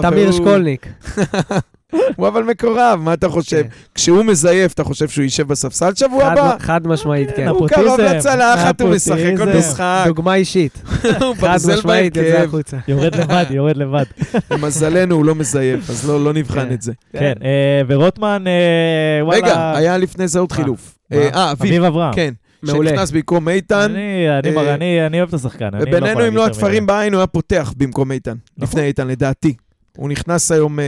[0.09, 0.87] תמיר שקולניק.
[2.15, 3.61] הוא אבל מקורב, מה אתה חושב?
[3.61, 3.67] כן.
[3.95, 6.55] כשהוא מזייף, אתה חושב שהוא יישב בספסל שבוע הבא?
[6.59, 7.47] חד משמעית, כן.
[7.47, 9.57] הוא קרוב לצלחת, הוא משחק כל נפוטיזם.
[9.57, 10.81] משחק, דוגמה אישית.
[11.21, 12.47] הוא חד ברזל משמעית, יוצא בהרכב.
[12.47, 12.77] החוצה.
[12.87, 14.03] יורד לבד, יורד לבד.
[14.51, 16.73] למזלנו הוא לא מזייף, אז לא לא נבחן כן.
[16.73, 16.91] את זה.
[17.13, 19.37] כן, אה, ורוטמן, אה, וואלה...
[19.37, 20.55] רגע, היה לפני זה עוד מה?
[20.55, 20.97] חילוף.
[21.13, 22.13] אה, אה, אביב, אביב אברהם.
[22.13, 22.33] כן.
[22.63, 22.89] מעולה.
[22.89, 23.75] שנכנס במקום איתן.
[23.75, 25.65] אני, אני, אה, אני, אני אוהב את השחקן.
[25.65, 26.85] אני יכול ובינינו, אם לא התפרים.
[26.85, 28.35] בעין, הוא היה פותח במקום איתן.
[28.57, 28.69] נכון.
[28.69, 29.53] לפני איתן, לדעתי.
[29.97, 30.79] הוא נכנס היום...
[30.79, 30.85] אה,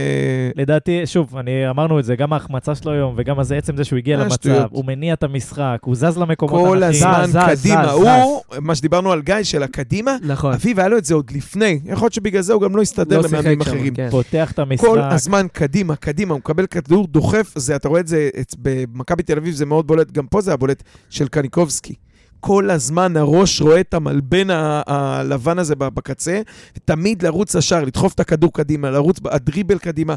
[0.56, 3.96] לדעתי, שוב, אני אמרנו את זה, גם ההחמצה שלו היום, וגם הזה, עצם זה שהוא
[3.96, 4.70] הגיע אה, למצב, שטויות.
[4.70, 7.08] הוא מניע את המשחק, הוא זז למקומות כל הנכונים.
[7.08, 7.86] הזמן זז, זז, קדימה.
[7.86, 7.92] זז,
[8.22, 10.52] הוא, מה שדיברנו על גיא, של הקדימה, נכון.
[10.52, 11.80] אביב היה לו את זה עוד לפני.
[11.84, 13.94] יכול להיות שבגלל זה הוא גם לא הסתדר לא למאמנים אחרים.
[13.94, 14.08] כן.
[14.10, 14.86] פותח את המשחק.
[14.86, 19.22] כל הזמן קדימה, קדימה, הוא מקבל כדור, דוחף, זה, אתה רואה את זה את- במכבי
[19.22, 21.94] תל אביב, זה מאוד בולט, גם פה זה היה בולט, של קניקובסקי.
[22.40, 24.46] כל הזמן הראש רואה את המלבן
[24.86, 26.40] הלבן הזה בקצה,
[26.84, 30.14] תמיד לרוץ ישר, לדחוף את הכדור קדימה, לרוץ, הדריבל קדימה.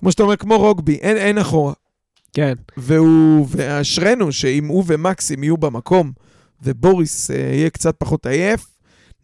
[0.00, 1.72] כמו שאתה אומר, כמו רוגבי, אין, אין אחורה.
[2.32, 2.54] כן.
[2.76, 6.12] והוא, ואשרינו שאם הוא ומקסים יהיו במקום,
[6.62, 8.66] ובוריס אה, יהיה קצת פחות עייף,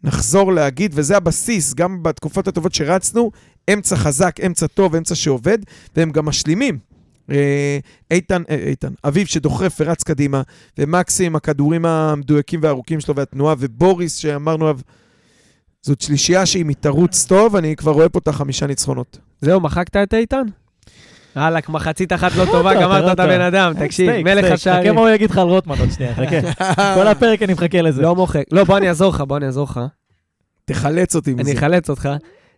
[0.03, 3.31] נחזור להגיד, וזה הבסיס, גם בתקופות הטובות שרצנו,
[3.73, 5.57] אמצע חזק, אמצע טוב, אמצע שעובד,
[5.95, 6.94] והם גם משלימים.
[7.31, 7.79] אה,
[8.11, 10.41] איתן, אה, איתן, אביב שדוחף ורץ קדימה,
[10.77, 14.79] ומקסים, הכדורים המדויקים והארוכים שלו והתנועה, ובוריס שאמרנו עליו,
[15.81, 19.17] זאת שלישייה שהיא מתרוץ טוב, אני כבר רואה פה את החמישה ניצחונות.
[19.41, 20.45] זהו, מחקת את איתן?
[21.35, 23.23] וואלכ, מחצית אחת לא טובה, גמרת את אתה.
[23.23, 24.51] הבן אדם, תקשיב, סטייק, מלך.
[24.51, 24.83] השערים.
[24.83, 26.73] חכה מה הוא יגיד לך על רוטמן עוד שנייה, חכה.
[26.95, 28.01] כל הפרק אני מחכה לזה.
[28.01, 28.43] לא מוחק.
[28.51, 29.79] לא, בוא אני אעזור לך, בוא אני אעזור לך.
[30.65, 31.53] תחלץ אותי אני מזה.
[31.53, 32.09] אחלץ אותך.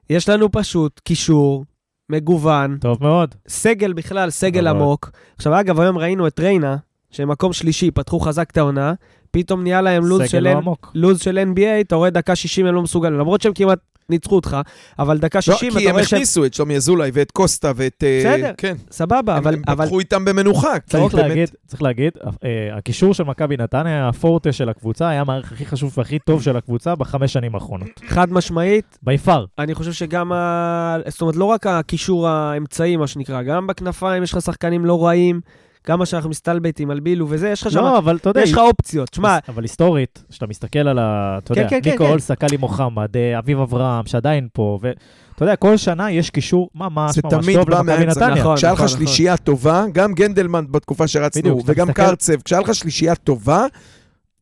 [0.09, 1.65] יש לנו פשוט קישור
[2.09, 3.35] מגוון, טוב מאוד.
[3.47, 4.67] סגל בכלל, סגל.
[4.67, 5.11] עמוק.
[5.35, 6.77] עכשיו, אגב, היום ראינו את ריינה,
[7.11, 8.93] שהם מקום שלישי, פתחו חזק את העונה,
[9.37, 10.75] פתאום נהיה להם לוז של לא.
[10.95, 13.79] לוז של NBA, אתה רואה דקה 60 הם לא מסוגלים, למרות שהם כמעט
[14.09, 14.57] ניצחו אותך,
[14.99, 16.17] אבל דקה לא, 60 כי אתה הם רואה שהם...
[16.17, 18.03] הכניסו את שלומי אזולאי ואת קוסטה ואת...
[18.03, 18.51] אה, בסדר.
[18.57, 18.75] כן.
[18.91, 19.53] סבבה, אבל...
[19.53, 20.79] הם אבל- פתחו איתם במנוחה.
[20.79, 22.11] כי צריך באמת- להגיד, צריך להגיד,
[22.43, 26.57] אה, הקישור של מכבי נתניה, הפורטה של הקבוצה, היה המערך הכי חשוב והכי טוב של
[26.57, 27.89] הקבוצה בחמש שנים האחרונות.
[28.07, 29.45] חד משמעית, בי פאר.
[29.59, 30.97] אני חושב שגם ה...
[31.07, 35.41] זאת אומרת, לא רק הקישור האמצעי, מה שנקרא, גם בכנפיים יש לך שחקנים לא רעים,
[35.87, 37.79] כמה שאנחנו מסתלבטים על בילו וזה, יש לך שם...
[37.79, 39.13] לא, אבל אתה יודע, יש לך אופציות.
[39.13, 41.37] שמע, אבל היסטורית, כשאתה מסתכל על ה...
[41.43, 42.09] אתה כן, יודע, כן, כן, ניקו כן.
[42.09, 44.95] אולס, קאלי מוחמד, אה, אביב אברהם, שעדיין פה, ואתה
[45.43, 48.27] יודע, כל שנה יש קישור ממש זה ממש תמיד טוב בא למכבי מהאמצע.
[48.27, 48.41] נתניה.
[48.43, 48.55] נכון.
[48.55, 53.15] כשהיה לך שלישייה טובה, גם גנדלמן בתקופה שרצנו, בדיוק, וגם מסתכל- קרצ'ב, כשהיה לך שלישייה
[53.15, 53.65] טובה,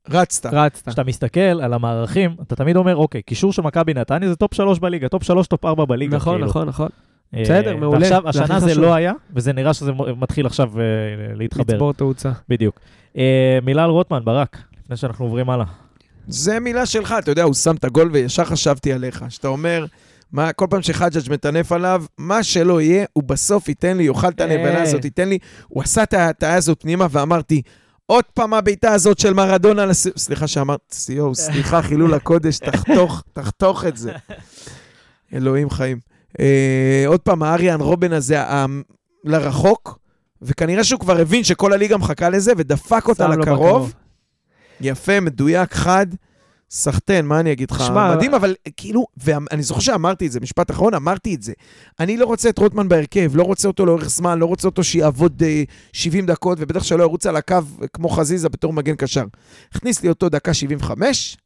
[0.09, 0.45] רצת.
[0.53, 0.87] רצת.
[0.87, 4.79] כשאתה מסתכל על המערכים, אתה תמיד אומר, אוקיי, קישור של מכבי נתניה זה טופ 3
[4.79, 6.15] בליגה, טופ 3, טופ 4 בליגה.
[6.17, 6.47] נכון, כאילו.
[6.47, 6.87] נכון, נכון.
[7.33, 8.75] אה, בסדר, מעולה, ועכשיו, זה השנה זה.
[8.75, 10.83] לא היה, וזה נראה שזה מתחיל עכשיו אה,
[11.35, 11.73] להתחבר.
[11.73, 12.31] לצבור תאוצה.
[12.49, 12.79] בדיוק.
[13.17, 15.65] אה, מילה על רוטמן, ברק, לפני שאנחנו עוברים הלאה.
[16.27, 19.25] זה מילה שלך, אתה יודע, הוא שם את הגול וישר חשבתי עליך.
[19.29, 19.85] שאתה אומר,
[20.31, 24.41] מה, כל פעם שחג'אג' מטנף עליו, מה שלא יהיה, הוא בסוף ייתן לי, יאכל את
[24.41, 24.81] הנבלה.
[24.81, 25.37] הזאת, ייתן לי.
[25.67, 27.61] הוא עשה את ההטעיה הזאת פנימה ואמרתי,
[28.05, 30.07] עוד פעם הבעיטה הזאת של מרדונה, לס...
[30.17, 34.11] סליחה שאמרת, יואו, סליחה, חילול הקודש, תחתוך, תחתוך את זה.
[35.33, 36.14] אלוהים חיים.
[36.39, 38.65] אה, עוד פעם, האריאן רובן הזה, ה...
[39.23, 39.99] לרחוק,
[40.41, 43.41] וכנראה שהוא כבר הבין שכל הליגה מחכה לזה, ודפק אותה לקרוב.
[43.41, 43.93] בקרוב.
[44.81, 46.07] יפה, מדויק, חד.
[46.71, 47.83] סחטיין, מה אני אגיד לך?
[47.87, 51.53] שמע, מדהים, אבל כאילו, ואני זוכר שאמרתי את זה, משפט אחרון, אמרתי את זה.
[51.99, 55.43] אני לא רוצה את רוטמן בהרכב, לא רוצה אותו לאורך זמן, לא רוצה אותו שיעבוד
[55.43, 55.63] אה,
[55.93, 57.57] 70 דקות, ובטח שלא ירוץ על הקו
[57.93, 59.25] כמו חזיזה בתור מגן קשר.
[59.71, 61.37] הכניס לי אותו דקה 75,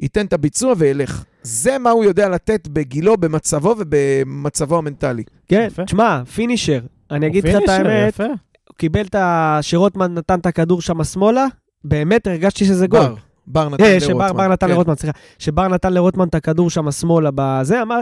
[0.00, 1.24] ייתן את הביצוע וילך.
[1.42, 5.22] זה מה הוא יודע לתת בגילו, במצבו ובמצבו המנטלי.
[5.48, 5.68] כן.
[5.86, 6.80] תשמע, פינישר.
[7.10, 8.24] אני אגיד לך את האמת, יפה.
[8.24, 9.58] הוא קיבל את ה...
[9.62, 11.46] שרוטמן נתן את הכדור שם שמאלה,
[11.84, 13.14] באמת הרגשתי שזה גול.
[13.48, 14.08] בר, נתן אה, לרוטמן.
[14.08, 14.72] שבר בר נתן כן.
[14.72, 15.18] לרוטמן, סליחה.
[15.38, 18.00] שבר נתן לרוטמן את הכדור שם שמאלה בזה, אמר,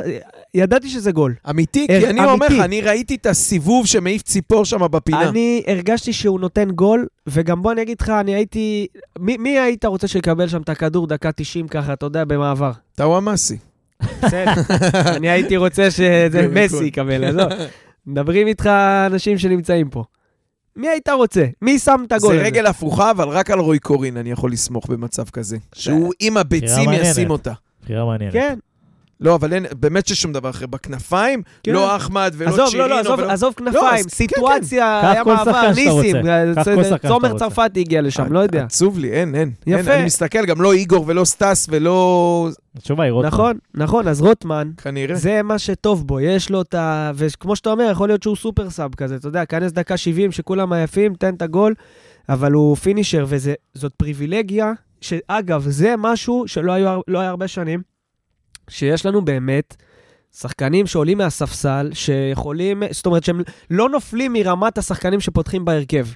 [0.55, 1.35] ידעתי שזה גול.
[1.51, 2.65] אמיתי, אה, כי אני אומר לך, אמיתי.
[2.65, 5.29] אני ראיתי את הסיבוב שמעיף ציפור שם בפינה.
[5.29, 8.87] אני הרגשתי שהוא נותן גול, וגם בוא אני אגיד לך, אני הייתי...
[9.19, 12.73] מי, מי היית רוצה שיקבל שם את הכדור דקה 90 ככה, אתה יודע, במעבר?
[12.95, 13.57] טאוואמאסי.
[14.23, 14.53] בסדר.
[15.17, 16.85] אני הייתי רוצה שזה זה מסי.
[16.85, 17.53] יקבל, עזוב.
[18.07, 18.67] מדברים איתך
[19.07, 20.05] אנשים שנמצאים פה.
[20.77, 21.45] מי היית רוצה?
[21.63, 22.47] מי שם את הגול זה הזה?
[22.47, 25.57] רגל הפוכה, אבל רק על רוי קורין אני יכול לסמוך במצב כזה.
[25.75, 26.91] שהוא עם הביצים.
[26.93, 27.53] ישים אותה.
[27.83, 28.33] בחירה מעניינת.
[28.33, 28.59] כן.
[29.21, 30.67] לא, אבל אין, באמת ששום דבר אחר.
[30.67, 31.73] בכנפיים, כן.
[31.73, 32.89] לא אחמד ולא עזוב, לא, צ'ירינו.
[32.89, 36.93] לא, עזוב, ולא- עזוב לא, כנפיים, אז- סיטואציה, קח היה כל מעבר, ניסים, רוצה.
[36.93, 37.39] אה, תומר.
[37.39, 38.65] צרפתי הגיע לשם, לא יודע.
[38.65, 39.51] עצוב לי, אין, אין.
[39.67, 39.95] אין, יפה.
[39.95, 42.49] אני מסתכל, גם לא איגור ולא סטאס ולא...
[42.77, 43.29] התשובה היא רוטמן.
[43.29, 45.17] נכון, נכון, אז רוטמן, כנראה.
[45.17, 47.11] זה מה שטוב בו, יש לו את ה...
[47.15, 50.73] וכמו שאתה אומר, יכול להיות שהוא super sub כזה, אתה יודע, כנס דקה 70, שכולם
[50.73, 51.75] עייפים, תן את הגול,
[52.29, 57.83] אבל הוא finisher, וזאת פריבילגיה, שאגב, זה משהו שלא היו, לא היה הרבה שנים,
[58.71, 59.77] שיש לנו באמת
[60.39, 63.41] שחקנים שעולים מהספסל, שיכולים, זאת אומרת שהם
[63.71, 66.07] לא נופלים מרמת השחקנים שפותחים בהרכב.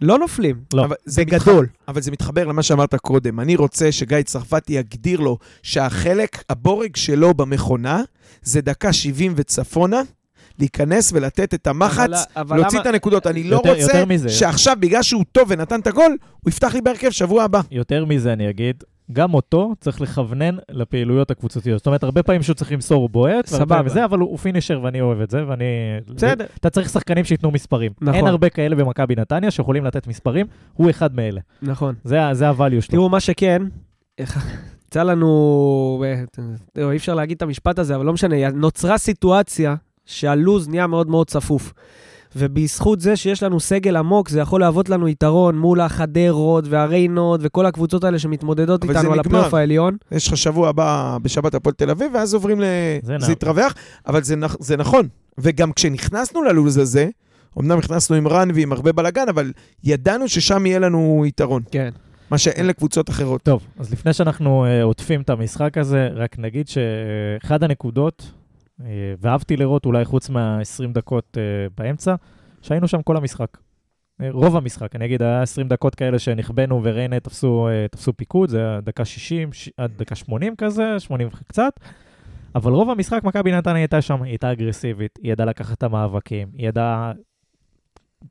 [0.00, 0.84] לא נופלים, לא.
[0.84, 1.64] אבל זה בגדול.
[1.64, 3.40] מתח- אבל זה מתחבר למה שאמרת קודם.
[3.40, 8.02] אני רוצה שגיא צרפתי יגדיר לו שהחלק, הבורג שלו במכונה,
[8.42, 10.00] זה דקה 70 וצפונה,
[10.58, 13.26] להיכנס ולתת את המחץ, אבל- אבל להוציא למה- את הנקודות.
[13.26, 14.28] אני לא יותר- רוצה יותר מזה.
[14.28, 17.60] שעכשיו, בגלל שהוא טוב ונתן את הגול, הוא יפתח לי בהרכב שבוע הבא.
[17.70, 21.78] יותר מזה אני אגיד, גם אותו צריך לכוונן לפעילויות הקבוצתיות.
[21.78, 23.76] זאת אומרת, הרבה פעמים שהוא צריך למסור בועט, סבבה.
[23.76, 25.64] פעמים זה, אבל הוא הוא פינישר ואני אוהב את זה, ואני...
[26.14, 26.46] בסדר.
[26.60, 27.92] אתה צריך שחקנים שייתנו מספרים.
[28.00, 28.14] נכון.
[28.14, 31.40] אין הרבה כאלה במכבי נתניה שיכולים לתת מספרים, הוא אחד מאלה.
[31.62, 31.94] נכון.
[32.04, 32.90] זה זה הvalue שלו.
[32.90, 33.62] תראו, מה שכן,
[34.88, 36.24] יצא לנו, אה,
[36.72, 39.74] תראו, אי אפשר להגיד את המשפט הזה, אבל לא משנה, נוצרה סיטואציה
[40.06, 41.72] שהלוז נהיה מאוד מאוד צפוף.
[42.38, 47.66] ובזכות זה שיש לנו סגל עמוק, זה יכול להוות לנו יתרון מול החדרות והריינות וכל
[47.66, 49.18] הקבוצות האלה שמתמודדות איתנו על.
[49.20, 49.96] הפלייאוף העליון.
[50.12, 52.64] יש לך שבוע הבא בשבת הפועל תל אביב, ואז עוברים ל...
[53.02, 53.32] זה זה.
[53.32, 53.74] יתרווח,
[54.06, 55.08] אבל זה, נכ- זה נכון.
[55.38, 57.08] וגם כשנכנסנו ללו"ז הזה,
[57.60, 59.52] אמנם נכנסנו עם רן ועם הרבה בלאגן, אבל
[59.84, 61.90] ידענו ששם יהיה לנו יתרון, כן.
[62.30, 63.42] מה שאין לקבוצות אחרות.
[63.42, 68.30] טוב, אז לפני שאנחנו אה, עוטפים את המשחק הזה, רק נגיד שאחד הנקודות,
[69.20, 71.42] ואהבתי לראות אולי חוץ מה-20 דקות אה,
[71.78, 72.14] באמצע,
[72.62, 73.56] שהיינו שם כל המשחק.
[74.20, 78.48] אה, רוב המשחק, אני אגיד, היה 20 דקות כאלה שנכבנו וריינה תפסו, אה, תפסו פיקוד,
[78.48, 79.70] זה היה דקה 60 ש...
[79.76, 81.72] עד דקה 80 כזה, 80 קצת.
[82.54, 86.48] אבל רוב המשחק מכבי נתניה הייתה שם, היא הייתה אגרסיבית, היא ידעה לקחת את המאבקים,
[86.52, 87.12] היא ידעה...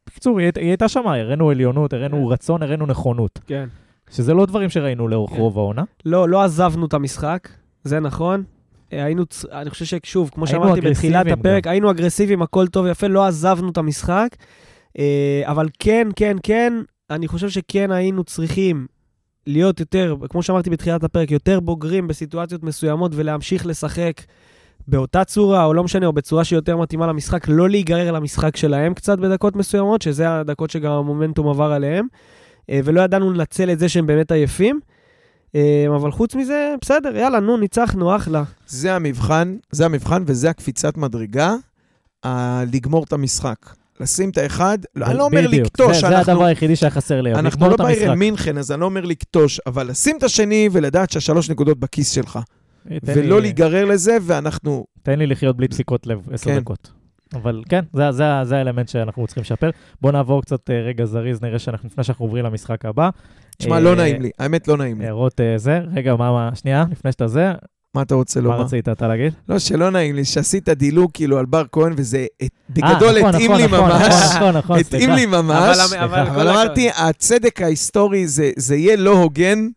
[0.07, 3.39] בקיצור, היא, היא הייתה שם, הראינו עליונות, הראינו רצון, הראינו נכונות.
[3.47, 3.67] כן.
[4.09, 5.37] שזה לא דברים שראינו לאורך כן.
[5.37, 5.83] רוב העונה.
[6.05, 7.49] לא, לא עזבנו את המשחק,
[7.83, 8.43] זה נכון.
[8.91, 13.69] היינו, אני חושב ששוב, כמו שאמרתי בתחילת הפרק, היינו אגרסיביים, הכל טוב ויפה, לא עזבנו
[13.69, 14.27] את המשחק.
[14.99, 16.73] אה, אבל כן, כן, כן,
[17.09, 18.87] אני חושב שכן היינו צריכים
[19.47, 24.21] להיות יותר, כמו שאמרתי בתחילת הפרק, יותר בוגרים בסיטואציות מסוימות ולהמשיך לשחק
[24.87, 29.19] באותה צורה, או לא משנה, או בצורה שיותר מתאימה למשחק, לא להיגרר למשחק שלהם קצת
[29.19, 32.07] בדקות מסוימות, שזה הדקות שגם המומנטום עבר עליהם,
[32.69, 34.79] אה, ולא ידענו לנצל את זה שהם באמת עייפים.
[35.55, 38.43] אה, אבל חוץ מזה, בסדר, יאללה, נו, ניצחנו, אחלה.
[38.67, 41.55] זה המבחן, זה המבחן וזה הקפיצת מדרגה,
[42.25, 43.57] ה- לגמור את המשחק.
[43.99, 46.89] לשים את האחד, לא, אני לא אומר בדיוק, לקטוש, זה, זה אנחנו, הדבר היחידי שהיה
[46.91, 47.75] חסר לי, אנחנו לא.
[47.77, 52.11] ביירן מינכן, אז אני לא אומר לקטוש, אבל לשים את השני ולדעת שהשלוש נקודות בכיס
[52.11, 52.39] שלך.
[52.87, 54.85] תן ולא לי- להיגרר לזה, ואנחנו...
[55.03, 56.59] תן לי לחיות בלי דפיקות לב עשר כן.
[56.59, 56.91] דקות.
[57.33, 59.69] אבל כן, זה, זה, זה האלמנט שאנחנו צריכים לשפר.
[60.01, 63.09] בואו נעבור קצת אה, רגע זריז, נראה שאנחנו, לפני שאנחנו עוברים למשחק הבא.
[63.57, 65.05] תשמע, אה, לא נעים לי, האמת לא נעים לי.
[65.05, 67.51] הערות אה, זה, רגע, מה, מה, שנייה, לפני שאתה זה,
[67.95, 68.61] מה אתה רוצה מה לומר?
[68.61, 69.33] רצית אתה להגיד?
[69.49, 73.35] לא, שלא נעים לי, שעשית דילוג כאילו על בר כהן, וזה אה, אה, בגדול נכון,
[73.35, 74.01] התאים נכון, לי נכון, ממש.
[74.01, 75.15] נכון, נכון, נכון, התאים סליחה.
[75.15, 75.77] לי ממש.
[75.79, 76.41] אבל- סליחה.
[76.41, 79.67] אמרתי, הצדק ההיסטורי, זה, זה יהיה לא הוגן,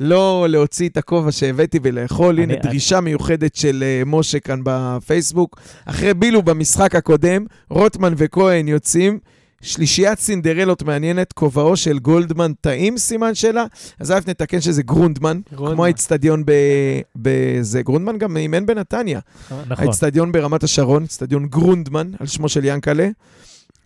[0.00, 2.38] לא להוציא את הכובע שהבאתי ולאכול.
[2.38, 5.60] הנה, אני- דרישה מיוחדת של uh, משה כאן בפייסבוק.
[5.86, 9.18] אחרי בילו במשחק הקודם, רוטמן וכהן יוצאים.
[9.62, 13.64] שלישיית סינדרלות מעניינת, כובעו של גולדמן טעים, סימן שאלה.
[14.00, 17.82] אז א' נתקן שזה גרונדמן, כמו האצטדיון ב- בזה.
[17.82, 19.20] גרונדמן גם אימן בנתניה.
[19.68, 19.86] נכון.
[19.88, 23.08] האצטדיון ברמת השרון, אצטדיון גרונדמן, על שמו של ינקלה.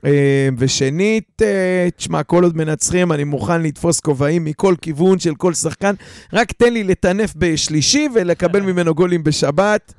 [0.04, 5.54] אה, ושנית, אה, תשמע, כל עוד מנצחים, אני מוכן לתפוס כובעים מכל כיוון של כל
[5.54, 5.94] שחקן.
[6.32, 9.94] רק תן לי לטנף בשלישי ולקבל ממנו גולים בשבת.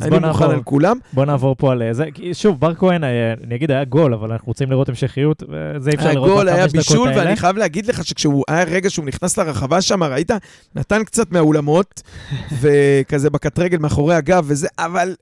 [0.00, 0.44] אז בוא נעבור.
[0.44, 0.98] על כולם.
[1.12, 2.04] בוא נעבור פה על אה, זה.
[2.32, 5.96] שוב, בר כהן, אה, אני אגיד, היה גול, אבל אנחנו רוצים לראות המשכיות, וזה אי
[5.96, 7.22] אפשר לראות הגול היה בחמש דקות בישול, האלה.
[7.22, 10.30] ואני חייב להגיד לך שכשהוא היה רגע שהוא נכנס לרחבה שם, ראית?
[10.74, 12.02] נתן קצת מהאולמות,
[12.60, 15.14] וכזה בקט רגל מאחורי הגב וזה, אבל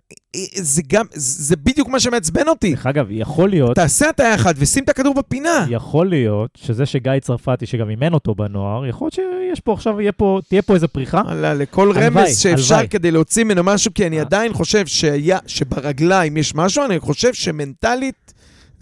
[0.55, 2.71] זה גם, זה בדיוק מה שמעצבן אותי.
[2.71, 5.67] דרך אגב, יכול להיות, תעשה הטיה אחת ושים את הכדור בפינה.
[5.71, 9.15] יכול להיות שזה שגיא צרפתי, שגם אימן אותו בנוער, יכול להיות
[9.51, 11.21] שיש פה עכשיו, יהיה פה, תהיה פה איזה פריחה.
[11.25, 12.89] וואלה, לכל הלוואי, רמז שאפשר הלוואי.
[12.89, 14.23] כדי להוציא ממנו משהו, כי אני אה.
[14.23, 18.35] עדיין חושב שהיה- שברגליים יש משהו, אני חושב שמנטלית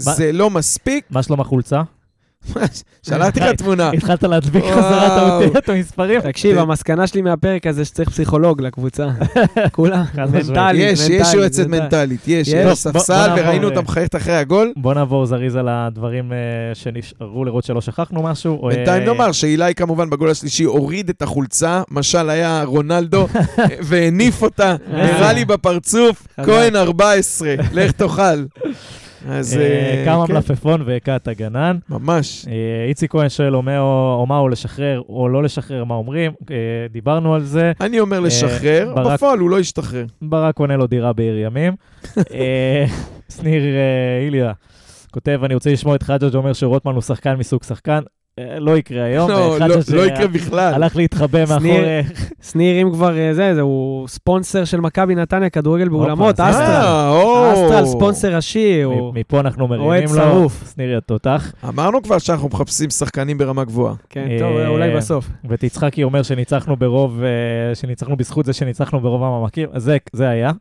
[0.06, 1.04] מה- זה לא מספיק.
[1.10, 1.82] מה שלום החולצה?
[3.02, 3.90] שלחתי לך תמונה.
[3.90, 4.64] התחלת להדביק.
[4.64, 6.20] חזרה את האותיות המספרים?
[6.20, 6.58] תקשיב.
[6.58, 9.08] המסקנה שלי מהפרק הזה שצריך פסיכולוג לקבוצה.
[10.28, 10.48] משמעית.
[10.48, 12.28] מנטלית, יש, יש יועצת מנטלית.
[12.28, 12.78] יש, יש.
[12.78, 14.72] ספסל, וראינו אותה מחייכת אחרי הגול.
[14.76, 16.38] בוא נעבור זריז על הדברים אה,
[16.74, 18.68] שנשארו לראות שלא שכחנו משהו.
[18.68, 23.28] בינתיים אה, נאמר שאילי כמובן בגול השלישי הוריד את החולצה, משל היה רונלדו,
[23.88, 26.26] והניף אותה, נראה לי בפרצוף.
[26.44, 28.44] כהן 14, לך תאכל.
[29.28, 31.78] אז אה, אה, קם כן, המלפפון והכה את הגנן.
[31.88, 32.46] ממש.
[32.48, 33.62] אה, איציק כהן שואל או
[34.28, 36.32] מה או לשחרר או לא לשחרר, מה אומרים.
[36.90, 37.72] דיברנו על זה.
[37.80, 40.04] אני אומר לשחרר, בפועל הוא לא ישתחרר.
[40.22, 41.72] ברק קונה לו דירה בעיר ימים.
[43.36, 43.62] שניר
[44.24, 44.52] איליה
[45.10, 48.00] כותב, אני רוצה לשמוע את חג'ג' אומר שרוטמן הוא שחקן מסוג שחקן.
[48.38, 49.30] אה, לא יקרה היום.
[49.30, 50.74] לא, לא- לא יקרה בכלל.
[50.74, 52.02] הלך להתחבא מאחורי...
[52.50, 56.62] שניר, אם כבר אה, זה, זה, הוא ספונסר של מכבי נתניה, כדורגל באולמות, אסטרל.
[56.64, 57.52] אה.
[57.52, 58.82] אסטרל, ספונסר ראשי,
[59.14, 60.14] מפה אנחנו מרימים לו.
[60.14, 60.72] שרוף.
[60.74, 61.52] שניר התותח.
[61.68, 63.94] אמרנו כבר שאנחנו מחפשים שחקנים ברמה גבוהה.
[64.10, 65.28] כן, טוב, אולי בסוף.
[65.48, 67.22] ותצחקי אומר שניצחנו ברוב,
[67.74, 69.68] שניצחנו בזכות זה שניצחנו ברוב המשחקים,
[70.12, 70.52] זה היה.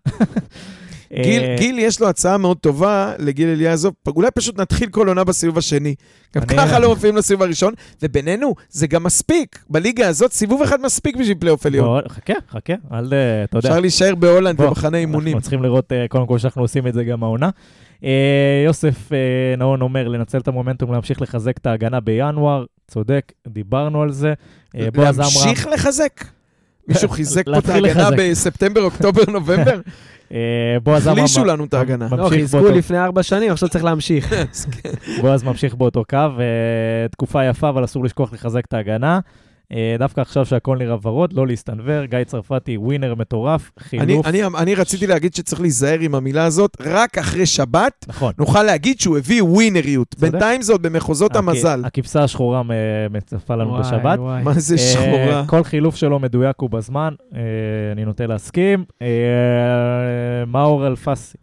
[1.21, 5.23] גיל, אה, גיל יש לו הצעה מאוד טובה לגיל אליעזוב, אולי פשוט נתחיל כל עונה
[5.23, 5.95] בסיבוב השני.
[6.35, 7.73] גם אני- ככה לא מופיעים לסיבוב הראשון,
[8.03, 9.59] ובינינו, זה גם מספיק.
[9.69, 12.01] בליגה הזאת, סיבוב אחד מספיק בשביל פלייאוף עליון.
[12.09, 13.69] חכה, חכה, אל, אה, אתה יודע.
[13.69, 15.27] אפשר להישאר בהולנד במחנה אימונים.
[15.33, 17.49] אנחנו צריכים לראות, אה, קודם כל, שאנחנו עושים את זה גם העונה.
[18.65, 19.09] יוסף
[19.57, 22.65] נאון אומר, לנצל את המומנטום, להמשיך לחזק את ההגנה בינואר.
[22.87, 24.33] צודק, דיברנו על זה.
[25.17, 26.23] להמשיך לחזק?
[26.87, 28.09] מישהו חיזק פה את ההגנה.
[28.17, 29.79] בספטמבר, אוקטובר, נובמבר?
[30.33, 30.37] אה,
[30.83, 32.07] בועז עמרם, החלישו לנו את ההגנה.
[32.17, 34.33] לא, חיזקו באותו- לפני ארבע שנים, עכשיו צריך להמשיך.
[35.21, 36.27] בועז ממשיך באותו קו, אה,
[37.11, 39.19] תקופה יפה, אבל אסור לשכוח לחזק את ההגנה.
[39.73, 44.25] אה, דווקא עכשיו שהכל נראה ורוד, לא להסתנוור, גיא צרפתי ווינר מטורף, אני, חילוף.
[44.27, 48.33] אני, אני רציתי להגיד שצף להיזהר עם המילה הזאת, רק אחרי שבת נכון.
[48.39, 50.07] נוכל להגיד שהוא הביא ווינריות.
[50.15, 50.31] צודק.
[50.31, 51.81] בינתיים זה עוד במחוזות הכ- המזל.
[51.85, 52.61] הכבשה השחורה
[53.09, 54.19] מצפה לנו וואי, בשבת.
[54.19, 54.43] וואי.
[54.43, 55.43] מה זה אה, שחורה?
[55.47, 57.39] כל חילוף שלו מדויק ובזמן, אה,
[57.91, 58.83] אני נוטה להסכים.
[60.47, 61.37] מאור אלפסי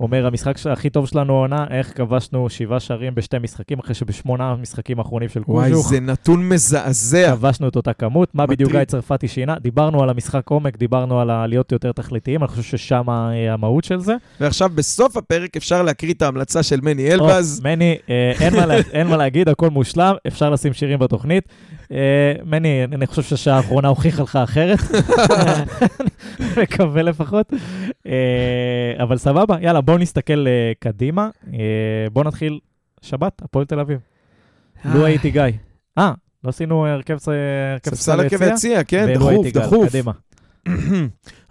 [0.00, 4.98] אומר, המשחק הכי טוב שלנו העונה, איך כבשנו שבעה שערים בשתי משחקים, אחרי שבשמונה המשחקים
[4.98, 5.88] האחרונים של וואי, קוז'וך.
[5.88, 7.36] זה נתון מזעזע.
[7.36, 8.70] כבשנו את אותה כמות, מה בדיוק.
[8.70, 9.54] גיא צרפתי שינה?
[9.58, 14.00] דיברנו על המשחק עומק, דיברנו על להיות יותר תכליתיים, אני חושב ששם אה, המהות של
[14.00, 14.14] זה.
[14.40, 17.60] ועכשיו, בסוף הפרק אפשר להקריא את ההמלצה של מני אלבז.
[17.64, 18.32] מני, אה,
[18.92, 21.44] אין מה להגיד, הכל מושלם, אפשר לשים שירים בתוכנית.
[21.92, 21.96] אה,
[22.44, 24.78] מני, אני חושב שהשעה האחרונה הוכיחה לך אחרת.
[26.62, 27.52] מקווה לפחות.
[28.06, 28.12] אה,
[29.02, 31.28] אבל סבבה, יאללה, בואו נסתכל אה, קדימה.
[32.12, 32.58] בואו נתחיל
[33.02, 33.98] שבת, הפועל תל אביב.
[34.84, 35.42] לו הייתי גיא.
[35.98, 36.12] אה,
[36.44, 37.28] לא עשינו הרכב ס-
[37.74, 39.88] הרכב ספסל הרכב יציע, כן, דחוף, דחוף.
[39.88, 40.12] קדימה.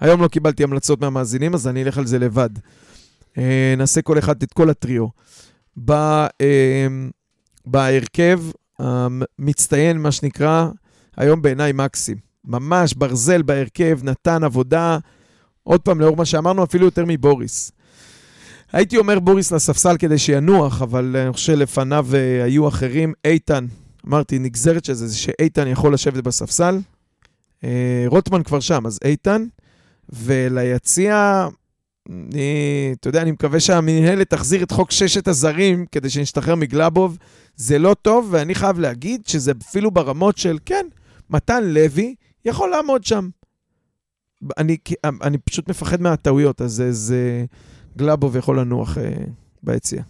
[0.02, 2.50] היום לא קיבלתי המלצות מהמאזינים, אז אני אלך על זה לבד.
[3.78, 5.08] נעשה כל אחד את כל הטריו.
[7.66, 8.40] בהרכב
[8.80, 10.70] המצטיין, מה שנקרא,
[11.18, 12.18] היום בעיניי מקסים.
[12.46, 14.98] ממש ברזל בהרכב, נתן עבודה,
[15.64, 17.72] עוד פעם, לאור מה שאמרנו, אפילו יותר מבוריס.
[18.72, 23.14] הייתי אומר בוריס לספסל כדי שינוח, אבל אני חושב שלפניו אה, היו אחרים.
[23.26, 23.66] איתן,
[24.08, 26.80] אמרתי, נגזרת של זה, זה שאיתן יכול לשבת בספסל.
[27.64, 29.46] אה, רוטמן כבר שם, אז איתן.
[30.10, 31.48] וליציע,
[32.10, 37.18] אני, אתה יודע, אני מקווה שהמנהלת תחזיר את חוק ששת הזרים כדי שנשתחרר מגלאבוב.
[37.56, 40.86] זה לא טוב, ואני חייב להגיד שזה אפילו ברמות של, כן,
[41.30, 42.16] מתן לוי
[42.46, 43.30] יכול לעמוד שם.
[44.58, 44.78] אני,
[45.22, 47.46] אני פשוט מפחד מהטעויות, אז זה, זה
[47.98, 49.12] גלאבוב יכול לנוח אה,
[49.64, 50.02] ביציע.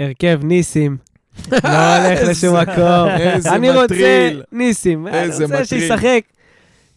[0.00, 0.96] הרכב ניסים.
[1.52, 3.08] לא הולך לשום מקום.
[3.20, 4.42] איזה אני רוצה מטריל.
[4.52, 5.06] ניסים.
[5.06, 5.80] אני איזה רוצה מטריל.
[5.80, 6.20] שישחק.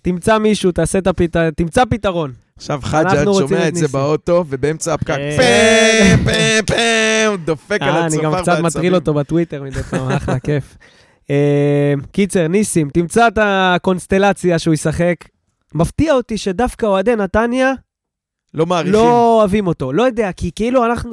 [0.02, 1.38] תמצא מישהו, תעשה את הפת...
[1.56, 2.34] תמצא פתרון.
[2.58, 3.88] עכשיו אנחנו רוצים שומע את את זה.
[3.88, 5.38] באוטו, ובאמצע הפקק, אה.
[6.26, 10.12] פה, פה, הוא דופק על אה, הצופר אני גם קצת מטריל אותו בטוויטר מדי פעם,
[10.18, 10.78] אחלה, כיף.
[11.30, 15.16] אה, קיצר, ניסים, תמצא את הקונסטלציה שהוא ישחק.
[15.74, 17.74] מפתיע אותי שדווקא אוהדי נתניה
[18.54, 18.94] לא מעריכים.
[18.94, 19.94] לא אוהבים אותו.
[19.94, 21.12] לא יודע, כי כאילו אנחנו...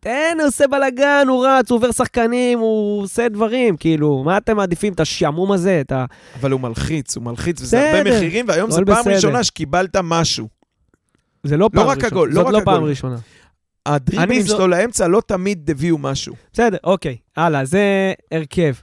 [0.00, 4.56] תן, הוא עושה בלאגן, הוא רץ, הוא עובר שחקנים, הוא עושה דברים, כאילו, מה אתם
[4.56, 4.92] מעדיפים?
[4.92, 6.04] את השעמום הזה, את ה...
[6.40, 9.14] אבל הוא מלחיץ, הוא מלחיץ, וזה הרבה מחירים, והיום זו פעם בסדר.
[9.14, 10.48] ראשונה שקיבלת משהו.
[11.44, 12.06] זה לא פעם רק ראשונה.
[12.06, 12.88] הגול, לא רק לא פעם הגול.
[12.88, 13.16] ראשונה.
[13.86, 16.34] הדריבלים זו- שלו לאמצע לא תמיד הביאו משהו.
[16.52, 18.74] בסדר, אוקיי, הלאה, זה הרכב.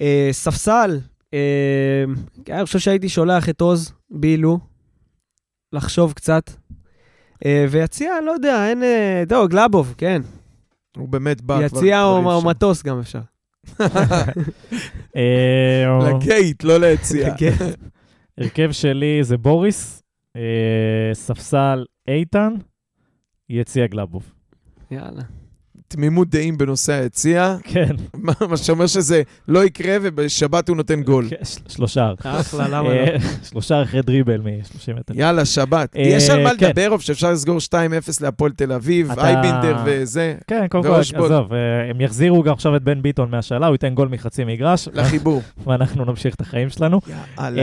[0.00, 1.00] אה, ספסל,
[1.34, 2.04] אה,
[2.50, 4.58] אני חושב שהייתי שולח את עוז בילו,
[5.72, 6.50] לחשוב קצת.
[7.46, 8.82] אה, ויציע, לא יודע, אין...
[9.28, 10.22] טוב, גלאבוב, כן.
[10.98, 11.78] הוא באמת בא כבר...
[11.78, 12.42] יציע או.
[12.42, 13.20] מטוס גם אפשר.
[15.16, 17.36] אה, לגייט, לא ליציאה.
[17.38, 17.54] כן.
[18.38, 20.02] הרכב שלי זה בוריס,
[20.36, 22.54] אה, ספסל איתן,
[23.48, 24.32] יציע גלאבוב.
[24.90, 25.22] יאללה.
[25.88, 27.88] תמימות דעים בנושא היציאה, כן,
[28.48, 31.26] מה שאומר שזה לא יקרה ובשבת הוא נותן גול.
[31.30, 32.12] כן, של- שלושה.
[32.24, 32.90] אחלה, למה לא?
[32.94, 33.16] אה,
[33.50, 35.14] שלושה אחרי דריבל מ-30 מטר.
[35.16, 35.96] יאללה, שבת.
[35.96, 36.66] אה, יש על מה כן.
[36.66, 37.72] לדבר, או שאפשר לסגור 2-0
[38.20, 40.94] להפועל תל אביב, אייבינדר וזה, כן, קודם כל.
[40.94, 41.58] עזוב, אה,
[41.90, 45.42] הם יחזירו גם עכשיו את בן ביטון מהשאלה, הוא ייתן גול מחצי מגרש, לחיבור.
[45.66, 47.00] ואנחנו נמשיך את החיים שלנו.
[47.38, 47.62] יאללה.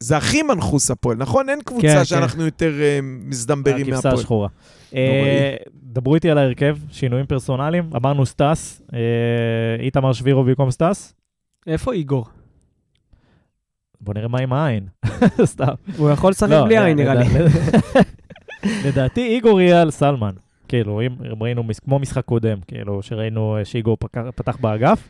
[0.00, 1.48] זה הכי מנחוס הפועל, נכון?
[1.48, 2.04] אין כן, קבוצה כן.
[2.04, 4.14] שאנחנו יותר אה, מזדמברים הכבשה מהפועל.
[4.14, 4.48] השחורה.
[4.94, 7.90] אה, דברו איתי על ההרכב, שינויים פרסונליים.
[7.96, 8.98] אמרנו סטס, אה,
[9.80, 11.14] איתמר שבירו במקום סטס.
[11.66, 12.26] איפה איגור?
[14.00, 14.86] בוא נראה מה עם העין.
[15.44, 15.72] סתם.
[15.96, 17.24] הוא יכול לשחק לא, בלי עין, נראה לי.
[17.24, 18.00] לדע-
[18.88, 20.32] לדעתי איגור יהיה על סלמן.
[20.68, 23.96] כאילו, אם ראינו כמו משחק קודם, כאילו, שראינו שאיגור
[24.36, 25.08] פתח באגף,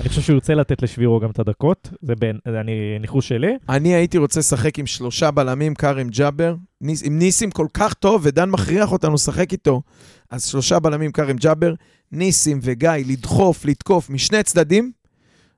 [0.00, 3.52] אני חושב שהוא ירצה לתת לשבירו גם את הדקות, זה בין- זה אני- ניחוש שלי.
[3.68, 6.54] אני הייתי רוצה לשחק עם שלושה בלמים, כארים ג'אבר.
[6.80, 9.82] ניס, עם ניסים כל כך טוב, ודן מכריח אותנו לשחק איתו.
[10.30, 11.74] אז שלושה בלמים, כארים ג'אבר,
[12.12, 14.92] ניסים וגיא, לדחוף, לתקוף משני צדדים,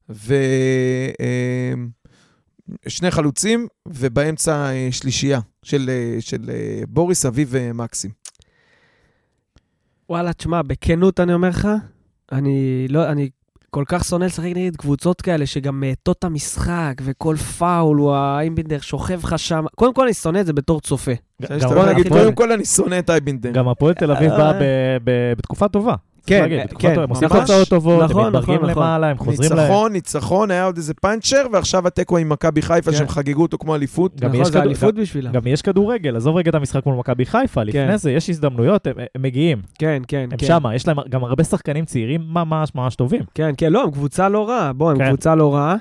[0.08, 0.30] ושני
[3.10, 8.10] חלוצים, ובאמצע אה, שלישייה של, אה, של אה, בוריס, אביב ומקסים.
[10.08, 11.68] וואלה, תשמע, בכנות אני אומר לך,
[12.32, 13.28] אני לא, אני
[13.74, 18.80] כל כך שונא לשחק נגד קבוצות כאלה שגם מאטות את המשחק, וכל פאול, הוא האיימבינדר
[18.80, 19.64] שוכב לך שם.
[19.74, 21.12] קודם כל, אני שונא את זה בתור צופה.
[22.08, 23.50] קודם כל אני שונא את אייבינדר.
[23.50, 24.62] גם הפועל תל אביב אה, באה ב-
[25.04, 25.94] ב- בתקופה טובה.
[26.26, 27.00] כן, להגיד, כן, כן.
[27.00, 27.28] הם עושים.
[27.28, 28.82] תוצאות טובות, הם נכון, מתברגים נכון, נכון.
[28.82, 29.58] למעלה, הם חוזרים להם.
[29.60, 32.96] ניצחון, ניצחון, היה עוד איזה פאנצ'ר, ועכשיו התיקו עם מכבי חיפה, כן.
[32.96, 34.20] שהם חגגו אותו כמו אליפות.
[34.20, 35.32] גם נכון, יש זה כדור- אליפות בשבילם.
[35.32, 37.66] גם יש כדורגל, עזוב רגע את המשחק מול מכבי חיפה, כן.
[37.84, 40.46] לפני זה יש הזדמנויות, הם מגיעים, כן, כן, הם כן.
[40.46, 43.22] שמה, יש להם גם הרבה שחקנים צעירים ממש ממש טובים.
[43.34, 44.72] כן, כן, לא, הם קבוצה לא רעה.
[44.72, 45.08] בוא, הם כן.
[45.08, 45.76] קבוצה לא רעה.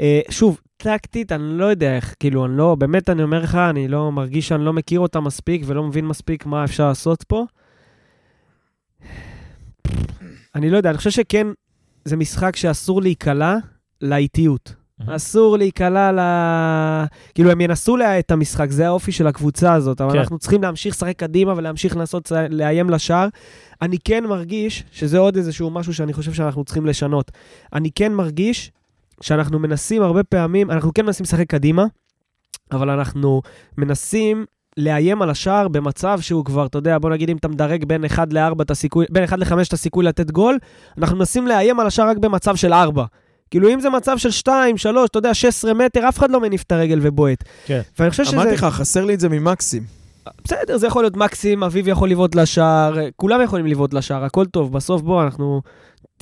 [0.00, 3.88] אה, שוב, טקטית, אני לא יודע איך, כאילו, אני לא, באמת, אני אומר לך, אני
[3.88, 7.44] לא מרגיש שאני לא מכיר אותה מספיק ולא מבין מספיק מה אפשר לעשות פה.
[10.56, 11.46] אני לא יודע, אני חושב שכן,
[12.04, 13.56] זה משחק שאסור להיקלע
[14.02, 14.74] לאיטיות.
[15.06, 16.18] אסור להיקלע ל...
[17.34, 20.18] כאילו, הם ינסו להאט את המשחק, זה האופי של הקבוצה הזאת, אבל כן.
[20.18, 23.28] אנחנו צריכים להמשיך לשחק קדימה ולהמשיך לנסות לאיים לשער.
[23.82, 27.30] אני כן מרגיש, שזה עוד איזשהו משהו שאני חושב שאנחנו צריכים לשנות.
[27.72, 28.72] אני כן מרגיש
[29.20, 31.84] שאנחנו מנסים הרבה פעמים, אנחנו כן מנסים לשחק קדימה,
[32.72, 33.42] אבל אנחנו
[33.78, 34.44] מנסים
[34.76, 38.32] לאיים על השער במצב שהוא כבר, אתה יודע, בוא נגיד אם אתה מדרג בין 1
[38.32, 40.58] ל-4 את הסיכוי, בין 1 ל-5 את הסיכוי לתת גול,
[40.98, 43.04] אנחנו מנסים לאיים על השער רק במצב של 4.
[43.50, 46.62] כאילו אם זה מצב של 2, 3, אתה יודע, 16 מטר, אף אחד לא מניף
[46.62, 47.44] את הרגל ובועט.
[47.66, 47.80] כן.
[47.98, 48.36] ואני חושב שזה...
[48.36, 49.82] אמרתי לך, חסר לי את זה ממקסים.
[50.44, 54.72] בסדר, זה יכול להיות מקסים, אביב יכול לבעוט לשער, כולם יכולים לבעוט לשער, הכל טוב.
[54.72, 55.62] בסוף בוא, אנחנו...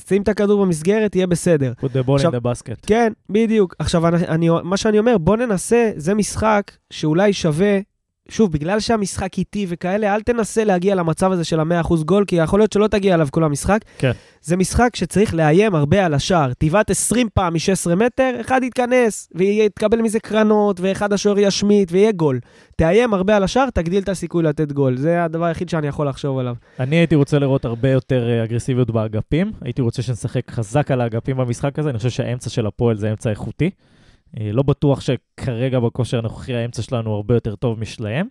[0.07, 1.73] שים את הכדור במסגרת, יהיה בסדר.
[1.81, 2.85] put the ball עכשיו- in the basket.
[2.87, 3.75] כן, בדיוק.
[3.79, 7.79] עכשיו, אני, אני, מה שאני אומר, בוא ננסה, זה משחק שאולי שווה,
[8.29, 12.59] שוב, בגלל שהמשחק איטי וכאלה, אל תנסה להגיע למצב הזה של ה-100% גול, כי יכול
[12.59, 13.79] להיות שלא תגיע אליו כל המשחק.
[13.97, 14.11] כן.
[14.41, 16.51] זה משחק שצריך לאיים הרבה על השער.
[16.57, 22.39] תבעט 20 פעם מ-16 מטר, אחד יתכנס, ויתקבל מזה קרנות, ואחד השוער ישמיט, ויהיה גול.
[22.75, 24.97] תאיים הרבה על השער, תגדיל את הסיכוי לתת גול.
[24.97, 26.55] זה הדבר היחיד שאני יכול לחשוב עליו.
[26.79, 29.51] אני הייתי רוצה לראות הרבה יותר אה, אגרסיביות באגפים.
[29.61, 31.89] הייתי רוצה שנשחק חזק על האגפים במשחק הזה.
[31.89, 33.69] אני חושב שהאמצע של הפועל זה אמצע איכותי.
[34.39, 38.27] אה, לא בטוח שכרגע בכושר הנוכחי האמצע שלנו הרבה יותר טוב משלהם.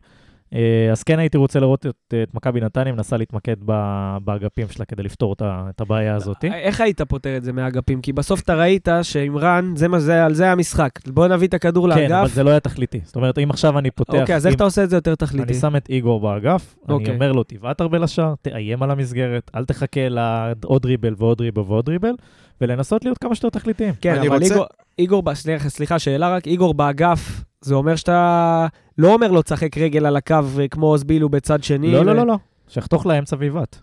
[0.55, 4.85] אה, אז כן הייתי רוצה לראות את, את מכבי נתניה מנסה להתמקד ב- באגפים שלה
[4.85, 6.45] כדי לפתור את ה- את הבעיה הזאת.
[6.45, 8.01] איך היית פותר את זה מהאגפים?
[8.01, 10.91] כי בסוף אתה ראית שעם רן, זה מה זה, על זה המשחק.
[11.07, 12.35] בוא נביא את הכדור כן, אבל לאגף.
[12.35, 13.01] זה לא היה תחליטי.
[13.05, 14.15] זאת אומרת, אם עכשיו אני פותח...
[14.15, 15.53] אוקיי, אז איך אתה עושה את זה יותר תכליתי?
[15.53, 17.15] אני שם את איגור באגף, אני אוקיי.
[17.15, 21.85] אומר לו, תבעט הרבה לשער, תאיים על המסגרת, אל תחכה לעוד דריבל ועוד דריבל ועוד
[21.85, 22.13] דריבל,
[22.61, 23.95] ולנסות להיות כמה שיותר תכליתיים.
[24.01, 24.67] כן, אני אבל רוצה- איגור,
[24.99, 28.67] איגור, סליחה, סליחה, שאלה רק, איגור באגף, זה אומר שאתה
[28.99, 31.93] לא אומר לו תשחק רגל על הקו אה, כמו עוז בילו בצד שני.
[31.93, 32.37] לא, ו- לא, לא, לא,
[32.69, 33.77] שיחתוך לאמצע ויבעט.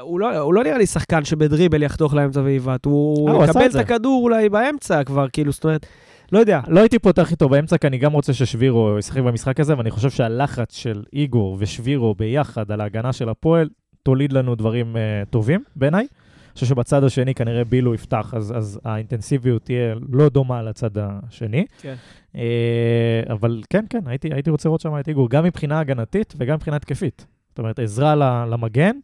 [0.00, 3.66] הוא לא, הוא לא נראה לי שחקן שבדריבל יחתוך לאמצע ויבעט, הוא אה, הוא יקבל
[3.66, 3.74] את.
[3.74, 5.86] הכדור אולי באמצע כבר, כאילו, זאת אומרת,
[6.32, 6.60] לא יודע.
[6.68, 10.10] לא הייתי פותח איתו באמצע, כי אני גם רוצה ששבירו ישחק במשחק הזה, ואני חושב
[10.10, 13.68] שהלחץ של איגור ושבירו ביחד על ההגנה של הפועל,
[14.02, 15.00] תוליד לנו דברים אה,
[15.30, 16.06] טובים בעיניי.
[16.54, 21.66] חושב שבצד השני כנראה בילו יפתח, אז, אז האינטנסיביות תהיה לא דומה לצד השני.
[21.80, 21.94] כן.
[22.36, 26.54] אה, אבל כן, כן, הייתי, הייתי רוצה לראות שם את איגור, גם מבחינה הגנתית וגם
[26.54, 27.26] מבחינה התקפית.
[27.48, 28.14] זאת אומרת, עזרה
[28.46, 28.96] למגן.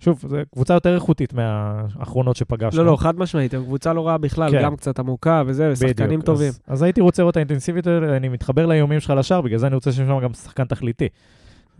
[0.00, 2.84] שוב, זו קבוצה יותר איכותית מהאחרונות שפגשנו.
[2.84, 4.62] לא, לא, חד משמעית, קבוצה לא רעה בכלל, כן.
[4.62, 6.48] גם קצת עמוקה וזה, ושחקנים בדיוק, טובים.
[6.48, 9.74] אז, אז הייתי רוצה לראות האינטנסיביות האלה, אני מתחבר לאיומים שלך לשער, בגלל זה אני
[9.74, 11.08] רוצה שיהיה שם גם שחקן תכליתי.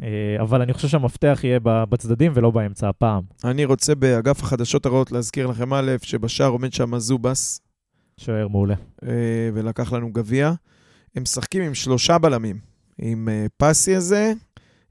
[0.03, 3.23] אה, אבל אני חושב שהמפתח יהיה בצדדים ולא באמצע הפעם.
[3.45, 7.61] אני רוצה באגף החדשות הרעות להזכיר לכם א', שבשער עומד שם זובס,
[8.17, 8.75] שוער מעולה.
[9.03, 10.53] אה, ולקח לנו גביע.
[11.17, 12.59] הם משחקים עם שלושה בלמים,
[12.99, 14.33] עם אה, פסי הזה,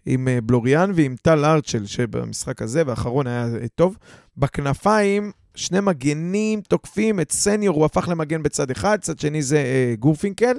[0.06, 3.98] עם בלוריאן ועם טל ארצ'ל שבמשחק הזה, והאחרון היה טוב.
[4.38, 10.58] בכנפיים, שני מגנים תוקפים, את סניור הוא הפך למגן בצד אחד, צד שני זה גורפינקל.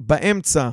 [0.00, 0.70] באמצע,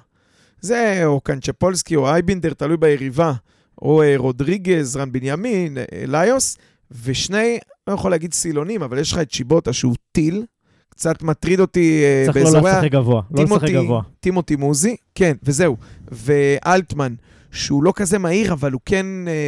[0.63, 3.33] זה או קנצ'פולסקי או אייבינדר, תלוי ביריבה,
[3.81, 6.57] או אה, רודריגז, רן בנימין, אה, ליוס,
[7.03, 7.57] ושני,
[7.87, 10.45] לא יכול להגיד סילונים, אבל יש לך את שיבוטה שהוא טיל,
[10.89, 14.01] קצת מטריד אותי אה, צריך לא באזורי לשחק גבוה, לא לשחק גבוה.
[14.19, 15.77] טימותי מוזי, כן, וזהו.
[16.11, 17.13] ואלטמן,
[17.51, 19.05] שהוא לא כזה מהיר, אבל הוא כן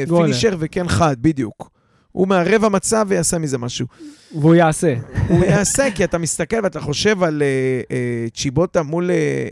[0.08, 0.26] גולר.
[0.26, 1.70] פינישר וכן חד, בדיוק.
[2.16, 3.88] הוא מערב המצב ויעשה מזה משהו.
[4.40, 4.94] והוא יעשה.
[5.30, 7.48] הוא יעשה, כי אתה מסתכל ואתה חושב על אה,
[7.96, 9.48] אה, צ'יבוטה מול, אה,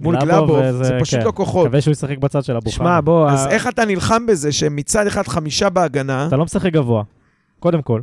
[0.00, 1.26] מול גלאבוב, וזה- זה פשוט כן.
[1.26, 1.66] לא כוחות.
[1.66, 3.00] מקווה שהוא ישחק בצד של אבו שמע.
[3.00, 7.02] בוא, אז ה- איך אתה נלחם בזה שמצד אחד חמישה בהגנה, אתה לא משחק גבוה,
[7.60, 8.00] קודם כל.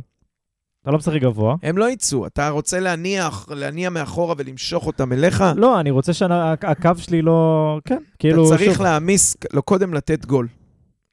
[0.82, 1.54] אתה לא משחק גבוה.
[1.62, 2.26] הם לא יצאו.
[2.26, 5.44] אתה רוצה להניח, להניע מאחורה ולמשוך אותם אליך?
[5.56, 7.78] לא, אני רוצה שהקו שלי לא...
[7.84, 8.48] כן, כאילו...
[8.48, 10.46] אתה צריך שוב, להעמיס, לא, קודם לתת גול.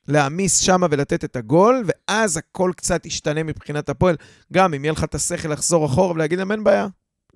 [0.08, 4.16] להעמיס שמה ולתת את הגול, ואז הכל קצת ישתנה מבחינת הפועל.
[4.54, 6.88] גם אם יהיה לך את השכל לחזור אחורה ולהגיד להם, אין בעיה,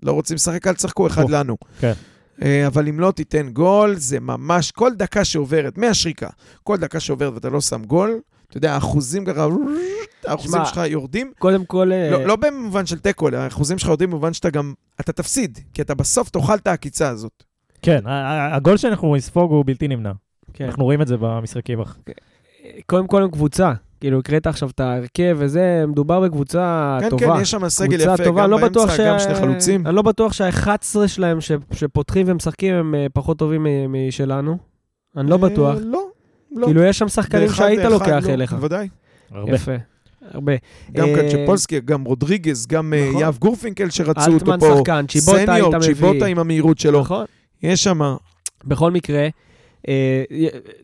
[0.04, 1.58] לא רוצים לשחק, אל תשחקו אחד או, לנו.
[1.80, 1.94] כן.
[2.42, 6.30] אה, אבל אם לא תיתן גול, זה ממש, כל דקה שעוברת, מהשריקה,
[6.64, 8.20] כל דקה שעוברת ואתה לא שם גול,
[8.50, 9.48] אתה יודע, האחוזים ככה,
[10.26, 11.32] האחוזים שמע, שלך יורדים.
[11.40, 11.92] קודם כל...
[11.92, 15.60] אה, לא, לא במובן של תיקו, אלא האחוזים שלך יורדים במובן שאתה גם, אתה תפסיד,
[15.74, 17.44] כי אתה בסוף תאכל את העקיצה הזאת.
[17.82, 18.02] כן,
[18.52, 20.12] הגול שאנחנו נספוג הוא בלתי נמנע.
[20.54, 20.66] כן.
[20.66, 21.80] אנחנו רואים את זה במשחקים.
[22.86, 23.74] קודם כל הם קבוצה.
[24.00, 27.36] כאילו, הקראת עכשיו את ההרכב וזה, מדובר בקבוצה כן, טובה.
[27.36, 29.88] כן, יש שם סגל יפה, טובה, גם לא באמצע, גם שני חלוצים.
[29.88, 31.52] אני לא בטוח שה-11 שלהם ש...
[31.74, 34.58] שפותחים ומשחקים הם אה, פחות טובים משלנו.
[35.18, 35.76] אני לא בטוח.
[35.76, 36.06] אה, לא,
[36.52, 36.66] לא.
[36.66, 38.54] כאילו, יש שם שחקנים שהיית לוקח לא, אליך.
[38.54, 38.88] בוודאי.
[39.32, 39.56] הרבה.
[39.56, 39.76] יפה.
[40.32, 40.54] הרבה.
[40.92, 43.22] גם אה, קנצ'פולסקי, גם רודריגז, גם אה, נכון.
[43.22, 44.76] יהב גורפינקל שרצו אותו אלטמן פה.
[44.78, 45.88] שחקן, צ'יבוטה היית סניור, מביא.
[45.88, 47.02] צ'יבוטה עם המהירות שלו.
[47.02, 47.26] נכון.
[47.64, 48.16] יש שם...
[48.66, 49.30] בכל מקרה, אה,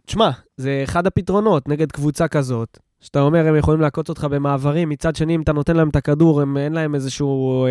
[0.06, 5.16] תשמע, זה אחד הפתרונות נגד קבוצה כזאת, שאתה אומר, הם יכולים לעקוץ אותך במעברים, מצד
[5.16, 7.70] שני, אם אתה נותן להם את הכדור, הם, אין להם איזשהו אה,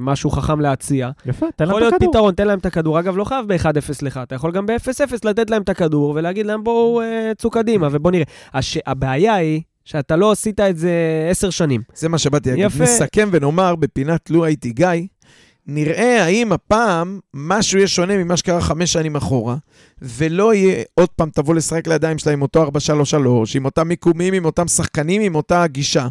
[0.00, 1.10] משהו חכם להציע.
[1.26, 2.12] יפה, תן יכול להם את להיות הכדור.
[2.12, 3.00] פתרון, תן להם את הכדור.
[3.00, 6.64] אגב, לא חייב ב-1-0 לך, אתה יכול גם ב-0-0 לתת להם את הכדור ולהגיד להם,
[6.64, 8.24] בואו אה, צאו קדימה ובואו נראה.
[8.54, 8.78] הש...
[8.86, 10.92] הבעיה היא שאתה לא עשית את זה
[11.30, 11.82] עשר שנים.
[11.94, 12.82] זה מה שבאתי להגיד.
[12.82, 14.86] נסכם ונאמר בפינת לו הייתי גיא,
[15.70, 19.56] נראה האם הפעם משהו יהיה שונה ממה שקרה חמש שנים אחורה,
[20.02, 22.68] ולא יהיה עוד פעם תבוא לשחק לידיים שלה עם אותו 4-3-3,
[23.54, 26.08] עם אותם מיקומים, עם אותם שחקנים, עם אותה גישה.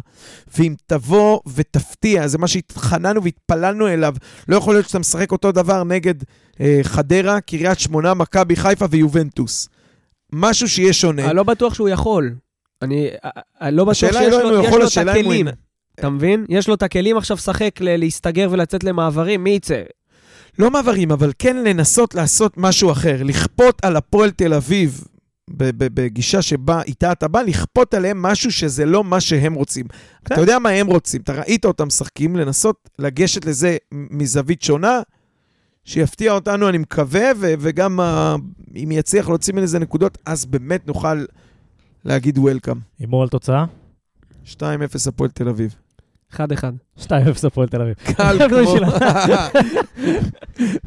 [0.56, 4.14] ואם תבוא ותפתיע, זה מה שהתחננו והתפללנו אליו,
[4.48, 6.14] לא יכול להיות שאתה משחק אותו דבר נגד
[6.60, 9.68] אה, חדרה, קריית שמונה, מכבי חיפה ויובנטוס.
[10.32, 11.24] משהו שיהיה שונה.
[11.24, 12.34] אני לא בטוח שהוא יכול.
[12.82, 13.30] אני אה,
[13.62, 15.08] אה, לא בטוח שיש לא לו הוא יש לו את.
[15.08, 15.46] הכלים.
[15.98, 16.44] אתה מבין?
[16.48, 19.82] יש לו את הכלים עכשיו לשחק, ל- להסתגר ולצאת למעברים, מי יצא?
[20.58, 25.04] לא מעברים, אבל כן לנסות לעשות משהו אחר, לכפות על הפועל תל אביב,
[25.50, 29.86] ב- ב- בגישה שבה איתה אתה בא, לכפות עליהם משהו שזה לא מה שהם רוצים.
[29.88, 30.34] כן.
[30.34, 35.00] אתה יודע מה הם רוצים, אתה ראית אותם משחקים, לנסות לגשת לזה מזווית שונה,
[35.84, 38.36] שיפתיע אותנו, אני מקווה, ו- וגם אה,
[38.76, 41.24] אם יצליח להוציא מזה נקודות, אז באמת נוכל
[42.04, 42.76] להגיד וולקאם.
[42.98, 43.64] הימור על תוצאה?
[44.46, 44.58] 2-0
[45.08, 45.74] הפועל תל אביב.
[46.34, 46.38] 1-1.
[46.98, 47.10] 2-0
[47.46, 47.94] הפועל תל אביב.
[47.94, 48.58] קל כמו...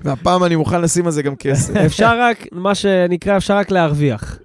[0.03, 1.75] והפעם אני מוכן לשים על זה גם כסף.
[1.85, 4.39] אפשר רק, מה שנקרא, אפשר רק להרוויח.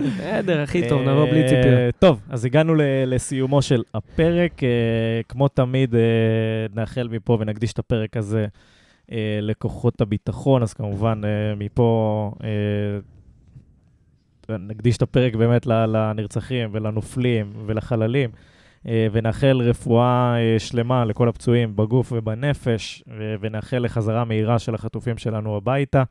[0.00, 1.94] בסדר, הכי טוב, נבוא בלי אה, ציפיות.
[1.98, 4.62] טוב, אז הגענו ל- לסיומו של הפרק.
[4.64, 4.68] אה,
[5.28, 6.00] כמו תמיד, אה,
[6.74, 8.46] נאחל מפה ונקדיש את הפרק הזה
[9.12, 12.48] אה, לכוחות הביטחון, אז כמובן אה, מפה אה,
[14.58, 18.30] נקדיש את הפרק באמת לנרצחים ולנופלים ולחללים.
[18.88, 23.04] אה, ונאחל רפואה אה, שלמה לכל הפצועים בגוף ובנפש,
[23.40, 26.02] ונאחל לחזרה מהירה של החטופים שלנו הביתה.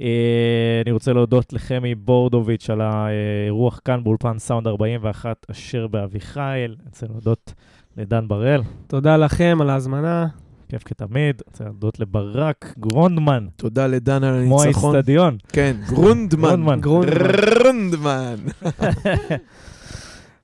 [0.00, 6.76] אה, אני רוצה להודות לחמי בורדוביץ' על האירוח כאן באולפן סאונד 41 אשר באביחיל.
[6.80, 7.54] אני רוצה להודות
[7.96, 10.26] לדן בראל, תודה לכם על ההזמנה.
[10.68, 11.36] כיף כתמיד.
[11.36, 14.94] אני רוצה להודות לברק גרונדמן, תודה לדן על כמו הניצחון.
[14.94, 15.36] האיצטדיון.
[15.48, 16.80] כן, גרונדמן.
[16.80, 16.80] גרונדמן.
[16.80, 18.36] גרונדמן.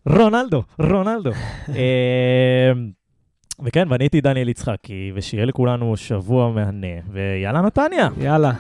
[0.08, 1.30] רונלדו, רונלדו.
[1.76, 2.72] אה,
[3.64, 8.08] וכן, ואני הייתי דניאל יצחקי, ושיהיה לכולנו שבוע מהנה, ויאללה נתניה.
[8.20, 8.52] יאללה.